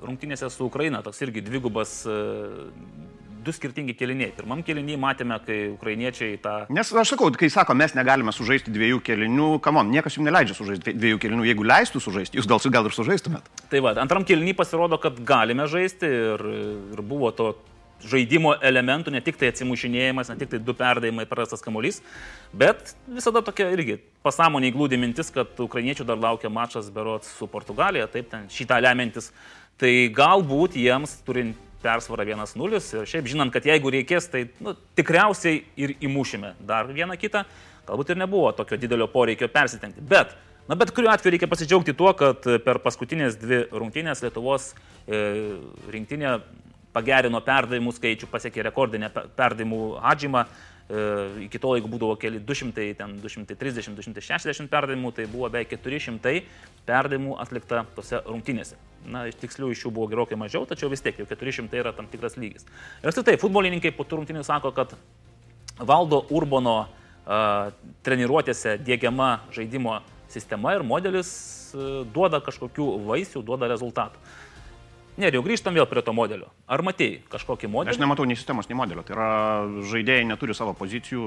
rungtynėse 0.04 0.50
su 0.52 0.68
Ukraina, 0.68 1.02
toks 1.04 1.22
irgi 1.26 1.44
dvigubas, 1.44 2.00
uh, 2.08 2.68
du 3.44 3.54
skirtingi 3.54 3.94
keliniai. 3.96 4.32
Pirmam 4.36 4.62
keliniai 4.66 4.98
matėme, 5.00 5.38
kai 5.44 5.58
ukrainiečiai 5.72 6.38
tą... 6.42 6.54
Nes 6.74 6.90
aš 6.90 7.14
sakau, 7.14 7.30
kai 7.38 7.50
sako, 7.52 7.76
mes 7.78 7.94
negalime 7.96 8.34
sužaisti 8.34 8.72
dviejų 8.74 9.00
kelinių, 9.06 9.48
kamon, 9.64 9.92
niekas 9.94 10.18
jums 10.18 10.28
neleidžia 10.28 10.58
sužaisti 10.58 10.94
dviejų 10.98 11.22
kelinių, 11.24 11.46
jeigu 11.48 11.66
leistų 11.68 12.02
sužaisti, 12.04 12.40
jūs 12.40 12.48
gal, 12.50 12.62
gal 12.74 12.88
ir 12.88 12.96
sužaistumėt. 12.96 13.48
Tai 13.72 13.82
va, 13.86 13.94
antram 14.02 14.26
keliniai 14.28 14.56
pasirodo, 14.58 15.00
kad 15.02 15.20
galime 15.26 15.68
žaisti 15.70 16.10
ir, 16.34 16.46
ir 16.96 17.04
buvo 17.06 17.32
to 17.36 17.52
žaidimo 18.06 18.54
elementų, 18.62 19.12
ne 19.14 19.20
tik 19.24 19.38
tai 19.40 19.50
atsimušinėjimas, 19.52 20.30
ne 20.30 20.38
tik 20.38 20.52
tai 20.52 20.60
du 20.62 20.74
perdavimai 20.76 21.26
prarastas 21.28 21.62
kamuolys, 21.64 22.00
bet 22.54 22.94
visada 23.10 23.42
tokia 23.44 23.68
irgi 23.74 23.98
pasąmoniai 24.26 24.74
glūdi 24.74 24.98
mintis, 25.00 25.32
kad 25.34 25.58
ukrainiečių 25.64 26.06
dar 26.08 26.20
laukia 26.20 26.50
mačas 26.52 26.90
berots 26.94 27.30
su 27.38 27.48
Portugalija, 27.50 28.08
taip 28.10 28.30
ten 28.30 28.46
šitą 28.52 28.80
lemiantis. 28.84 29.32
Tai 29.78 29.92
galbūt 30.14 30.74
jiems 30.78 31.20
turint 31.26 31.58
persvarą 31.82 32.26
1-0 32.26 32.82
ir 32.98 33.06
šiaip 33.06 33.30
žinant, 33.30 33.54
kad 33.54 33.66
jeigu 33.66 33.92
reikės, 33.94 34.26
tai 34.30 34.48
nu, 34.62 34.74
tikriausiai 34.98 35.62
ir 35.78 35.94
įmušime 36.02 36.56
dar 36.66 36.90
vieną 36.90 37.14
kitą, 37.20 37.44
galbūt 37.86 38.10
ir 38.12 38.18
nebuvo 38.18 38.50
tokio 38.58 38.78
didelio 38.80 39.06
poreikio 39.10 39.50
persitengti. 39.52 40.02
Bet 40.02 40.34
Na 40.68 40.76
bet 40.76 40.90
kuriuo 40.92 41.08
atveju 41.08 41.32
reikia 41.32 41.48
pasidžiaugti 41.48 41.94
tuo, 41.96 42.10
kad 42.12 42.44
per 42.60 42.76
paskutinės 42.84 43.38
dvi 43.40 43.62
rungtynės 43.72 44.20
Lietuvos 44.20 44.74
e, 45.08 45.20
rinktinė 45.88 46.34
pagerino 46.94 47.40
perdavimų 47.44 47.94
skaičių, 47.96 48.28
pasiekė 48.32 48.66
rekordinę 48.68 49.10
perdavimų 49.12 49.82
atžymą. 50.12 50.44
E, 50.88 51.00
iki 51.44 51.60
to, 51.60 51.74
jeigu 51.76 51.90
būdavo 51.92 52.16
keli 52.20 52.40
200, 52.40 52.86
ten 52.96 53.16
230, 53.20 53.92
260 53.98 54.70
perdavimų, 54.72 55.12
tai 55.16 55.26
buvo 55.28 55.50
beveik 55.52 55.74
400 55.76 56.38
perdavimų 56.88 57.36
atlikta 57.42 57.84
tose 57.96 58.22
rungtynėse. 58.24 58.78
Na, 59.08 59.26
iš 59.28 59.36
tikslių 59.42 59.70
iš 59.74 59.84
jų 59.84 59.92
buvo 59.94 60.08
gerokai 60.10 60.38
mažiau, 60.40 60.64
tačiau 60.68 60.88
vis 60.92 61.04
tiek 61.04 61.20
jau 61.20 61.28
400 61.28 61.80
yra 61.82 61.92
tam 61.96 62.08
tikras 62.10 62.38
lygis. 62.40 62.64
Ir 63.02 63.12
apskritai, 63.12 63.36
futbolininkai 63.40 63.92
po 63.96 64.08
tų 64.08 64.22
rungtynių 64.22 64.46
sako, 64.48 64.72
kad 64.76 64.96
valdo 65.78 66.24
Urbono 66.34 66.78
uh, 66.82 67.68
treniruotėse 68.06 68.78
dėgiama 68.82 69.30
žaidimo 69.54 70.00
sistema 70.32 70.74
ir 70.74 70.84
modelis 70.88 71.30
uh, 71.76 72.02
duoda 72.14 72.40
kažkokių 72.44 72.90
vaisių, 73.06 73.44
duoda 73.46 73.68
rezultatų. 73.70 74.24
Ne, 75.18 75.32
jau 75.34 75.40
grįžtam 75.42 75.74
vėl 75.74 75.86
prie 75.90 76.02
to 76.06 76.12
modelio. 76.14 76.46
Ar 76.70 76.78
matėjai 76.86 77.16
kažkokį 77.32 77.66
modelį? 77.72 77.90
Aš 77.90 77.98
nematau 77.98 78.22
nei 78.28 78.38
sistemos, 78.38 78.68
nei 78.70 78.76
modelio. 78.78 79.02
Tai 79.02 79.16
yra 79.16 79.30
žaidėjai 79.90 80.28
neturi 80.28 80.54
savo 80.54 80.76
pozicijų 80.78 81.24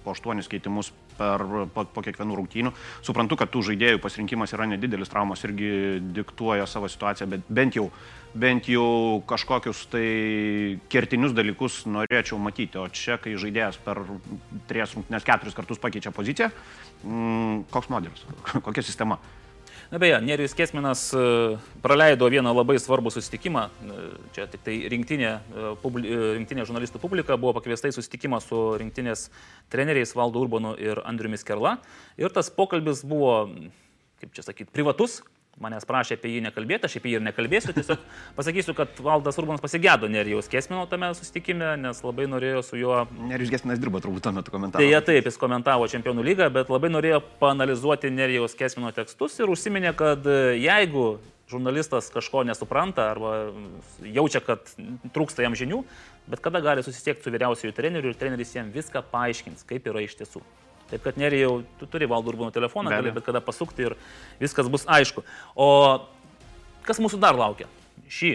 po 0.00 0.14
aštuonis 0.14 0.48
keitimus 0.48 0.88
per, 1.18 1.44
po, 1.74 1.84
po 1.84 2.04
kiekvienų 2.06 2.38
rungtynių. 2.40 2.72
Suprantu, 3.04 3.36
kad 3.42 3.52
tų 3.52 3.66
žaidėjų 3.68 4.00
pasirinkimas 4.00 4.56
yra 4.56 4.70
nedidelis, 4.70 5.12
traumos 5.12 5.44
irgi 5.44 6.00
diktuoja 6.16 6.64
savo 6.70 6.88
situaciją, 6.88 7.28
bet 7.34 7.52
bent 7.60 7.76
jau, 7.76 7.90
bent 8.32 8.72
jau 8.72 9.20
kažkokius 9.28 9.84
tai 9.92 10.08
kertinius 10.88 11.36
dalykus 11.36 11.82
norėčiau 11.84 12.40
matyti. 12.40 12.80
O 12.80 12.88
čia, 12.88 13.20
kai 13.20 13.36
žaidėjas 13.36 13.76
per 13.84 14.06
tris 14.72 14.96
rungtynės 14.96 15.28
keturis 15.28 15.60
kartus 15.60 15.84
pakeičia 15.84 16.16
poziciją, 16.16 16.48
mm, 17.04 17.64
koks 17.76 17.92
modelis, 17.92 18.24
kokia 18.64 18.88
sistema? 18.88 19.20
Na 19.90 19.98
beje, 19.98 20.20
Nerijus 20.20 20.54
Kesminas 20.56 21.12
e, 21.12 21.18
praleido 21.84 22.28
vieną 22.32 22.54
labai 22.56 22.78
svarbų 22.80 23.12
susitikimą. 23.12 23.64
E, 23.68 24.06
čia 24.32 24.46
tik 24.48 24.62
tai 24.64 24.76
rinktinė, 24.92 25.32
e, 25.34 25.72
publi, 25.82 26.08
rinktinė 26.38 26.64
žurnalistų 26.64 27.00
publika 27.02 27.36
buvo 27.40 27.52
pakviesta 27.58 27.90
į 27.90 27.96
susitikimą 27.98 28.40
su 28.40 28.62
rinktinės 28.80 29.28
treneriais 29.72 30.14
Valdo 30.16 30.40
Urbanu 30.40 30.72
ir 30.80 31.02
Andriumis 31.04 31.44
Kerla. 31.44 31.76
Ir 32.16 32.32
tas 32.32 32.48
pokalbis 32.54 33.04
buvo, 33.04 33.36
kaip 34.22 34.32
čia 34.32 34.46
sakyti, 34.46 34.72
privatus, 34.72 35.20
manęs 35.62 35.86
prašė 35.88 36.18
apie 36.18 36.32
jį 36.34 36.42
nekalbėti, 36.46 36.88
aš 36.88 36.96
apie 36.98 37.12
jį 37.12 37.18
ir 37.20 37.24
nekalbėsiu, 37.26 37.74
tiesiog 37.76 38.02
pasakysiu, 38.38 38.74
kad 38.78 39.02
Valdas 39.04 39.38
Urbanas 39.40 39.62
pasigėdo 39.64 40.10
Nerijaus 40.10 40.50
Kesmino 40.50 40.84
tame 40.90 41.12
susitikime, 41.16 41.74
nes 41.80 42.00
labai 42.04 42.26
norėjo 42.30 42.64
su 42.66 42.80
juo... 42.80 43.04
Nerijus 43.30 43.52
Kesminas 43.54 43.82
dirbo 43.82 44.02
turbūt 44.04 44.26
tuo 44.26 44.34
metu 44.36 44.54
komentavo. 44.54 44.82
Deja, 44.84 45.02
taip, 45.04 45.28
jis 45.28 45.38
komentavo 45.40 45.88
Čempionų 45.90 46.26
lygą, 46.26 46.50
bet 46.54 46.72
labai 46.72 46.90
norėjo 46.92 47.22
panalizuoti 47.42 48.12
Nerijaus 48.14 48.56
Kesmino 48.58 48.90
tekstus 48.96 49.38
ir 49.40 49.52
užsiminė, 49.52 49.94
kad 49.98 50.26
jeigu 50.58 51.14
žurnalistas 51.50 52.08
kažko 52.12 52.42
nesupranta 52.48 53.10
arba 53.12 53.34
jaučia, 54.02 54.40
kad 54.44 54.70
trūksta 55.14 55.44
jam 55.44 55.56
žinių, 55.58 55.82
bet 56.30 56.42
kada 56.44 56.62
gali 56.64 56.84
susisiekti 56.86 57.26
su 57.26 57.34
vyriausiųjų 57.34 57.76
treneriu 57.76 58.12
ir 58.12 58.18
treneris 58.18 58.54
jam 58.56 58.72
viską 58.74 59.04
paaiškins, 59.12 59.66
kaip 59.68 59.90
yra 59.92 60.04
iš 60.04 60.16
tiesų. 60.22 60.42
Taip 60.94 61.02
kad 61.02 61.16
nerijau, 61.18 61.64
tu 61.74 61.88
turi 61.90 62.06
valdų 62.06 62.30
urbano 62.30 62.54
telefoną, 62.54 62.92
gali 62.94 63.10
bet 63.10 63.24
kada 63.26 63.40
pasukti 63.42 63.82
ir 63.82 63.96
viskas 64.38 64.68
bus 64.70 64.84
aišku. 64.86 65.24
O 65.58 65.66
kas 66.86 67.00
mūsų 67.02 67.18
dar 67.18 67.34
laukia? 67.34 67.66
Šį 68.06 68.30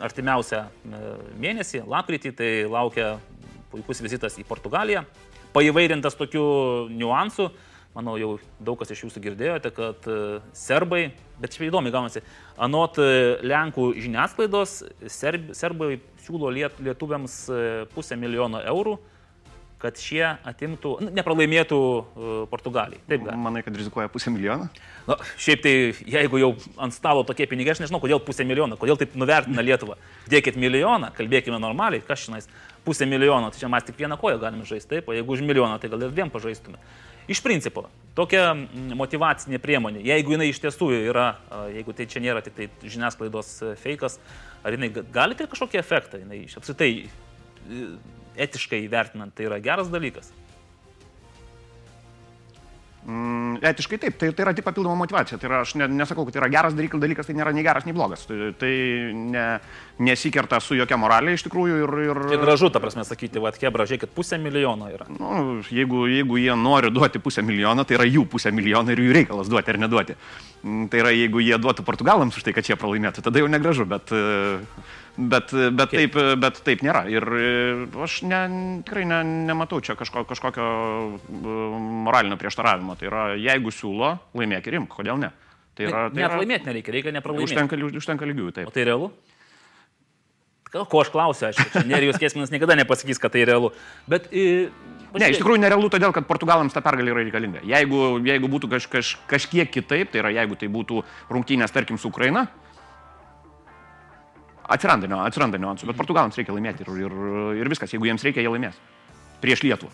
artimiausią 0.00 0.62
e, 0.62 1.02
mėnesį, 1.42 1.82
lapkritį, 1.92 2.32
tai 2.38 2.48
laukia 2.64 3.10
puikus 3.74 4.00
vizitas 4.00 4.38
į 4.40 4.46
Portugaliją, 4.48 5.04
paįvairintas 5.52 6.16
tokių 6.16 6.46
niuansų. 6.96 7.50
Manau, 7.92 8.16
jau 8.16 8.38
daug 8.56 8.80
kas 8.80 8.94
iš 8.94 9.04
jūsų 9.04 9.20
girdėjote, 9.28 9.76
kad 9.76 10.08
e, 10.08 10.40
serbai, 10.56 11.04
bet 11.44 11.52
čia 11.52 11.68
įdomi 11.68 11.92
gaunasi, 11.92 12.24
anot 12.56 12.96
e, 13.04 13.10
Lenkų 13.44 13.90
žiniasklaidos, 14.00 14.78
serb, 15.12 15.52
serbai 15.52 15.98
siūlo 16.24 16.48
liet, 16.56 16.80
lietuviams 16.80 17.42
pusę 17.92 18.16
milijono 18.16 18.64
eurų 18.64 18.96
kad 19.82 19.98
šie 19.98 20.22
atimtų, 20.46 20.94
nu, 21.02 21.12
nepralaimėtų 21.16 21.78
uh, 21.82 22.32
Portugalijai. 22.50 23.02
Taip, 23.10 23.24
gal. 23.26 23.38
Manai, 23.42 23.64
kad 23.66 23.76
rizikuoja 23.76 24.10
pusę 24.12 24.30
milijono? 24.30 24.68
Na, 25.08 25.16
šiaip 25.42 25.64
tai, 25.64 25.74
jeigu 26.14 26.38
jau 26.38 26.52
ant 26.82 26.94
stalo 26.94 27.24
tokie 27.26 27.48
pinigai, 27.50 27.74
aš 27.74 27.82
nežinau, 27.82 27.98
kodėl 28.02 28.22
pusę 28.22 28.46
milijono, 28.46 28.78
kodėl 28.78 29.00
taip 29.00 29.16
nuvertina 29.18 29.64
Lietuvą. 29.66 29.98
Dėkit 30.30 30.58
milijoną, 30.60 31.10
kalbėkime 31.16 31.58
normaliai, 31.62 32.04
kas 32.06 32.22
šiandien 32.22 32.46
pusę 32.86 33.08
milijono, 33.10 33.50
tai 33.50 33.62
čia 33.62 33.70
mes 33.72 33.88
tik 33.88 33.98
vieną 33.98 34.18
koją 34.20 34.38
galime 34.42 34.66
žaisti, 34.68 34.90
taip, 34.94 35.10
o 35.10 35.16
jeigu 35.16 35.34
už 35.34 35.42
milijoną, 35.46 35.80
tai 35.82 35.90
gal 35.90 36.06
ir 36.06 36.14
dviem 36.14 36.30
pažaistume. 36.30 36.78
Iš 37.30 37.38
principo, 37.42 37.84
tokia 38.18 38.48
motivacinė 38.98 39.60
priemonė, 39.62 40.02
jeigu 40.06 40.34
jinai 40.34 40.48
iš 40.50 40.58
tiesų 40.64 40.88
yra, 41.10 41.28
jeigu 41.70 41.94
tai 41.94 42.08
čia 42.10 42.22
nėra 42.22 42.42
tik 42.42 42.56
tai 42.56 42.66
žiniasklaidos 42.82 43.52
e, 43.62 43.74
fejkas, 43.78 44.18
ar 44.66 44.74
jinai 44.74 44.90
gali 44.90 45.38
tai 45.38 45.46
kažkokį 45.50 45.78
efektą, 45.78 46.18
jinai 46.24 46.42
apskritai 46.50 46.90
etiškai 48.36 48.86
vertinant, 48.92 49.34
tai 49.36 49.48
yra 49.50 49.60
geras 49.62 49.90
dalykas? 49.92 50.32
Mm, 53.02 53.56
etiškai 53.66 53.98
taip, 53.98 54.14
tai, 54.14 54.28
tai 54.30 54.44
yra 54.44 54.52
tik 54.54 54.62
papildoma 54.62 54.94
motivacija. 55.00 55.34
Tai 55.40 55.48
yra, 55.48 55.62
aš 55.64 55.72
ne, 55.80 55.88
nesakau, 55.90 56.22
kad 56.28 56.36
tai 56.36 56.42
yra 56.44 56.50
geras 56.52 56.76
dalykas, 56.76 57.26
tai 57.26 57.34
nėra 57.34 57.50
nei 57.54 57.64
geras, 57.66 57.86
nei 57.88 57.96
blogas. 57.96 58.22
Tai, 58.28 58.52
tai 58.60 58.70
ne, 59.18 59.46
nesikerta 60.06 60.60
su 60.62 60.78
jokia 60.78 61.00
moralė 61.02 61.34
iš 61.34 61.42
tikrųjų. 61.48 61.80
Ir, 61.82 61.94
ir... 62.04 62.22
Tai 62.30 62.38
gražu, 62.44 62.70
ta 62.70 62.82
prasme, 62.82 63.02
sakyti, 63.08 63.42
va, 63.42 63.50
Kebra, 63.58 63.88
žiūrėkit, 63.90 64.14
pusę 64.14 64.38
milijono 64.38 64.92
yra. 64.92 65.08
Nu, 65.10 65.58
jeigu, 65.66 66.06
jeigu 66.12 66.38
jie 66.44 66.54
nori 66.58 66.94
duoti 66.94 67.22
pusę 67.22 67.42
milijono, 67.46 67.82
tai 67.88 67.98
yra 67.98 68.06
jų 68.06 68.22
pusę 68.30 68.54
milijono 68.54 68.94
ir 68.94 69.02
jų 69.02 69.18
reikalas 69.18 69.50
duoti 69.50 69.74
ar 69.74 69.82
neduoti. 69.82 70.18
Mm, 70.62 70.86
tai 70.92 71.02
yra, 71.02 71.14
jeigu 71.18 71.42
jie 71.42 71.58
duotų 71.58 71.82
portugalams 71.88 72.38
už 72.38 72.46
tai, 72.46 72.54
kad 72.54 72.70
jie 72.70 72.78
pralaimėtų, 72.78 73.26
tada 73.26 73.42
jau 73.42 73.50
negražu, 73.50 73.88
bet... 73.90 74.14
Uh, 74.14 75.00
Bet, 75.16 75.50
bet, 75.52 75.90
taip, 75.92 76.14
bet 76.40 76.60
taip 76.64 76.80
nėra. 76.84 77.02
Ir 77.12 77.26
e, 77.36 77.48
aš 78.00 78.22
ne, 78.24 78.38
tikrai 78.86 79.04
ne, 79.04 79.18
nematau 79.50 79.82
čia 79.84 79.92
kažko, 79.98 80.24
kažkokio 80.30 80.68
e, 81.18 81.56
moralinio 82.06 82.38
prieštaravimo. 82.40 82.96
Tai 82.96 83.10
yra, 83.10 83.24
jeigu 83.36 83.74
siūlo, 83.76 84.14
laimėk 84.38 84.70
ir 84.70 84.78
imk, 84.80 84.88
kodėl 84.96 85.20
ne? 85.20 85.28
Tai 85.76 85.88
yra, 85.90 86.06
tai 86.08 86.24
Net 86.24 86.38
laimėti 86.40 86.68
nereikia, 86.70 86.96
reikia 86.96 87.12
nepralaimėti. 87.18 87.52
Užtenka, 87.52 87.80
užtenka 88.00 88.28
lygių, 88.28 88.48
taip. 88.56 88.72
O 88.72 88.74
tai 88.74 88.88
realu? 88.88 89.12
Ko 90.72 91.02
aš 91.02 91.10
klausiu, 91.12 91.50
aišku, 91.50 91.84
Nerijus 91.84 92.16
Kesminas 92.16 92.48
niekada 92.48 92.72
nepasakys, 92.80 93.20
kad 93.20 93.34
tai 93.34 93.44
realu. 93.48 93.74
Bet... 94.08 94.30
Pažiūrėk. 94.32 95.20
Ne, 95.20 95.26
iš 95.28 95.42
tikrųjų 95.42 95.60
nerealu 95.60 95.90
todėl, 95.92 96.12
kad 96.16 96.24
portugalams 96.24 96.72
ta 96.72 96.80
pergalė 96.80 97.12
yra 97.12 97.20
reikalinga. 97.26 97.60
Jeigu, 97.68 97.98
jeigu 98.24 98.48
būtų 98.48 98.70
kaž, 98.72 98.86
kaž, 98.88 99.10
kažkiek 99.28 99.68
kitaip, 99.68 100.08
tai 100.08 100.22
yra 100.22 100.30
jeigu 100.32 100.56
tai 100.56 100.70
būtų 100.72 101.02
rungtynės, 101.28 101.74
tarkim, 101.74 102.00
su 102.00 102.08
Ukraina, 102.08 102.46
Atsiranda, 104.72 105.08
atsiranda 105.26 105.60
niuansų, 105.60 105.88
bet 105.90 105.98
portugalams 105.98 106.38
reikia 106.38 106.56
laimėti 106.56 106.86
ir, 106.86 106.90
ir, 107.04 107.14
ir 107.60 107.70
viskas, 107.72 107.92
jeigu 107.92 108.08
jiems 108.08 108.24
reikia, 108.26 108.44
jie 108.44 108.52
laimės. 108.52 108.78
Prieš 109.42 109.64
Lietuvą. 109.66 109.92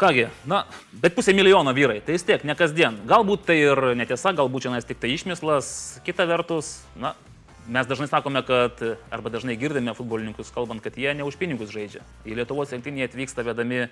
Kągi, 0.00 0.30
na, 0.48 0.62
bet 1.02 1.12
pusė 1.12 1.34
milijono 1.36 1.74
vyrai, 1.76 1.98
tai 2.00 2.14
vis 2.16 2.24
tiek, 2.24 2.40
ne 2.48 2.54
kasdien. 2.56 2.94
Galbūt 3.08 3.42
tai 3.50 3.58
ir 3.60 3.90
netiesa, 4.00 4.32
galbūt 4.32 4.64
čia 4.64 4.80
tik 4.88 5.02
tai 5.02 5.10
išmislas. 5.12 6.00
Kita 6.06 6.24
vertus, 6.24 6.78
na, 6.96 7.12
mes 7.68 7.86
dažnai 7.86 8.08
sakome, 8.08 8.40
kad, 8.48 8.80
arba 9.12 9.32
dažnai 9.32 9.58
girdime 9.60 9.92
futbolininkus 9.94 10.54
kalbant, 10.54 10.80
kad 10.80 10.96
jie 10.96 11.12
ne 11.14 11.26
už 11.26 11.36
pinigus 11.36 11.68
žaidžia. 11.74 12.00
Į 12.24 12.38
Lietuvos 12.40 12.72
rinktinį 12.72 13.10
atvyksta 13.10 13.44
vedami 13.44 13.82
e, 13.84 13.88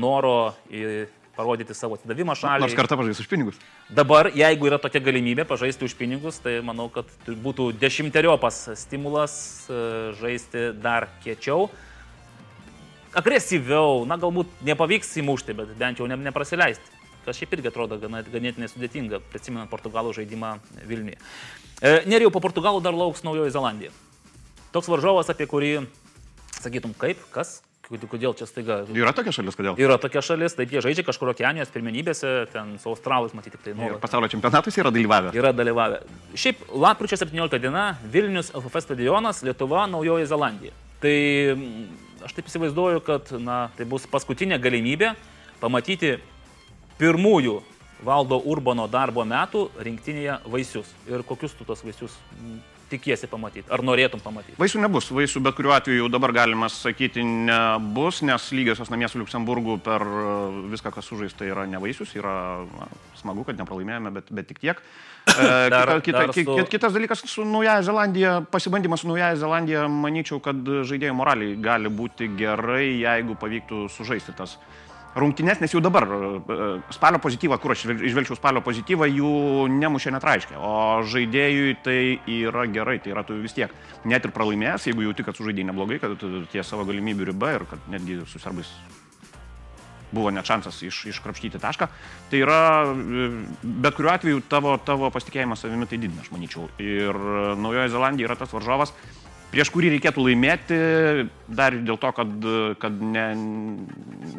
noro 0.00 0.54
į 0.72 1.04
parodyti 1.38 1.74
savo 1.76 1.94
atidavimą 1.98 2.34
šaliai. 2.38 2.66
Nors 2.66 2.74
kartą 2.74 2.98
pažaisti 2.98 3.22
už 3.22 3.30
pinigus. 3.30 3.58
Dabar, 3.94 4.30
jeigu 4.34 4.66
yra 4.66 4.80
tokia 4.82 5.02
galimybė 5.06 5.46
pažaisti 5.46 5.86
už 5.86 5.94
pinigus, 5.98 6.40
tai 6.42 6.58
manau, 6.66 6.88
kad 6.92 7.10
būtų 7.28 7.70
dešimteriopas 7.78 8.64
stimulas 8.80 9.36
e, 9.70 9.82
žaisti 10.18 10.72
dar 10.82 11.06
kiečiau. 11.22 11.68
Agresyviau, 13.16 14.02
na 14.08 14.18
galbūt 14.20 14.50
nepavyks 14.66 15.14
įmušti, 15.22 15.54
bet 15.56 15.70
bent 15.78 16.02
jau 16.02 16.10
ne, 16.10 16.18
neprasileisti. 16.28 16.96
Kas 17.24 17.38
šiaip 17.38 17.54
irgi 17.58 17.70
atrodo 17.70 18.00
gana, 18.00 18.24
ganėtinai 18.26 18.68
sudėtinga, 18.72 19.22
prisimenant 19.30 19.70
Portugalų 19.70 20.14
žaidimą 20.16 20.56
Vilniuje. 20.88 21.18
E, 21.78 21.94
Nerijau, 22.10 22.32
po 22.34 22.42
Portugalų 22.42 22.82
dar 22.84 22.96
lauks 22.96 23.22
Naujoji 23.26 23.54
Zelandija. 23.54 23.94
Toks 24.74 24.90
varžovas, 24.90 25.30
apie 25.32 25.46
kurį 25.48 25.72
sakytum, 26.58 26.92
kaip, 26.98 27.20
kas, 27.32 27.60
Kodėl 27.88 28.34
čia 28.36 28.44
staiga? 28.44 28.82
Yra 28.92 29.14
tokia 29.16 29.32
šalis, 29.32 29.56
kodėl? 29.56 29.78
Yra 29.80 29.96
tokia 30.00 30.20
šalis, 30.24 30.52
taip 30.58 30.72
jie 30.74 30.82
žaidžia 30.84 31.06
kažkur 31.06 31.30
okeanijos 31.32 31.70
pirmenybėse, 31.72 32.32
ten 32.52 32.74
su 32.82 32.90
australais 32.92 33.32
matyti 33.32 33.56
tik 33.56 33.64
tai 33.64 33.72
nuolat. 33.72 33.96
Ir 33.96 34.02
pasaulio 34.02 34.28
čempionatus 34.28 34.76
yra 34.76 34.92
dalyvavę. 34.92 35.32
Yra 35.36 35.54
dalyvavę. 35.56 36.02
Šiaip 36.36 36.66
lapkričio 36.84 37.16
17 37.22 37.62
diena 37.64 37.86
Vilnius 38.12 38.52
LFF 38.52 38.84
stadionas, 38.84 39.40
Lietuva, 39.46 39.86
Naujoji 39.88 40.28
Zelandija. 40.28 40.76
Tai 41.00 41.16
mm, 41.54 41.88
aš 42.28 42.36
taip 42.36 42.52
įsivaizduoju, 42.52 43.00
kad 43.08 43.32
na, 43.40 43.58
tai 43.78 43.88
bus 43.88 44.04
paskutinė 44.10 44.60
galimybė 44.60 45.14
pamatyti 45.62 46.18
pirmųjų 47.00 47.56
valdo 48.04 48.36
Urbano 48.44 48.84
darbo 48.90 49.24
metų 49.24 49.68
rinktinėje 49.80 50.42
vaisius. 50.50 50.90
Ir 51.08 51.24
kokius 51.26 51.56
tu 51.56 51.64
tos 51.64 51.80
vaisius 51.86 52.20
tikiesi 52.90 53.28
pamatyti? 53.30 53.66
Ar 53.72 53.82
norėtum 53.84 54.22
pamatyti? 54.22 54.56
Vaisių 54.60 54.82
nebus. 54.82 55.10
Vaisių 55.14 55.42
bet 55.44 55.56
kuriuo 55.58 55.74
atveju 55.76 56.02
jau 56.02 56.08
dabar 56.12 56.34
galima 56.36 56.70
sakyti 56.72 57.24
nebus, 57.24 58.22
nes 58.26 58.48
lygiosios 58.56 58.90
namie 58.92 59.10
su 59.10 59.20
Luksemburgu 59.20 59.78
per 59.84 60.04
e, 60.04 60.32
viską, 60.72 60.92
kas 60.94 61.10
sužaista, 61.10 61.46
yra 61.48 61.66
ne 61.68 61.80
vaisius. 61.82 62.14
Yra 62.18 62.34
na, 62.64 62.88
smagu, 63.20 63.44
kad 63.48 63.60
nepralaimėjome, 63.60 64.12
bet, 64.16 64.32
bet 64.34 64.50
tik 64.50 64.62
tiek. 64.64 64.82
E, 65.28 65.46
dar, 65.74 65.94
kita, 66.04 66.26
kita, 66.32 66.56
su... 66.56 66.66
Kitas 66.72 66.96
dalykas 66.96 67.24
su 67.28 67.46
Naujaja 67.48 67.84
Zelandija, 67.90 68.34
pasibandymas 68.52 69.04
su 69.04 69.12
Naujaja 69.12 69.38
Zelandija, 69.40 69.86
manyčiau, 69.92 70.40
kad 70.44 70.60
žaidėjų 70.88 71.16
moraliai 71.18 71.56
gali 71.62 71.92
būti 71.92 72.32
gerai, 72.38 72.98
jeigu 73.04 73.38
pavyktų 73.38 73.86
sužaisti 73.92 74.36
tas 74.38 74.58
rungtynes, 75.16 75.60
nes 75.60 75.72
jau 75.72 75.80
dabar 75.84 76.06
e, 76.08 76.68
spalio 76.94 77.20
pozityvą, 77.22 77.58
kur 77.62 77.74
aš 77.74 77.86
išvelčiau 77.88 78.36
spalio 78.38 78.62
pozityvą, 78.64 79.08
jų 79.10 79.32
nemušė 79.78 80.12
net 80.14 80.26
raiškiai. 80.28 80.60
O 80.60 81.00
žaidėjui 81.08 81.74
tai 81.84 81.98
yra 82.38 82.66
gerai, 82.70 82.98
tai 83.02 83.14
yra 83.14 83.24
tu 83.26 83.38
vis 83.40 83.56
tiek 83.56 83.74
net 84.08 84.24
ir 84.24 84.34
pralaimėjęs, 84.34 84.88
jeigu 84.90 85.08
jau 85.08 85.16
tik, 85.16 85.28
kad 85.30 85.38
sužaidėjai 85.38 85.70
neblogai, 85.72 86.00
kad 86.02 86.24
tie 86.52 86.64
savo 86.66 86.86
galimybių 86.88 87.32
riba 87.32 87.56
ir 87.56 87.68
kad 87.70 87.92
netgi 87.92 88.22
su 88.28 88.42
serbais 88.42 88.72
buvo 90.12 90.30
net 90.32 90.48
šansas 90.48 90.78
iš, 90.86 91.02
iškrapštyti 91.12 91.60
tašką. 91.60 91.88
Tai 92.30 92.40
yra, 92.40 92.60
e, 92.88 93.30
bet 93.62 93.96
kuriuo 93.96 94.14
atveju 94.14 94.44
tavo, 94.48 94.76
tavo 94.84 95.10
pasitikėjimas 95.14 95.64
savimi 95.64 95.88
tai 95.88 96.00
didina, 96.00 96.24
aš 96.24 96.32
manyčiau. 96.34 96.68
Ir 96.82 97.18
Naujojo 97.60 97.90
Zelandija 97.92 98.30
yra 98.30 98.38
tas 98.40 98.54
varžovas, 98.54 98.94
prieš 99.52 99.70
kurį 99.72 99.92
reikėtų 99.94 100.24
laimėti, 100.26 100.78
dar 101.48 101.76
ir 101.76 101.84
dėl 101.86 101.98
to, 102.00 102.10
kad, 102.16 102.48
kad 102.82 102.98
ne, 103.14 103.24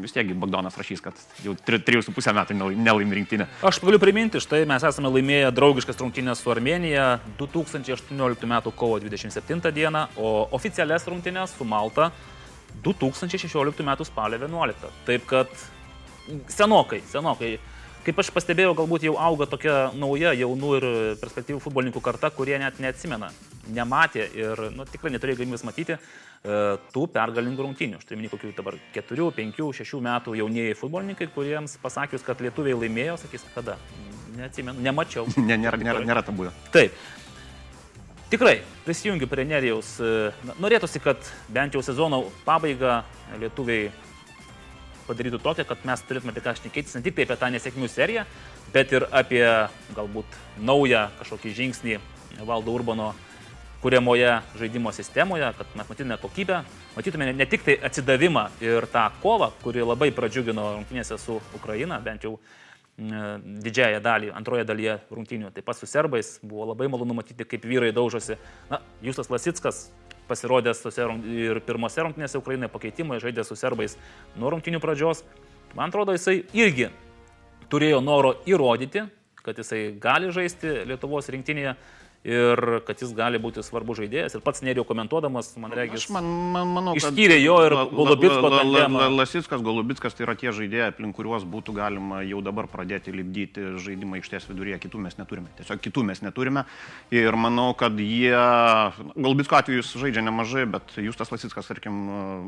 vis 0.03 0.13
tiek 0.15 0.29
Bagdonas 0.39 0.77
rašys, 0.79 1.01
kad 1.03 1.17
jau 1.43 1.55
3,5 1.67 2.35
metų 2.37 2.57
nelaimi 2.77 3.17
rinktinę. 3.19 3.49
Aš 3.65 3.81
galiu 3.83 3.99
priminti, 4.01 4.41
štai 4.43 4.61
mes 4.69 4.85
esame 4.89 5.11
laimėję 5.13 5.49
draugiškas 5.57 5.99
rungtynės 6.03 6.43
su 6.43 6.53
Armenija 6.53 7.07
2018 7.39 8.47
m. 8.49 8.59
kovo 8.69 8.99
27 9.01 9.73
d. 9.73 9.89
o 10.17 10.33
oficialias 10.57 11.07
rungtynės 11.09 11.57
su 11.57 11.67
Malta 11.67 12.11
2016 12.85 13.83
m. 13.83 13.95
spalio 14.05 14.39
11. 14.45 14.93
Taip 15.09 15.25
kad 15.29 15.51
senokai, 16.53 17.01
senokai 17.09 17.57
kaip 18.05 18.21
aš 18.21 18.31
pastebėjau, 18.35 18.73
galbūt 18.77 19.05
jau 19.07 19.15
auga 19.19 19.47
tokia 19.49 19.75
nauja 19.97 20.31
jaunų 20.37 20.71
ir 20.79 20.87
perspektyvių 21.21 21.59
futbolininkų 21.63 22.01
karta, 22.03 22.31
kurie 22.33 22.57
net 22.61 22.79
neatsimena, 22.83 23.31
nematė 23.75 24.25
ir 24.37 24.63
nu, 24.75 24.85
tikrai 24.89 25.11
neturėjo 25.13 25.41
galimybės 25.41 25.65
matyti 25.67 25.95
e, 25.95 25.99
tų 26.93 27.05
pergalingų 27.13 27.65
rungtynių. 27.67 28.01
Turiu 28.03 28.21
minį 28.21 28.31
kokių 28.33 28.53
dabar 28.57 28.79
4, 28.95 29.29
5, 29.37 29.61
6 29.81 30.03
metų 30.09 30.35
jaunieji 30.39 30.77
futbolininkai, 30.79 31.29
kuriems 31.35 31.77
pasakius, 31.83 32.25
kad 32.25 32.41
lietuviai 32.43 32.77
laimėjo, 32.79 33.19
sakys, 33.25 33.47
kada. 33.55 33.77
Neatsimenu, 34.39 34.79
nemačiau. 34.85 35.27
Ne, 35.49 35.57
nėra, 35.59 35.79
nėra, 35.81 36.03
nėra 36.05 36.23
ta 36.23 36.35
buvę. 36.35 36.53
Taip. 36.73 36.95
Tikrai, 38.29 38.59
prisijungiu 38.85 39.25
prie 39.27 39.43
Nerijaus. 39.49 39.95
E, 39.97 40.29
norėtųsi, 40.61 41.01
kad 41.03 41.31
bent 41.49 41.73
jau 41.73 41.81
sezono 41.85 42.27
pabaigą 42.45 43.01
lietuviai 43.41 43.89
padarytų 45.09 45.41
tokią, 45.43 45.65
kad 45.69 45.87
mes 45.89 46.05
turėtume 46.07 46.33
apie 46.35 46.45
ką 46.45 46.55
šnekėtis 46.61 46.97
ne 46.97 47.03
tik 47.05 47.17
tai 47.17 47.25
apie 47.27 47.39
tą 47.41 47.49
nesėkmių 47.55 47.89
seriją, 47.91 48.27
bet 48.75 48.93
ir 48.93 49.07
apie 49.09 49.43
galbūt 49.97 50.37
naują 50.61 51.07
kažkokį 51.19 51.55
žingsnį 51.61 51.97
valdo 52.47 52.77
Urbano 52.77 53.13
kuriamoje 53.81 54.41
žaidimo 54.59 54.91
sistemoje, 54.91 55.53
kad 55.57 55.67
mes 55.75 55.89
matytume 55.89 56.17
kokybę, 56.19 56.63
matytume 56.95 57.33
ne 57.33 57.45
tik 57.47 57.63
tai 57.63 57.77
atsidavimą 57.89 58.49
ir 58.61 58.87
tą 58.91 59.05
kovą, 59.23 59.51
kuri 59.63 59.85
labai 59.87 60.11
pradžiugino 60.15 60.73
rungtynėse 60.75 61.17
su 61.19 61.39
Ukraina, 61.55 61.99
bent 62.03 62.27
jau 62.27 62.35
didžiąją 62.99 64.01
dalį, 64.03 64.33
antroje 64.35 64.65
dalyje 64.67 64.97
rungtynių. 65.07 65.53
Taip 65.55 65.65
pat 65.69 65.79
su 65.79 65.87
serbais 65.87 66.37
buvo 66.43 66.67
labai 66.73 66.89
malonu 66.91 67.15
matyti, 67.15 67.47
kaip 67.47 67.63
vyrai 67.63 67.93
daužosi. 67.95 68.35
Na, 68.69 68.81
Justas 69.01 69.31
Lasitskas 69.31 69.85
pasirodęs 70.29 70.85
ir 71.25 71.59
pirmose 71.65 72.05
rungtynėse 72.05 72.39
Ukrainoje 72.39 72.71
pakeitimai, 72.71 73.19
žaidė 73.21 73.43
su 73.45 73.57
serbais 73.59 73.97
nuo 74.37 74.53
rungtynių 74.53 74.81
pradžios. 74.83 75.23
Man 75.75 75.89
atrodo, 75.89 76.13
jisai 76.15 76.43
irgi 76.53 76.89
turėjo 77.69 78.01
noro 78.01 78.35
įrodyti, 78.49 79.05
kad 79.43 79.57
jisai 79.57 79.89
gali 80.01 80.31
žaisti 80.33 80.85
Lietuvos 80.89 81.29
rinktinėje 81.33 81.75
ir 82.27 82.81
kad 82.83 82.99
jis 82.99 83.13
gali 83.15 83.39
būti 83.39 83.63
svarbus 83.63 84.01
žaidėjas. 84.01 84.35
Ir 84.35 84.43
pats 84.43 84.63
nerėjau 84.65 84.83
komentuodamas, 84.89 85.53
man 85.61 85.71
reikia. 85.75 86.01
Man, 86.11 86.27
man, 86.53 86.71
manau, 86.75 86.95
išskyrė 86.99 87.37
jo 87.39 87.55
ir 87.63 87.75
Golubitsko. 87.93 88.49
La, 88.51 88.63
la, 88.67 88.87
la, 88.91 89.07
Lasitskas, 89.21 89.63
Golubitskas 89.63 90.17
tai 90.17 90.25
yra 90.27 90.35
tie 90.39 90.51
žaidėjai, 90.55 90.91
aplink 90.91 91.15
kuriuos 91.15 91.45
būtų 91.47 91.75
galima 91.77 92.21
jau 92.27 92.41
dabar 92.43 92.67
pradėti 92.71 93.13
lipdyti 93.15 93.77
žaidimą 93.79 94.19
aikštės 94.19 94.49
viduryje. 94.51 94.81
Kitų 94.83 95.03
mes 95.05 95.15
neturime. 95.19 95.51
Tiesiog 95.59 95.79
kitų 95.85 96.03
mes 96.09 96.23
neturime. 96.25 96.65
Ir 97.15 97.39
manau, 97.39 97.71
kad 97.79 97.95
jie, 98.03 98.35
Golubitsko 99.15 99.61
atveju 99.61 99.79
jis 99.79 99.93
žaidžia 100.03 100.25
nemažai, 100.25 100.65
bet 100.69 100.99
Justas 100.99 101.31
Lasitskas, 101.31 101.71
tarkim, 101.71 101.95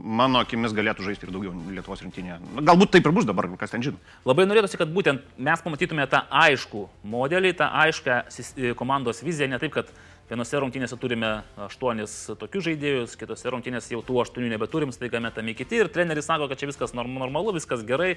mano 0.03 0.43
akimis 0.43 0.76
galėtų 0.76 1.07
žaisti 1.07 1.30
ir 1.30 1.34
daugiau 1.36 1.55
Lietuvos 1.72 2.03
rinktinėje. 2.03 2.41
Galbūt 2.59 2.91
taip 2.97 3.07
ir 3.07 3.15
bus 3.15 3.30
dabar, 3.30 3.47
kas 3.61 3.72
ten 3.72 3.86
žino. 3.86 3.99
Labai 4.28 4.47
norėtųsi, 4.49 4.80
kad 4.82 4.91
būtent 4.91 5.24
mes 5.39 5.63
pamatytume 5.63 6.05
tą 6.11 6.26
aišku 6.43 6.86
modelį, 7.07 7.55
tą 7.61 7.72
aišką 7.86 8.22
komandos 8.80 9.24
viziją, 9.24 9.61
taip, 9.62 9.76
kad 9.76 9.91
vienose 10.32 10.59
rungtynėse 10.64 10.95
turime 10.95 11.30
aštuonis 11.59 12.14
tokius 12.39 12.64
žaidėjus, 12.70 13.18
kitose 13.20 13.51
rungtynėse 13.51 13.91
jau 13.91 13.99
tų 14.05 14.22
aštuonių 14.24 14.53
nebeturim, 14.53 14.93
staiga 14.95 15.20
metami 15.24 15.55
kiti 15.57 15.82
ir 15.82 15.89
treneris 15.91 16.30
sako, 16.30 16.47
kad 16.47 16.62
čia 16.62 16.70
viskas 16.70 16.95
normalu, 16.95 17.51
viskas 17.57 17.84
gerai, 17.88 18.14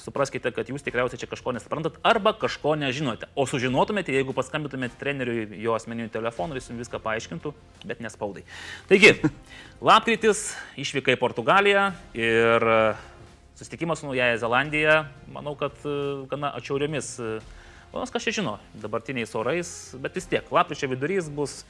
supraskite, 0.00 0.52
kad 0.52 0.68
jūs 0.68 0.84
tikriausiai 0.84 1.22
čia 1.22 1.30
kažko 1.30 1.54
nesuprantat 1.56 1.96
arba 2.04 2.34
kažko 2.36 2.74
nežinote. 2.80 3.30
O 3.32 3.48
sužinotumėte, 3.48 4.12
jeigu 4.12 4.36
paskambintumėte 4.36 5.00
treneriui 5.00 5.62
jo 5.64 5.72
asmeniniu 5.78 6.12
telefonu, 6.12 6.58
jis 6.60 6.68
jums 6.68 6.84
viską 6.84 7.00
paaiškintų, 7.06 7.54
bet 7.88 8.04
nespaudai. 8.04 8.44
Taigi, 8.92 9.14
lapkritis 9.80 10.50
išvyka 10.84 11.16
į 11.16 11.20
Portugaliją 11.22 11.88
ir 12.12 12.70
susitikimas 13.56 14.02
su 14.02 14.10
Naujaja 14.10 14.36
Zelandija, 14.42 15.02
manau, 15.32 15.56
kad 15.56 15.80
gana 16.28 16.52
atšiauriomis 16.58 17.14
Ponas 17.94 18.10
kas 18.10 18.24
čia 18.26 18.32
žino, 18.40 18.56
dabartiniais 18.82 19.30
orais, 19.38 19.68
bet 20.02 20.16
vis 20.18 20.24
tiek, 20.26 20.48
lapkričio 20.50 20.88
vidurys 20.90 21.28
bus 21.30 21.60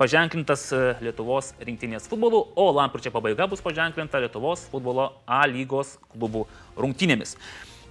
paženklintas 0.00 0.62
e, 0.72 0.78
Lietuvos 1.04 1.50
rinktinės 1.60 2.06
futbolu, 2.08 2.46
o 2.56 2.64
lapkričio 2.72 3.12
pabaiga 3.12 3.44
bus 3.44 3.60
paženklinta 3.60 4.22
Lietuvos 4.24 4.62
futbolo 4.72 5.10
A 5.28 5.42
lygos 5.44 5.98
klubų 6.14 6.46
rungtynėmis. 6.80 7.36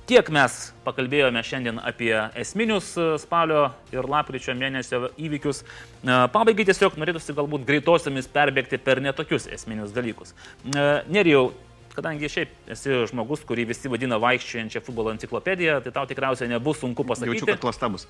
Tiek 0.09 0.31
mes 0.33 0.55
pakalbėjome 0.81 1.45
šiandien 1.45 1.77
apie 1.85 2.09
esminius 2.41 2.89
e, 2.97 3.05
spalio 3.21 3.67
ir 3.93 4.09
lapkričio 4.09 4.57
mėnesio 4.57 5.11
įvykius. 5.21 5.61
E, 5.61 6.17
pabaigai 6.33 6.65
tiesiog 6.71 6.97
norėtųsi 6.97 7.37
galbūt 7.37 7.69
greitosiamis 7.69 8.33
perbėgti 8.33 8.81
per 8.81 8.97
netokius 9.05 9.45
esminius 9.59 9.93
dalykus. 9.93 10.33
Nerijau, 10.65 11.51
kadangi 11.95 12.29
šiaip 12.31 12.71
esi 12.75 12.99
žmogus, 13.11 13.45
kurį 13.47 13.67
visi 13.71 13.91
vadina 13.91 14.19
vaikščiojančią 14.21 14.83
futbolo 14.85 15.13
enciklopediją, 15.15 15.79
tai 15.85 15.95
tau 15.95 16.05
tikriausiai 16.09 16.51
nebus 16.51 16.83
sunku 16.83 17.07
pasakyti. 17.07 17.41
Jaučiu, 17.41 17.51
kad 17.53 17.63
klasta 17.63 17.89
bus. 17.91 18.07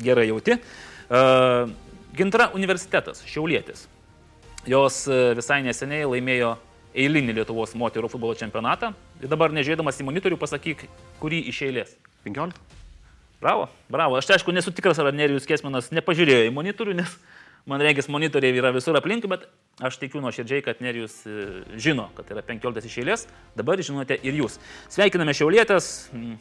Gerai 0.00 0.26
jauti. 0.30 0.56
Uh, 1.10 1.70
Gintra 2.16 2.48
universitetas, 2.56 3.22
Šiaulėtis. 3.28 3.84
Jos 4.68 5.04
e, 5.08 5.18
visai 5.38 5.60
neseniai 5.64 6.08
laimėjo 6.10 6.50
eilinį 6.90 7.38
Lietuvos 7.38 7.72
moterų 7.78 8.10
futbolo 8.12 8.34
čempionatą. 8.36 8.90
Ir 9.22 9.30
dabar 9.30 9.54
nežiūrėdamas 9.54 10.00
į 10.02 10.06
monitorių 10.08 10.36
pasakyk, 10.40 10.84
kurį 11.22 11.44
iš 11.52 11.62
eilės. 11.68 11.94
15. 12.26 12.58
Bravo, 13.40 13.70
bravo. 13.88 14.18
Aš 14.18 14.34
aišku 14.34 14.52
nesu 14.52 14.74
tikras, 14.74 14.98
ar 15.00 15.14
Nerijus 15.16 15.46
Kesminas 15.48 15.88
nepažiūrėjo 15.96 16.50
į 16.50 16.52
monitorių, 16.52 16.98
nes 16.98 17.14
man 17.66 17.82
regis 17.84 18.08
monitoriai 18.08 18.56
yra 18.56 18.72
visur 18.74 18.96
aplink, 18.98 19.26
bet 19.30 19.46
aš 19.80 19.98
tikiu 20.00 20.22
nuoširdžiai, 20.24 20.64
kad 20.64 20.80
Nerijus 20.84 21.20
e, 21.28 21.62
žino, 21.80 22.08
kad 22.16 22.30
yra 22.32 22.42
15 22.46 22.88
iš 22.88 22.98
eilės, 23.02 23.26
dabar 23.58 23.80
žinote 23.80 24.16
ir 24.16 24.40
jūs. 24.42 24.58
Sveikiname 24.92 25.34
Šiaulėtės, 25.36 26.10
mm, 26.14 26.34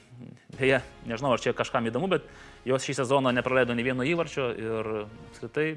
beje, 0.59 0.81
nežinau, 1.09 1.35
ar 1.35 1.43
čia 1.43 1.55
kažkam 1.57 1.87
įdomu, 1.91 2.11
bet 2.11 2.27
jos 2.67 2.87
šį 2.87 2.99
sezoną 3.01 3.33
nepraleido 3.35 3.75
nei 3.77 3.87
vieno 3.87 4.07
įvarčio 4.07 4.51
ir 4.55 4.91
apskritai 5.03 5.71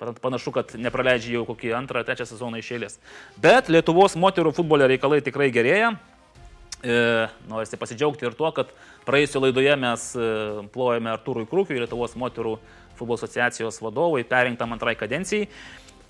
panašu, 0.00 0.52
kad 0.54 0.72
nepraleidžia 0.80 1.36
jau 1.38 1.44
kokį 1.50 1.74
antrą, 1.76 2.04
trečią 2.06 2.26
sezoną 2.28 2.60
iš 2.60 2.70
eilės. 2.76 2.96
Bet 3.40 3.68
Lietuvos 3.68 4.16
moterų 4.16 4.54
futbolio 4.56 4.88
reikalai 4.88 5.20
tikrai 5.24 5.50
gerėja. 5.52 5.92
E, 6.80 7.28
Norisi 7.50 7.76
pasidžiaugti 7.76 8.24
ir 8.24 8.36
tuo, 8.38 8.48
kad 8.56 8.70
praėjusioje 9.04 9.42
laidoje 9.44 9.74
mes 9.76 10.06
e, 10.16 10.28
plojame 10.72 11.12
Artūrui 11.12 11.44
Krūkiui, 11.50 11.82
Lietuvos 11.82 12.16
moterų 12.16 12.56
futbolo 13.00 13.18
asociacijos 13.20 13.80
vadovui, 13.82 14.26
perinktam 14.28 14.76
antrai 14.76 14.94
kadencijai. 15.00 15.48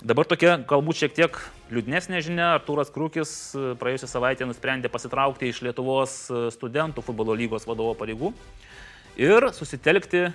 Dabar 0.00 0.24
tokia 0.24 0.54
galbūt 0.64 1.02
šiek 1.02 1.16
tiek 1.16 1.34
liūdnesnė 1.74 2.22
žinia, 2.24 2.54
Artūras 2.56 2.88
Krūkis 2.92 3.32
e, 3.52 3.64
praėjusią 3.80 4.08
savaitę 4.08 4.46
nusprendė 4.48 4.88
pasitraukti 4.92 5.50
iš 5.52 5.60
Lietuvos 5.66 6.14
e, 6.32 6.46
studentų 6.54 7.04
futbolo 7.04 7.36
lygos 7.36 7.68
vadovo 7.68 7.92
pareigų 7.98 8.32
ir 9.20 9.50
susitelkti 9.52 10.30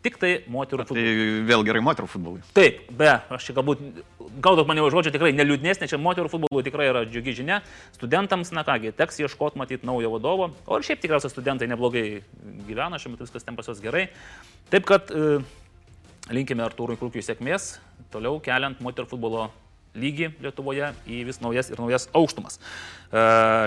tik 0.00 0.16
tai 0.20 0.30
moterų 0.48 0.86
futbolui. 0.88 1.12
Tai 1.12 1.44
vėl 1.50 1.64
gerai 1.68 1.82
moterų 1.84 2.08
futbolui. 2.08 2.40
Taip, 2.56 2.80
be, 2.96 3.10
aš 3.36 3.50
čia 3.50 3.56
galbūt, 3.58 3.82
gaudot 4.40 4.68
mane 4.68 4.84
žodžio 4.92 5.12
tikrai 5.12 5.34
neliūdnesnė, 5.36 5.88
čia 5.90 6.00
moterų 6.00 6.32
futbolui 6.32 6.64
tikrai 6.64 6.88
yra 6.88 7.04
džiugi 7.08 7.36
žinia. 7.42 7.60
Studentams, 7.98 8.54
na 8.56 8.64
kągi, 8.64 8.94
teks 8.96 9.20
ieškoti 9.20 9.60
matyti 9.60 9.88
naujo 9.88 10.14
vadovo, 10.14 10.50
o 10.64 10.80
ir 10.80 10.86
šiaip 10.88 11.04
tikriausiai 11.04 11.32
studentai 11.32 11.68
neblogai 11.70 12.06
gyvena, 12.68 13.00
šiuo 13.00 13.12
metu 13.14 13.28
viskas 13.28 13.44
ten 13.44 13.58
pas 13.58 13.68
juos 13.68 13.84
gerai. 13.84 14.06
Taip 14.72 14.88
kad 14.88 15.12
e, 15.12 15.42
Linkime 16.30 16.62
Artūrui 16.62 16.94
Krūkiui 16.94 17.24
sėkmės, 17.26 17.80
toliau 18.12 18.38
keliant 18.42 18.78
moterų 18.84 19.08
futbolo 19.10 19.48
lygį 19.98 20.28
Lietuvoje 20.44 20.92
į 21.10 21.24
vis 21.26 21.40
naujas 21.42 21.72
ir 21.72 21.80
naujas 21.82 22.06
aukštumas. 22.14 22.60
E, 23.10 23.22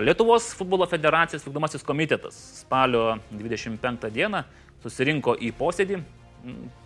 Lietuvos 0.05 0.53
futbolo 0.55 0.88
federacijos 0.88 1.43
vykdomasis 1.43 1.84
komitetas 1.84 2.38
spalio 2.61 3.18
25 3.36 4.07
dieną 4.16 4.45
susirinko 4.84 5.36
į 5.43 5.51
posėdį. 5.59 5.99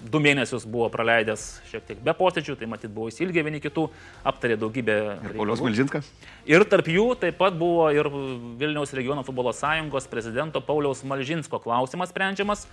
Du 0.09 0.19
mėnesius 0.21 0.67
buvo 0.69 0.85
praleidęs 0.93 1.45
šiek 1.69 1.85
tiek 1.85 2.01
be 2.05 2.13
posėdžių, 2.17 2.57
tai 2.59 2.67
matyt 2.69 2.91
buvo 2.93 3.09
įsilgę 3.09 3.41
vieni 3.45 3.61
kitų, 3.61 3.87
aptarė 4.29 4.57
daugybę. 4.61 4.97
Ir 5.29 5.33
Paulius 5.37 5.63
Malžinskas. 5.65 6.09
Ir 6.49 6.65
tarp 6.69 6.89
jų 6.93 7.07
taip 7.21 7.39
pat 7.39 7.57
buvo 7.57 7.87
ir 7.93 8.09
Vilniaus 8.57 8.93
regiono 8.97 9.25
futbolo 9.25 9.53
sąjungos 9.57 10.09
prezidento 10.09 10.61
Pauliaus 10.61 11.01
Malžinsko 11.05 11.61
klausimas 11.61 12.13
sprendžiamas. 12.13 12.67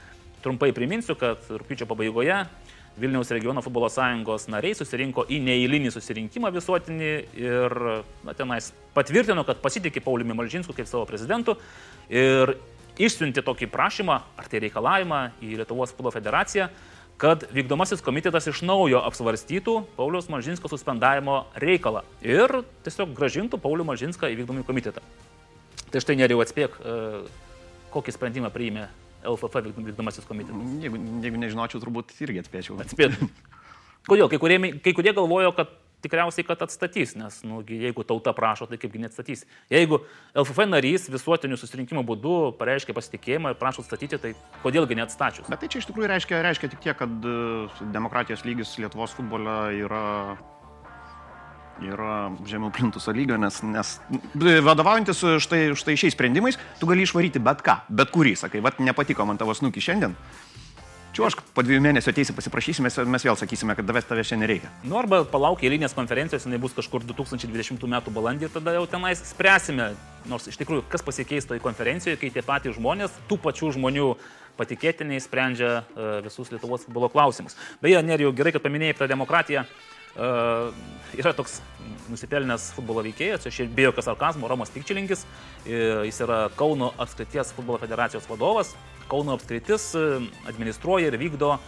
Trumpai 0.45 0.75
priminsiu, 0.77 1.17
kad 1.17 1.41
rūpiučio 1.49 1.89
pabaigoje 1.89 2.43
Vilniaus 3.01 3.31
regiono 3.35 3.63
futbolo 3.63 3.89
sąjungos 3.91 4.47
nariai 4.53 4.77
susirinko 4.79 5.25
į 5.27 5.41
neįlinį 5.43 5.91
susirinkimą 5.91 6.53
visuotinį 6.55 7.11
ir 7.43 7.75
na, 8.23 8.35
tenais 8.39 8.71
patvirtino, 8.95 9.43
kad 9.47 9.59
pasitikė 9.65 10.03
Pauliumi 10.05 10.37
Malžinsku 10.39 10.77
kaip 10.77 10.87
savo 10.87 11.03
prezidentu 11.09 11.57
ir 12.07 12.55
išsiuntė 12.95 13.43
tokį 13.43 13.67
prašymą, 13.73 14.21
ar 14.39 14.51
tai 14.51 14.63
reikalavimą 14.63 15.21
į 15.43 15.57
Lietuvos 15.59 15.91
futbolo 15.91 16.15
federaciją, 16.15 16.69
kad 17.19 17.47
vykdomasis 17.55 18.03
komitetas 18.03 18.47
iš 18.51 18.63
naujo 18.67 19.03
apsvarstytų 19.07 19.81
Pauliaus 19.99 20.31
Malžinsko 20.31 20.71
suspendavimo 20.71 21.45
reikalą 21.59 22.05
ir 22.23 22.61
tiesiog 22.87 23.15
gražintų 23.19 23.59
Paulių 23.63 23.87
Malžinską 23.91 24.31
į 24.31 24.43
vykdomį 24.43 24.67
komitetą. 24.67 25.03
Tai 25.91 26.03
štai 26.03 26.19
neriau 26.19 26.43
atspėk, 26.43 26.79
e, 26.79 27.25
kokį 27.95 28.15
sprendimą 28.15 28.51
priėmė 28.55 28.89
LFF 29.25 29.65
vykdomasis 29.77 30.29
komitetas? 30.29 30.77
Jeigu, 30.83 31.01
jeigu 31.25 31.41
nežinočiau, 31.41 31.83
turbūt 31.83 32.13
irgi 32.25 32.45
atspėčiau. 32.45 32.77
Atspėtum. 32.85 33.33
Kodėl? 34.09 34.29
Kai 34.29 34.41
kurie, 34.43 34.59
kai 34.85 34.93
kurie 34.97 35.15
galvojo, 35.17 35.55
kad 35.57 35.73
tikriausiai, 36.05 36.45
kad 36.47 36.63
atstatys, 36.65 37.15
nes 37.17 37.41
nu, 37.47 37.63
jeigu 37.65 38.05
tauta 38.07 38.35
prašo, 38.37 38.69
tai 38.69 38.79
kaipgi 38.81 39.01
neatstatys. 39.03 39.45
Jeigu 39.73 40.03
LFF 40.37 40.67
narys 40.69 41.09
visuotinių 41.13 41.59
susirinkimų 41.61 42.05
būdu 42.11 42.35
pareiškia 42.61 42.97
pasitikėjimą 42.97 43.55
ir 43.55 43.61
prašo 43.61 43.85
atstatyti, 43.85 44.21
tai 44.21 44.35
kodėlgi 44.65 44.99
neatstačius? 45.01 45.49
Bet 45.49 45.65
tai 45.65 45.71
čia 45.73 45.81
iš 45.81 45.89
tikrųjų 45.91 46.11
reiškia, 46.13 46.43
reiškia 46.45 46.73
tik 46.75 46.85
tiek, 46.85 46.99
kad 47.01 47.29
e, 47.31 47.39
demokratijos 47.95 48.45
lygis 48.45 48.77
Lietuvos 48.83 49.17
futbole 49.17 49.57
yra 49.81 50.05
yra 51.83 52.31
žemiau 52.47 52.71
plintuso 52.75 53.13
lygio, 53.15 53.39
nes, 53.41 53.61
nes 53.67 53.95
vadovaujantis 54.35 55.25
štai, 55.43 55.63
štai 55.79 55.97
šiais 55.99 56.15
sprendimais, 56.15 56.59
tu 56.81 56.87
gali 56.91 57.07
išvaryti 57.07 57.43
bet 57.43 57.65
ką, 57.67 57.81
bet 57.89 58.13
kurį, 58.15 58.37
sakai, 58.39 58.63
vad 58.65 58.79
nepatiko 58.83 59.27
man 59.27 59.41
tavo 59.41 59.57
snukį 59.57 59.83
šiandien, 59.83 60.19
Čiuošk, 61.15 61.45
po 61.55 61.63
dviejų 61.63 61.79
mėnesių 61.85 62.11
ateisi 62.11 62.35
pasiprašysime, 62.35 62.91
mes 63.07 63.23
vėl 63.23 63.37
sakysime, 63.39 63.77
kad 63.79 63.87
davės 63.87 64.09
tavęs 64.09 64.33
šiandien 64.33 64.49
nereikia. 64.49 64.71
Nu, 64.83 64.97
arba 64.99 65.21
palauk 65.31 65.61
eilinės 65.63 65.95
konferencijos, 65.95 66.43
jinai 66.49 66.59
bus 66.59 66.75
kažkur 66.75 67.07
2020 67.07 67.87
m. 67.87 67.95
balandį 68.17 68.49
tada 68.51 68.75
jau 68.75 68.83
tenais 68.91 69.23
spręsime. 69.23 69.93
Nors 70.27 70.49
iš 70.51 70.59
tikrųjų, 70.59 70.83
kas 70.91 71.07
pasikeis 71.07 71.47
toje 71.47 71.63
konferencijoje, 71.63 72.19
kai 72.19 72.33
tie 72.35 72.43
patys 72.43 72.75
žmonės, 72.81 73.15
tų 73.31 73.39
pačių 73.47 73.71
žmonių 73.77 74.09
patikėtiniai 74.59 75.23
sprendžia 75.23 75.71
uh, 75.85 76.19
visus 76.27 76.51
Lietuvos 76.51 76.89
futbolo 76.89 77.13
klausimus. 77.13 77.55
Beje, 77.85 78.03
Nerijau, 78.03 78.35
gerai, 78.35 78.57
kad 78.57 78.67
paminėjai 78.67 78.99
tą 78.99 79.11
demokratiją. 79.15 79.69
Yra 80.15 81.33
toks 81.35 81.61
nusipelnęs 82.11 82.73
futbolo 82.77 83.03
veikėjas, 83.07 83.47
čia 83.51 83.67
be 83.71 83.87
jokio 83.87 84.03
sarkazmo, 84.05 84.49
Romas 84.51 84.71
Pikčilinkis, 84.75 85.25
jis 85.67 86.21
yra 86.23 86.49
Kauno 86.59 86.93
apskrities 87.03 87.53
futbolo 87.55 87.79
federacijos 87.83 88.27
vadovas, 88.31 88.75
Kauno 89.09 89.35
apskritis 89.37 89.91
e, 89.95 90.05
administruoja 90.49 91.11
ir 91.11 91.19
vykdo 91.21 91.59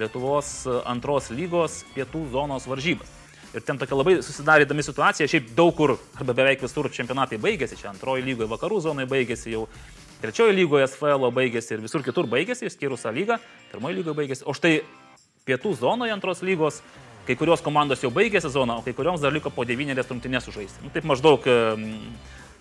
Lietuvos 0.00 0.48
e, 0.64 0.78
antros 0.88 1.28
lygos 1.32 1.82
pietų 1.94 2.26
zonos 2.32 2.66
varžybas. 2.68 3.12
Ir 3.56 3.64
ten 3.64 3.78
tokia 3.80 3.96
labai 3.96 4.16
susidarė 4.24 4.66
įdomi 4.66 4.84
situacija, 4.84 5.28
šiaip 5.30 5.52
daug 5.56 5.74
kur, 5.76 5.94
arba 6.18 6.34
beveik 6.36 6.64
visur 6.64 6.88
čempionatai 6.92 7.38
baigėsi, 7.40 7.78
čia 7.80 7.90
antroji 7.92 8.24
lygoje 8.26 8.50
vakarų 8.50 8.82
zonai 8.88 9.06
baigėsi, 9.08 9.52
jau 9.54 9.66
trečioji 10.22 10.56
lygoje 10.56 10.88
SFL 10.88 11.30
baigėsi 11.36 11.76
ir 11.76 11.84
visur 11.84 12.04
kitur 12.04 12.28
baigėsi, 12.32 12.68
išskyrus 12.68 13.06
A 13.08 13.12
lygą, 13.16 13.38
pirmoji 13.72 14.00
lygoje 14.00 14.18
baigėsi. 14.20 14.44
O 14.48 14.56
štai 14.56 14.80
pietų 15.48 15.76
zonoje 15.78 16.12
antros 16.16 16.42
lygos 16.44 16.82
kai 17.26 17.36
kurios 17.38 17.62
komandos 17.64 18.02
jau 18.04 18.12
baigė 18.14 18.40
sezoną, 18.44 18.80
o 18.80 18.86
kai 18.86 18.94
kurioms 18.96 19.22
dar 19.24 19.34
liko 19.34 19.50
po 19.50 19.66
devynerias 19.68 20.08
rungtynės 20.10 20.48
sužaisti. 20.48 20.84
Nu, 20.86 20.94
taip 20.94 21.06
maždaug 21.08 21.46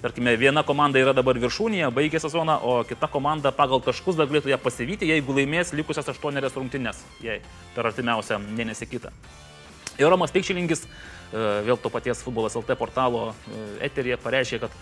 Tarkime, 0.05 0.36
viena 0.38 0.61
komanda 0.61 0.99
yra 0.99 1.16
dabar 1.16 1.38
viršūnėje, 1.41 1.88
baigė 1.95 2.20
sezoną, 2.22 2.59
o 2.61 2.74
kita 2.86 3.07
komanda 3.09 3.49
pagal 3.55 3.80
taškus 3.82 4.18
dar 4.20 4.28
galėtų 4.30 4.51
ją 4.51 4.59
pasivyti, 4.61 5.07
jeigu 5.09 5.34
laimės 5.34 5.72
likusias 5.74 6.11
aštuonerias 6.11 6.53
rungtynės, 6.59 6.99
jei 7.24 7.39
per 7.74 7.89
artimiausią 7.89 8.38
mėnesį 8.43 8.89
kitą. 8.91 9.13
Ir 9.97 10.11
Romas 10.11 10.36
Pikšilingis, 10.36 10.84
e, 10.86 11.45
vėl 11.66 11.80
to 11.82 11.89
paties 11.89 12.22
futbolas 12.22 12.57
LT 12.59 12.76
portalo 12.78 13.30
e, 13.32 13.63
eterėje 13.88 14.20
pareiškė, 14.22 14.59
kad 14.66 14.76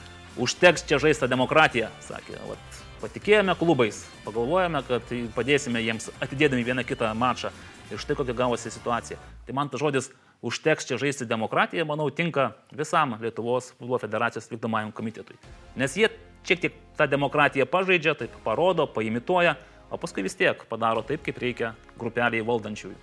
užteks 0.44 0.84
čia 0.90 1.00
žaisti 1.00 1.30
demokratiją, 1.30 1.92
sakė. 2.04 2.42
Vat, 2.50 2.82
patikėjome 3.06 3.56
klubais, 3.60 4.02
pagalvojame, 4.26 4.82
kad 4.90 5.14
padėsime 5.38 5.86
jiems 5.86 6.10
atidėdami 6.24 6.66
vieną 6.66 6.84
kitą 6.90 7.14
mačą. 7.14 7.54
Ir 7.92 8.02
štai 8.02 8.16
kokia 8.16 8.36
gavosi 8.38 8.72
situacija. 8.72 9.20
Tai 9.48 9.56
man 9.58 9.72
tas 9.72 9.82
žodis 9.84 10.12
užteks 10.44 10.88
čia 10.88 11.00
žaisti 11.00 11.28
demokratiją, 11.28 11.86
manau, 11.88 12.10
tinka 12.12 12.52
visam 12.72 13.16
Lietuvos 13.22 13.72
futbolo 13.78 14.00
federacijos 14.00 14.50
vykdomajam 14.52 14.92
komitetui. 14.96 15.40
Nes 15.80 15.96
jie 15.98 16.10
šiek 16.44 16.64
tiek 16.64 16.80
tą 17.00 17.08
demokratiją 17.08 17.68
pažaidžia, 17.70 18.16
taip 18.20 18.36
parodo, 18.44 18.86
paimituoja, 18.92 19.56
o 19.92 20.00
paskui 20.02 20.26
vis 20.26 20.36
tiek 20.36 20.66
padaro 20.70 21.04
taip, 21.08 21.24
kaip 21.24 21.40
reikia 21.40 21.74
grupeliai 22.00 22.44
valdančiųjų. 22.46 22.98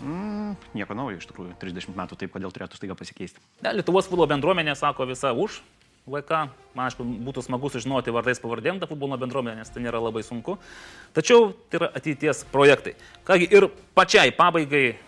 Mm, 0.00 0.54
nieko 0.78 0.94
naujo 0.94 1.18
iš 1.18 1.26
tikrųjų, 1.26 1.56
30 1.60 1.96
metų 1.98 2.18
taip, 2.20 2.30
kodėl 2.32 2.54
turėtų 2.54 2.78
staiga 2.78 2.94
pasikeisti. 2.96 3.42
Ne, 3.64 3.74
Lietuvos 3.80 4.06
futbolo 4.06 4.28
bendruomenė 4.30 4.76
sako 4.78 5.08
visą 5.10 5.32
už 5.34 5.58
VK, 6.10 6.40
man 6.74 6.88
aišku, 6.88 7.06
būtų 7.26 7.44
smagu 7.46 7.70
sužinoti 7.70 8.14
vardais 8.14 8.42
pavardėm 8.42 8.80
tą 8.82 8.88
futbolo 8.90 9.18
bendruomenę, 9.20 9.62
nes 9.62 9.70
tai 9.70 9.84
nėra 9.84 10.02
labai 10.02 10.24
sunku. 10.26 10.58
Tačiau 11.16 11.52
tai 11.70 11.80
yra 11.80 11.92
ateities 11.94 12.42
projektai. 12.50 12.96
Kągi 13.28 13.48
ir 13.54 13.70
pačiai 13.94 14.34
pabaigai 14.34 14.98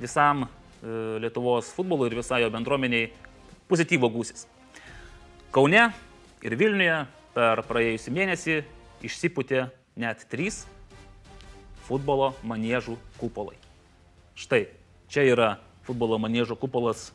visam 0.00 0.46
E, 0.80 1.18
Lietuvos 1.20 1.68
futbolui 1.76 2.08
ir 2.08 2.16
visai 2.16 2.40
jo 2.40 2.48
bendruomeniai 2.52 3.10
pozityvo 3.68 4.08
gūsis. 4.14 4.46
Kaune 5.52 5.90
ir 6.40 6.56
Vilniuje 6.56 7.02
per 7.34 7.60
praėjusį 7.68 8.12
mėnesį 8.16 8.54
išsiputė 9.04 9.66
net 10.00 10.24
trys 10.32 10.62
futbolo 11.84 12.32
manėžų 12.48 12.96
kupolai. 13.20 13.58
Štai, 14.40 14.70
čia 15.12 15.26
yra 15.28 15.50
futbolo 15.84 16.16
manėžų 16.22 16.56
kupolas 16.62 17.10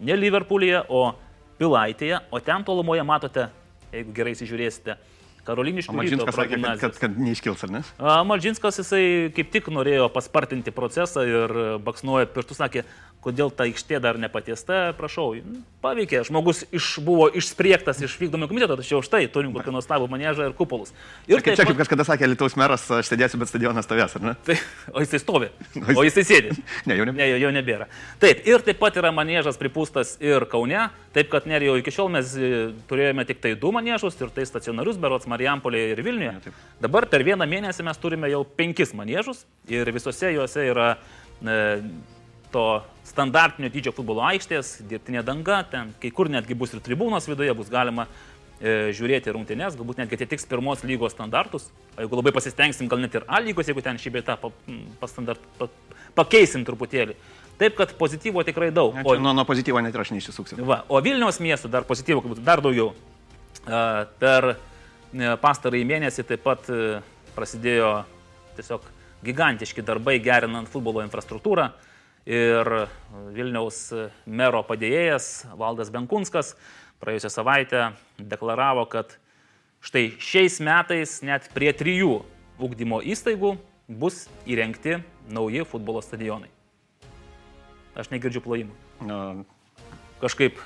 ne 0.00 0.16
Liverpoolyje, 0.16 0.86
o 0.88 1.12
Pilaitėje, 1.60 2.22
o 2.32 2.40
ten 2.40 2.64
tolumoje 2.64 3.04
matote, 3.04 3.50
jeigu 3.92 4.14
gerai 4.16 4.32
įsižiūrėsite, 4.36 4.96
Karoliniškių. 5.44 5.94
Malžinskas 5.96 6.36
sakė, 6.36 6.58
kad, 6.60 6.80
kad, 6.82 6.96
kad 7.00 7.14
neiškils, 7.20 7.62
ar 7.64 7.70
ne? 7.72 7.80
Malžinskas 8.28 8.80
jisai 8.82 9.04
kaip 9.36 9.48
tik 9.54 9.70
norėjo 9.72 10.10
paspartinti 10.12 10.72
procesą 10.74 11.24
ir 11.26 11.54
baksnuoja 11.84 12.28
pirštų, 12.34 12.56
sakė, 12.58 12.84
kodėl 13.24 13.50
ta 13.52 13.66
aikštė 13.68 14.00
dar 14.00 14.16
nepatiesta, 14.20 14.94
prašau, 14.96 15.34
paveikė, 15.84 16.22
žmogus 16.24 16.62
iš, 16.72 16.94
buvo 17.04 17.26
išspriektas 17.36 18.00
iš 18.04 18.14
vykdomio 18.20 18.48
komiteto, 18.48 18.78
tačiau 18.80 19.02
štai 19.04 19.26
turim 19.32 19.52
kokį 19.56 19.74
nuostabų 19.74 20.08
manežą 20.12 20.48
ir 20.48 20.54
kupolus. 20.56 20.92
Ir 21.28 21.44
kaip 21.44 21.58
čia, 21.58 21.66
kaip 21.68 21.78
kažkada 21.80 22.06
sakė 22.08 22.30
Lietuvos 22.30 22.56
meras, 22.60 22.86
aš 22.96 23.10
sėdėsiu, 23.12 23.40
bet 23.42 23.50
stadionas 23.52 23.84
stovės, 23.88 24.16
ar 24.16 24.24
ne? 24.24 24.34
Tai, 24.46 24.56
o 24.92 25.04
jisai 25.04 25.20
stovi, 25.20 25.50
o 25.98 26.04
jisai 26.06 26.24
sėdi. 26.28 26.56
ne, 26.88 26.96
jau 26.96 27.08
nebėra. 27.08 27.18
Ne, 27.20 27.28
jau 27.44 27.52
nebėra. 27.56 27.88
Taip, 28.22 28.44
ir 28.48 28.64
taip 28.66 28.80
pat 28.80 29.00
yra 29.00 29.12
manežas 29.16 29.60
pripūstas 29.60 30.14
ir 30.24 30.48
Kaune, 30.50 30.86
taip 31.16 31.32
kad 31.32 31.48
nerijau 31.50 31.76
iki 31.80 31.92
šiol 31.94 32.08
mes 32.16 32.32
e, 32.36 32.52
turėjome 32.90 33.26
tik 33.28 33.42
tai 33.44 33.52
du 33.60 33.72
manežus 33.76 34.16
ir 34.20 34.32
tai 34.32 34.46
stacionarius, 34.48 35.00
berots 35.00 35.28
Marijampolėje 35.30 35.92
ir 35.92 36.04
Vilniuje. 36.06 36.36
Ja, 36.40 36.54
Dabar 36.80 37.08
per 37.10 37.24
vieną 37.26 37.48
mėnesį 37.48 37.84
mes 37.84 38.00
turime 38.00 38.30
jau 38.32 38.44
penkis 38.56 38.94
manežus 38.96 39.44
ir 39.68 39.88
visose 39.92 40.32
juose 40.32 40.64
yra 40.70 40.94
e, 40.96 41.58
to 42.52 42.82
standartinio 43.06 43.70
dydžio 43.72 43.92
futbolo 43.94 44.22
aikštės, 44.28 44.80
dirbtinė 44.90 45.22
danga, 45.26 45.62
ten 45.70 45.94
kai 46.02 46.12
kur 46.14 46.30
netgi 46.30 46.56
bus 46.58 46.74
ir 46.74 46.82
tribūnos 46.84 47.26
viduje, 47.30 47.54
bus 47.58 47.70
galima 47.72 48.06
e, 48.06 48.92
žiūrėti 48.96 49.34
rungtynės, 49.34 49.76
galbūt 49.78 50.02
netgi 50.02 50.18
atitiks 50.18 50.46
pirmos 50.50 50.84
lygos 50.86 51.14
standartus, 51.16 51.68
o 51.96 52.04
jeigu 52.04 52.20
labai 52.20 52.34
pasistengsim, 52.36 52.90
gal 52.90 53.02
net 53.02 53.16
ir 53.18 53.26
A 53.28 53.42
lygos, 53.42 53.70
jeigu 53.70 53.84
ten 53.84 53.98
šį 54.00 54.14
beitą 54.18 54.38
pa, 54.40 54.52
pa 55.00 55.10
standart, 55.10 55.42
pa, 55.58 55.70
pakeisim 56.18 56.66
truputėlį. 56.66 57.18
Taip, 57.60 57.74
kad 57.76 57.92
pozityvo 57.98 58.42
tikrai 58.46 58.70
daug. 58.72 58.96
O 59.04 59.18
nuo, 59.20 59.34
nuo 59.36 59.44
pozityvo 59.44 59.82
net 59.84 59.94
ir 59.94 60.00
aš 60.00 60.14
neišsisuksiu. 60.14 60.62
Va, 60.64 60.80
o 60.88 61.00
Vilniaus 61.04 61.42
miestų 61.44 61.68
dar 61.72 61.84
pozityvo, 61.88 62.22
kad 62.24 62.32
būtų 62.32 62.44
dar 62.46 62.62
daugiau. 62.64 62.94
Per 64.22 64.46
e, 64.54 64.56
pastarąjį 65.42 65.84
mėnesį 65.90 66.24
taip 66.30 66.40
pat 66.46 66.70
e, 66.72 67.02
prasidėjo 67.36 67.90
tiesiog 68.56 68.86
gigantiški 69.26 69.84
darbai 69.84 70.16
gerinant 70.24 70.70
futbolo 70.72 71.02
infrastruktūrą 71.04 71.68
ir 72.28 72.70
Vilniaus 73.34 73.88
mero 74.26 74.62
padėjėjas 74.66 75.30
Valdas 75.58 75.90
Benkunskas 75.92 76.54
praėjusią 77.00 77.30
savaitę 77.32 77.84
deklaravo, 78.18 78.84
kad 78.90 79.16
štai 79.84 80.10
šiais 80.20 80.60
metais 80.64 81.20
net 81.24 81.48
prie 81.54 81.72
trijų 81.72 82.20
ugdymo 82.60 83.00
įstaigų 83.00 83.54
bus 83.88 84.26
įrengti 84.46 85.00
nauji 85.32 85.64
futbolo 85.68 86.02
stadionai. 86.04 86.50
Aš 87.98 88.12
negirdžiu 88.12 88.42
plojimų. 88.44 88.76
No. 89.06 89.20
Kažkaip 90.20 90.60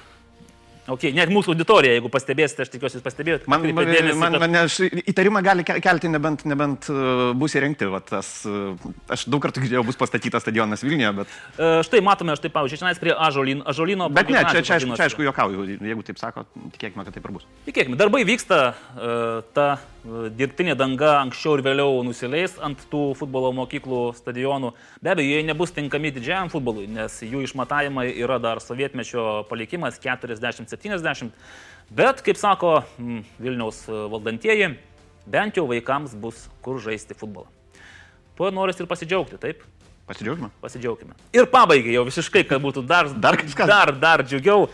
Okay, 0.85 1.15
net 1.17 1.31
mūsų 1.33 1.55
auditorija, 1.55 1.95
jeigu 1.97 2.11
pastebėsite, 2.13 2.67
aš 2.67 2.71
tikiuosi, 2.75 2.99
jūs 2.99 3.05
pastebėjote. 3.07 3.49
Man, 3.49 3.63
man, 3.73 3.87
dėmesį, 3.89 4.17
man, 4.21 4.35
kad... 4.37 4.43
man 4.43 4.59
aš, 4.61 4.75
įtarimą 5.01 5.41
gali 5.45 5.65
kelti, 5.65 6.11
nebent, 6.13 6.45
nebent 6.51 6.89
uh, 6.93 7.31
bus 7.41 7.57
įrengti. 7.57 7.89
Va, 7.89 8.03
tas, 8.05 8.35
uh, 8.45 8.77
aš 9.09 9.25
daug 9.33 9.41
kartų 9.47 9.65
girdėjau, 9.65 9.85
bus 9.89 9.97
pastatytas 10.01 10.45
stadionas 10.45 10.85
Vilniuje, 10.85 11.15
bet... 11.23 11.33
Uh, 11.57 11.79
štai 11.89 12.03
matome, 12.05 12.37
štai 12.37 12.53
pavyzdžiui, 12.53 12.83
čia 12.83 13.01
prie 13.01 13.17
Ažolino. 13.17 13.65
Ažolino 13.73 14.11
bet 14.13 14.29
ne, 14.29 14.45
čia, 14.45 14.61
čia, 14.61 14.77
aišku, 14.77 14.93
čia 14.93 15.09
aišku 15.09 15.25
juokauju, 15.25 15.65
jeigu 15.81 16.05
taip 16.05 16.21
sako, 16.21 16.45
tikėkime, 16.77 17.09
kad 17.09 17.17
taip 17.17 17.25
ir 17.31 17.37
bus. 17.39 17.49
Tikėkime, 17.71 17.97
darbai 18.01 18.27
vyksta, 18.29 18.61
uh, 18.77 19.41
ta 19.57 19.71
dirbtinė 20.05 20.75
danga 20.77 21.19
anksčiau 21.23 21.57
ir 21.57 21.63
vėliau 21.65 22.03
nusileis 22.05 22.59
ant 22.65 22.81
tų 22.93 23.15
futbolo 23.19 23.53
mokyklų 23.57 24.03
stadionų. 24.19 24.75
Be 25.01 25.13
abejo, 25.15 25.31
jie 25.33 25.45
nebus 25.49 25.73
tinkami 25.73 26.13
didžiajam 26.15 26.51
futbolui, 26.53 26.87
nes 26.93 27.17
jų 27.25 27.45
išmatavimai 27.47 28.11
yra 28.13 28.39
dar 28.43 28.61
sovietmečio 28.61 29.45
palikimas 29.49 29.99
40 30.03 30.69
70. 30.69 31.33
Bet, 31.95 32.21
kaip 32.25 32.41
sako 32.41 32.83
Vilniaus 33.41 33.85
valdantieji, 33.89 34.75
bent 35.31 35.57
jau 35.57 35.67
vaikams 35.71 36.17
bus 36.21 36.47
kur 36.65 36.81
žaisti 36.85 37.17
futbolą. 37.17 37.49
Tuo 38.37 38.51
noris 38.53 38.81
ir 38.81 38.91
pasidžiaugti, 38.91 39.39
taip? 39.41 39.63
Pasidžiaugime. 40.09 40.51
Pasidžiaugime. 40.61 41.15
Ir 41.33 41.47
pabaigai 41.49 41.95
jau 41.95 42.05
visiškai, 42.05 42.43
kad 42.49 42.61
būtų 42.61 42.83
dar, 42.85 43.09
dar, 43.09 43.39
dar, 43.65 43.95
dar 43.97 44.25
džiugiau. 44.27 44.67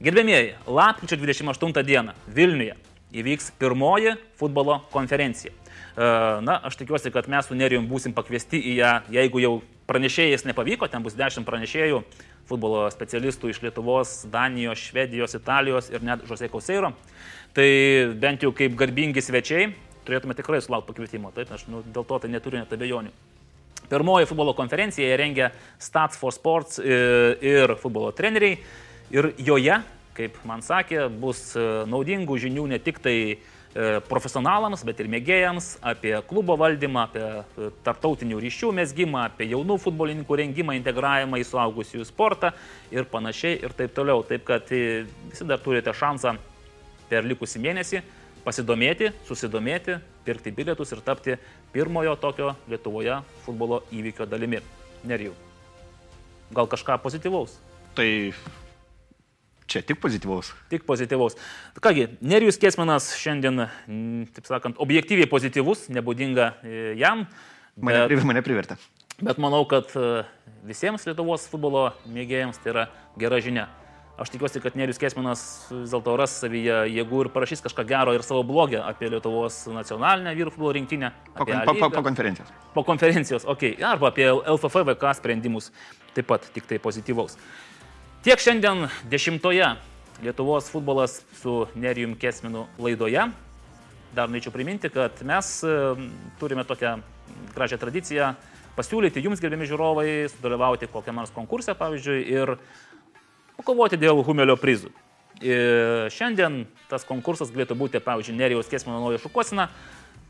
Gerbėmieji, 0.00 0.54
lapkričio 0.64 1.18
28 1.20 1.84
dieną 1.84 2.14
Vilniuje 2.32 2.78
įvyks 3.14 3.50
pirmoji 3.60 4.14
futbolo 4.40 4.80
konferencija. 4.92 5.52
E, 5.52 6.08
na, 6.46 6.60
aš 6.68 6.78
tikiuosi, 6.80 7.12
kad 7.14 7.28
mes 7.30 7.48
su 7.48 7.58
Nerijum 7.58 7.88
būsim 7.90 8.14
pakviesti 8.16 8.60
į 8.72 8.76
ją, 8.78 8.94
jeigu 9.14 9.42
jau 9.42 9.54
pranešėjais 9.90 10.46
nepavyko, 10.46 10.88
ten 10.90 11.02
bus 11.02 11.18
10 11.18 11.46
pranešėjų, 11.48 12.00
futbolo 12.50 12.86
specialistų 12.94 13.50
iš 13.50 13.60
Lietuvos, 13.64 14.16
Danijos, 14.30 14.88
Švedijos, 14.90 15.36
Italijos 15.38 15.90
ir 15.90 16.02
net 16.06 16.26
Žosė 16.28 16.50
Kauseiro. 16.50 16.94
Tai 17.54 17.70
bent 18.22 18.46
jau 18.46 18.52
kaip 18.54 18.76
garbingi 18.78 19.22
svečiai 19.22 19.72
turėtume 20.06 20.36
tikrai 20.36 20.60
sulaukti 20.64 20.90
pakvietimo. 20.90 21.32
Taip, 21.34 21.50
aš 21.54 21.66
nu, 21.70 21.84
dėl 21.94 22.06
to 22.08 22.18
tai 22.22 22.30
neturiu 22.32 22.60
net 22.60 22.72
abejonių. 22.74 23.12
Pirmoji 23.90 24.28
futbolo 24.30 24.54
konferencija 24.54 25.16
rengia 25.18 25.50
Stats 25.82 26.18
for 26.18 26.34
Sports 26.34 26.78
e, 26.78 26.98
ir 27.42 27.74
futbolo 27.80 28.12
treneriai. 28.14 28.60
Ir 29.10 29.32
joje, 29.42 29.80
kaip 30.16 30.36
man 30.48 30.62
sakė, 30.64 31.06
bus 31.22 31.50
e, 31.58 31.64
naudingų 31.90 32.38
žinių 32.42 32.66
ne 32.72 32.78
tik 32.82 33.00
tai 33.02 33.16
e, 33.30 33.36
profesionalams, 34.08 34.84
bet 34.86 35.00
ir 35.02 35.10
mėgėjams 35.12 35.72
apie 35.92 36.14
klubo 36.28 36.56
valdymą, 36.60 37.06
apie 37.08 37.70
tarptautinių 37.86 38.40
ryšių 38.44 38.72
mesgymą, 38.80 39.26
apie 39.30 39.50
jaunų 39.52 39.78
futbolininkų 39.84 40.40
rengimą, 40.42 40.76
integravimą 40.80 41.40
į 41.40 41.48
suaugusiųjų 41.50 42.08
sportą 42.08 42.52
ir 42.94 43.08
panašiai 43.10 43.60
ir 43.64 43.76
taip 43.78 43.94
toliau. 43.96 44.24
Taip 44.26 44.46
kad 44.48 44.70
visi 44.70 45.46
dar 45.48 45.62
turite 45.62 45.94
šansą 45.96 46.36
per 47.10 47.26
likusį 47.26 47.62
mėnesį 47.62 48.02
pasidomėti, 48.44 49.10
susidomėti, 49.28 49.98
pirkti 50.24 50.52
bilietus 50.54 50.94
ir 50.94 51.02
tapti 51.04 51.36
pirmojo 51.74 52.16
tokio 52.20 52.54
Lietuvoje 52.70 53.20
futbolo 53.44 53.82
įvykio 53.92 54.26
dalimi. 54.28 54.62
Nerijau. 55.04 55.34
Gal 56.54 56.68
kažką 56.68 56.98
pozityvaus? 57.02 57.54
Tai 57.94 58.08
čia 59.70 59.82
tik 59.86 60.00
pozityvaus. 60.02 60.52
Tik 60.72 60.84
pozityvaus. 60.88 61.38
Kągi, 61.82 62.08
Nerijus 62.20 62.58
Kesmanas 62.60 63.12
šiandien, 63.20 63.66
taip 64.34 64.48
sakant, 64.48 64.80
objektyviai 64.82 65.30
pozityvus, 65.30 65.88
nebūdinga 65.94 66.52
e, 66.62 66.78
jam. 67.00 67.26
Mane, 67.80 68.06
bet, 68.10 68.24
mane 68.26 68.42
privertė. 68.44 68.76
Bet 69.20 69.38
manau, 69.42 69.62
kad 69.70 69.92
e, 69.94 70.24
visiems 70.66 71.06
Lietuvos 71.06 71.46
futbolo 71.50 71.90
mėgėjams 72.10 72.58
tai 72.62 72.74
yra 72.74 72.88
gera 73.20 73.38
žinia. 73.42 73.68
Aš 74.20 74.34
tikiuosi, 74.34 74.60
kad 74.60 74.74
Nerius 74.76 74.98
Kesminas 75.00 75.42
vis 75.70 75.92
dėlto 75.94 76.12
ras 76.20 76.34
savyje 76.42 76.82
jėgų 76.92 77.22
ir 77.24 77.30
parašys 77.32 77.62
kažką 77.64 77.86
gero 77.88 78.12
ir 78.12 78.20
savo 78.26 78.42
blogį 78.44 78.82
apie 78.82 79.08
Lietuvos 79.08 79.62
nacionalinę 79.72 80.34
vyrų 80.36 80.52
futbolo 80.52 80.74
rinktinę. 80.76 81.08
Po, 81.38 81.46
po, 81.48 81.74
po, 81.78 81.88
po 81.94 82.02
konferencijos. 82.04 82.50
Po 82.74 82.84
konferencijos, 82.84 83.46
okei. 83.48 83.78
Okay. 83.78 83.86
Arba 83.94 84.10
apie 84.12 84.26
LFFVK 84.28 85.14
sprendimus 85.16 85.70
taip 86.12 86.28
pat, 86.28 86.44
tik 86.52 86.68
tai 86.68 86.76
pozityvaus. 86.82 87.38
Tiek 88.20 88.36
šiandien 88.36 88.82
dešimtoje 89.08 89.64
Lietuvos 90.20 90.66
futbolas 90.68 91.22
su 91.40 91.66
Nerijum 91.74 92.12
Kesminu 92.20 92.66
laidoje. 92.76 93.22
Dar 94.12 94.28
norėčiau 94.28 94.52
priminti, 94.52 94.90
kad 94.92 95.22
mes 95.24 95.48
turime 96.36 96.66
tokią 96.68 96.98
gražią 97.54 97.78
tradiciją 97.80 98.34
pasiūlyti 98.76 99.24
jums, 99.24 99.40
gerbiami 99.40 99.70
žiūrovai, 99.70 100.28
sudalyvauti 100.34 100.90
kokią 100.92 101.16
nors 101.16 101.32
konkursą, 101.32 101.72
pavyzdžiui, 101.80 102.20
ir 102.28 102.54
pakovoti 103.56 103.96
dėl 103.96 104.20
Humelio 104.28 104.58
prizų. 104.60 104.92
Ir 105.40 106.12
šiandien 106.12 106.66
tas 106.92 107.08
konkursas 107.08 107.48
galėtų 107.56 107.80
būti, 107.80 108.04
pavyzdžiui, 108.04 108.36
Nerijaus 108.36 108.68
Kesmano 108.68 109.00
nauja 109.00 109.24
šukosina, 109.24 109.70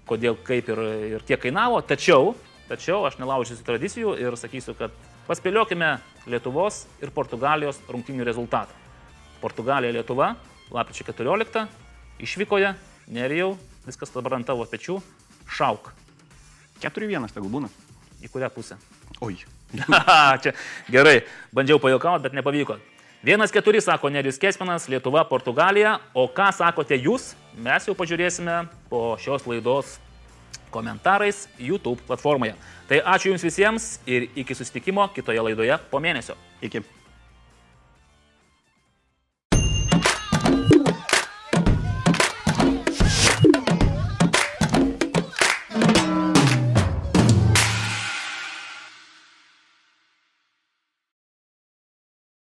kodėl, 0.07 0.38
kaip 0.47 0.70
ir, 0.70 0.86
ir 1.16 1.26
kiek 1.26 1.43
kainavo, 1.43 1.82
tačiau, 1.82 2.36
tačiau 2.70 3.03
aš 3.11 3.18
nelaužysiu 3.18 3.66
tradicijų 3.66 4.14
ir 4.22 4.38
sakysiu, 4.38 4.78
kad 4.78 4.95
paspėliokime 5.31 6.01
Lietuvos 6.26 6.85
ir 6.99 7.12
Portugalijos 7.14 7.78
rungtinių 7.87 8.26
rezultatą. 8.26 8.74
Portugalija 9.41 9.95
Lietuva, 9.95 10.35
lapkričio 10.74 11.07
14, 11.07 11.62
išvykoje, 12.20 12.74
Nerijau, 13.11 13.55
viskas 13.87 14.11
dabar 14.14 14.37
ant 14.37 14.49
tavo 14.51 14.66
pečių, 14.66 14.99
šauk. 15.51 15.93
4-1 16.83 17.31
tegul 17.35 17.51
būna. 17.53 17.70
Į 18.20 18.28
kurią 18.33 18.51
pusę? 18.53 18.76
Oi. 19.24 19.39
Čia 20.43 20.53
gerai, 20.91 21.20
bandžiau 21.55 21.81
pajokauti, 21.83 22.26
bet 22.26 22.37
nepavyko. 22.37 22.81
Vienas 23.24 23.53
keturi, 23.55 23.81
sako 23.85 24.11
Nerius 24.11 24.39
Kesminas, 24.41 24.89
Lietuva, 24.91 25.22
Portugalija. 25.28 25.99
O 26.14 26.26
ką 26.26 26.51
sakote 26.57 26.99
jūs, 26.99 27.35
mes 27.57 27.87
jau 27.87 27.95
pažiūrėsime 27.97 28.64
po 28.91 29.14
šios 29.20 29.47
laidos 29.49 29.99
komentarais 30.71 31.49
YouTube 31.59 32.01
platformoje. 32.07 32.55
Tai 32.89 33.03
ačiū 33.14 33.35
Jums 33.35 33.45
visiems 33.45 33.91
ir 34.07 34.29
iki 34.35 34.55
susitikimo 34.55 35.09
kitoje 35.14 35.43
laidoje 35.43 35.79
po 35.91 36.01
mėnesio. 36.03 36.39
Iki. 36.62 37.00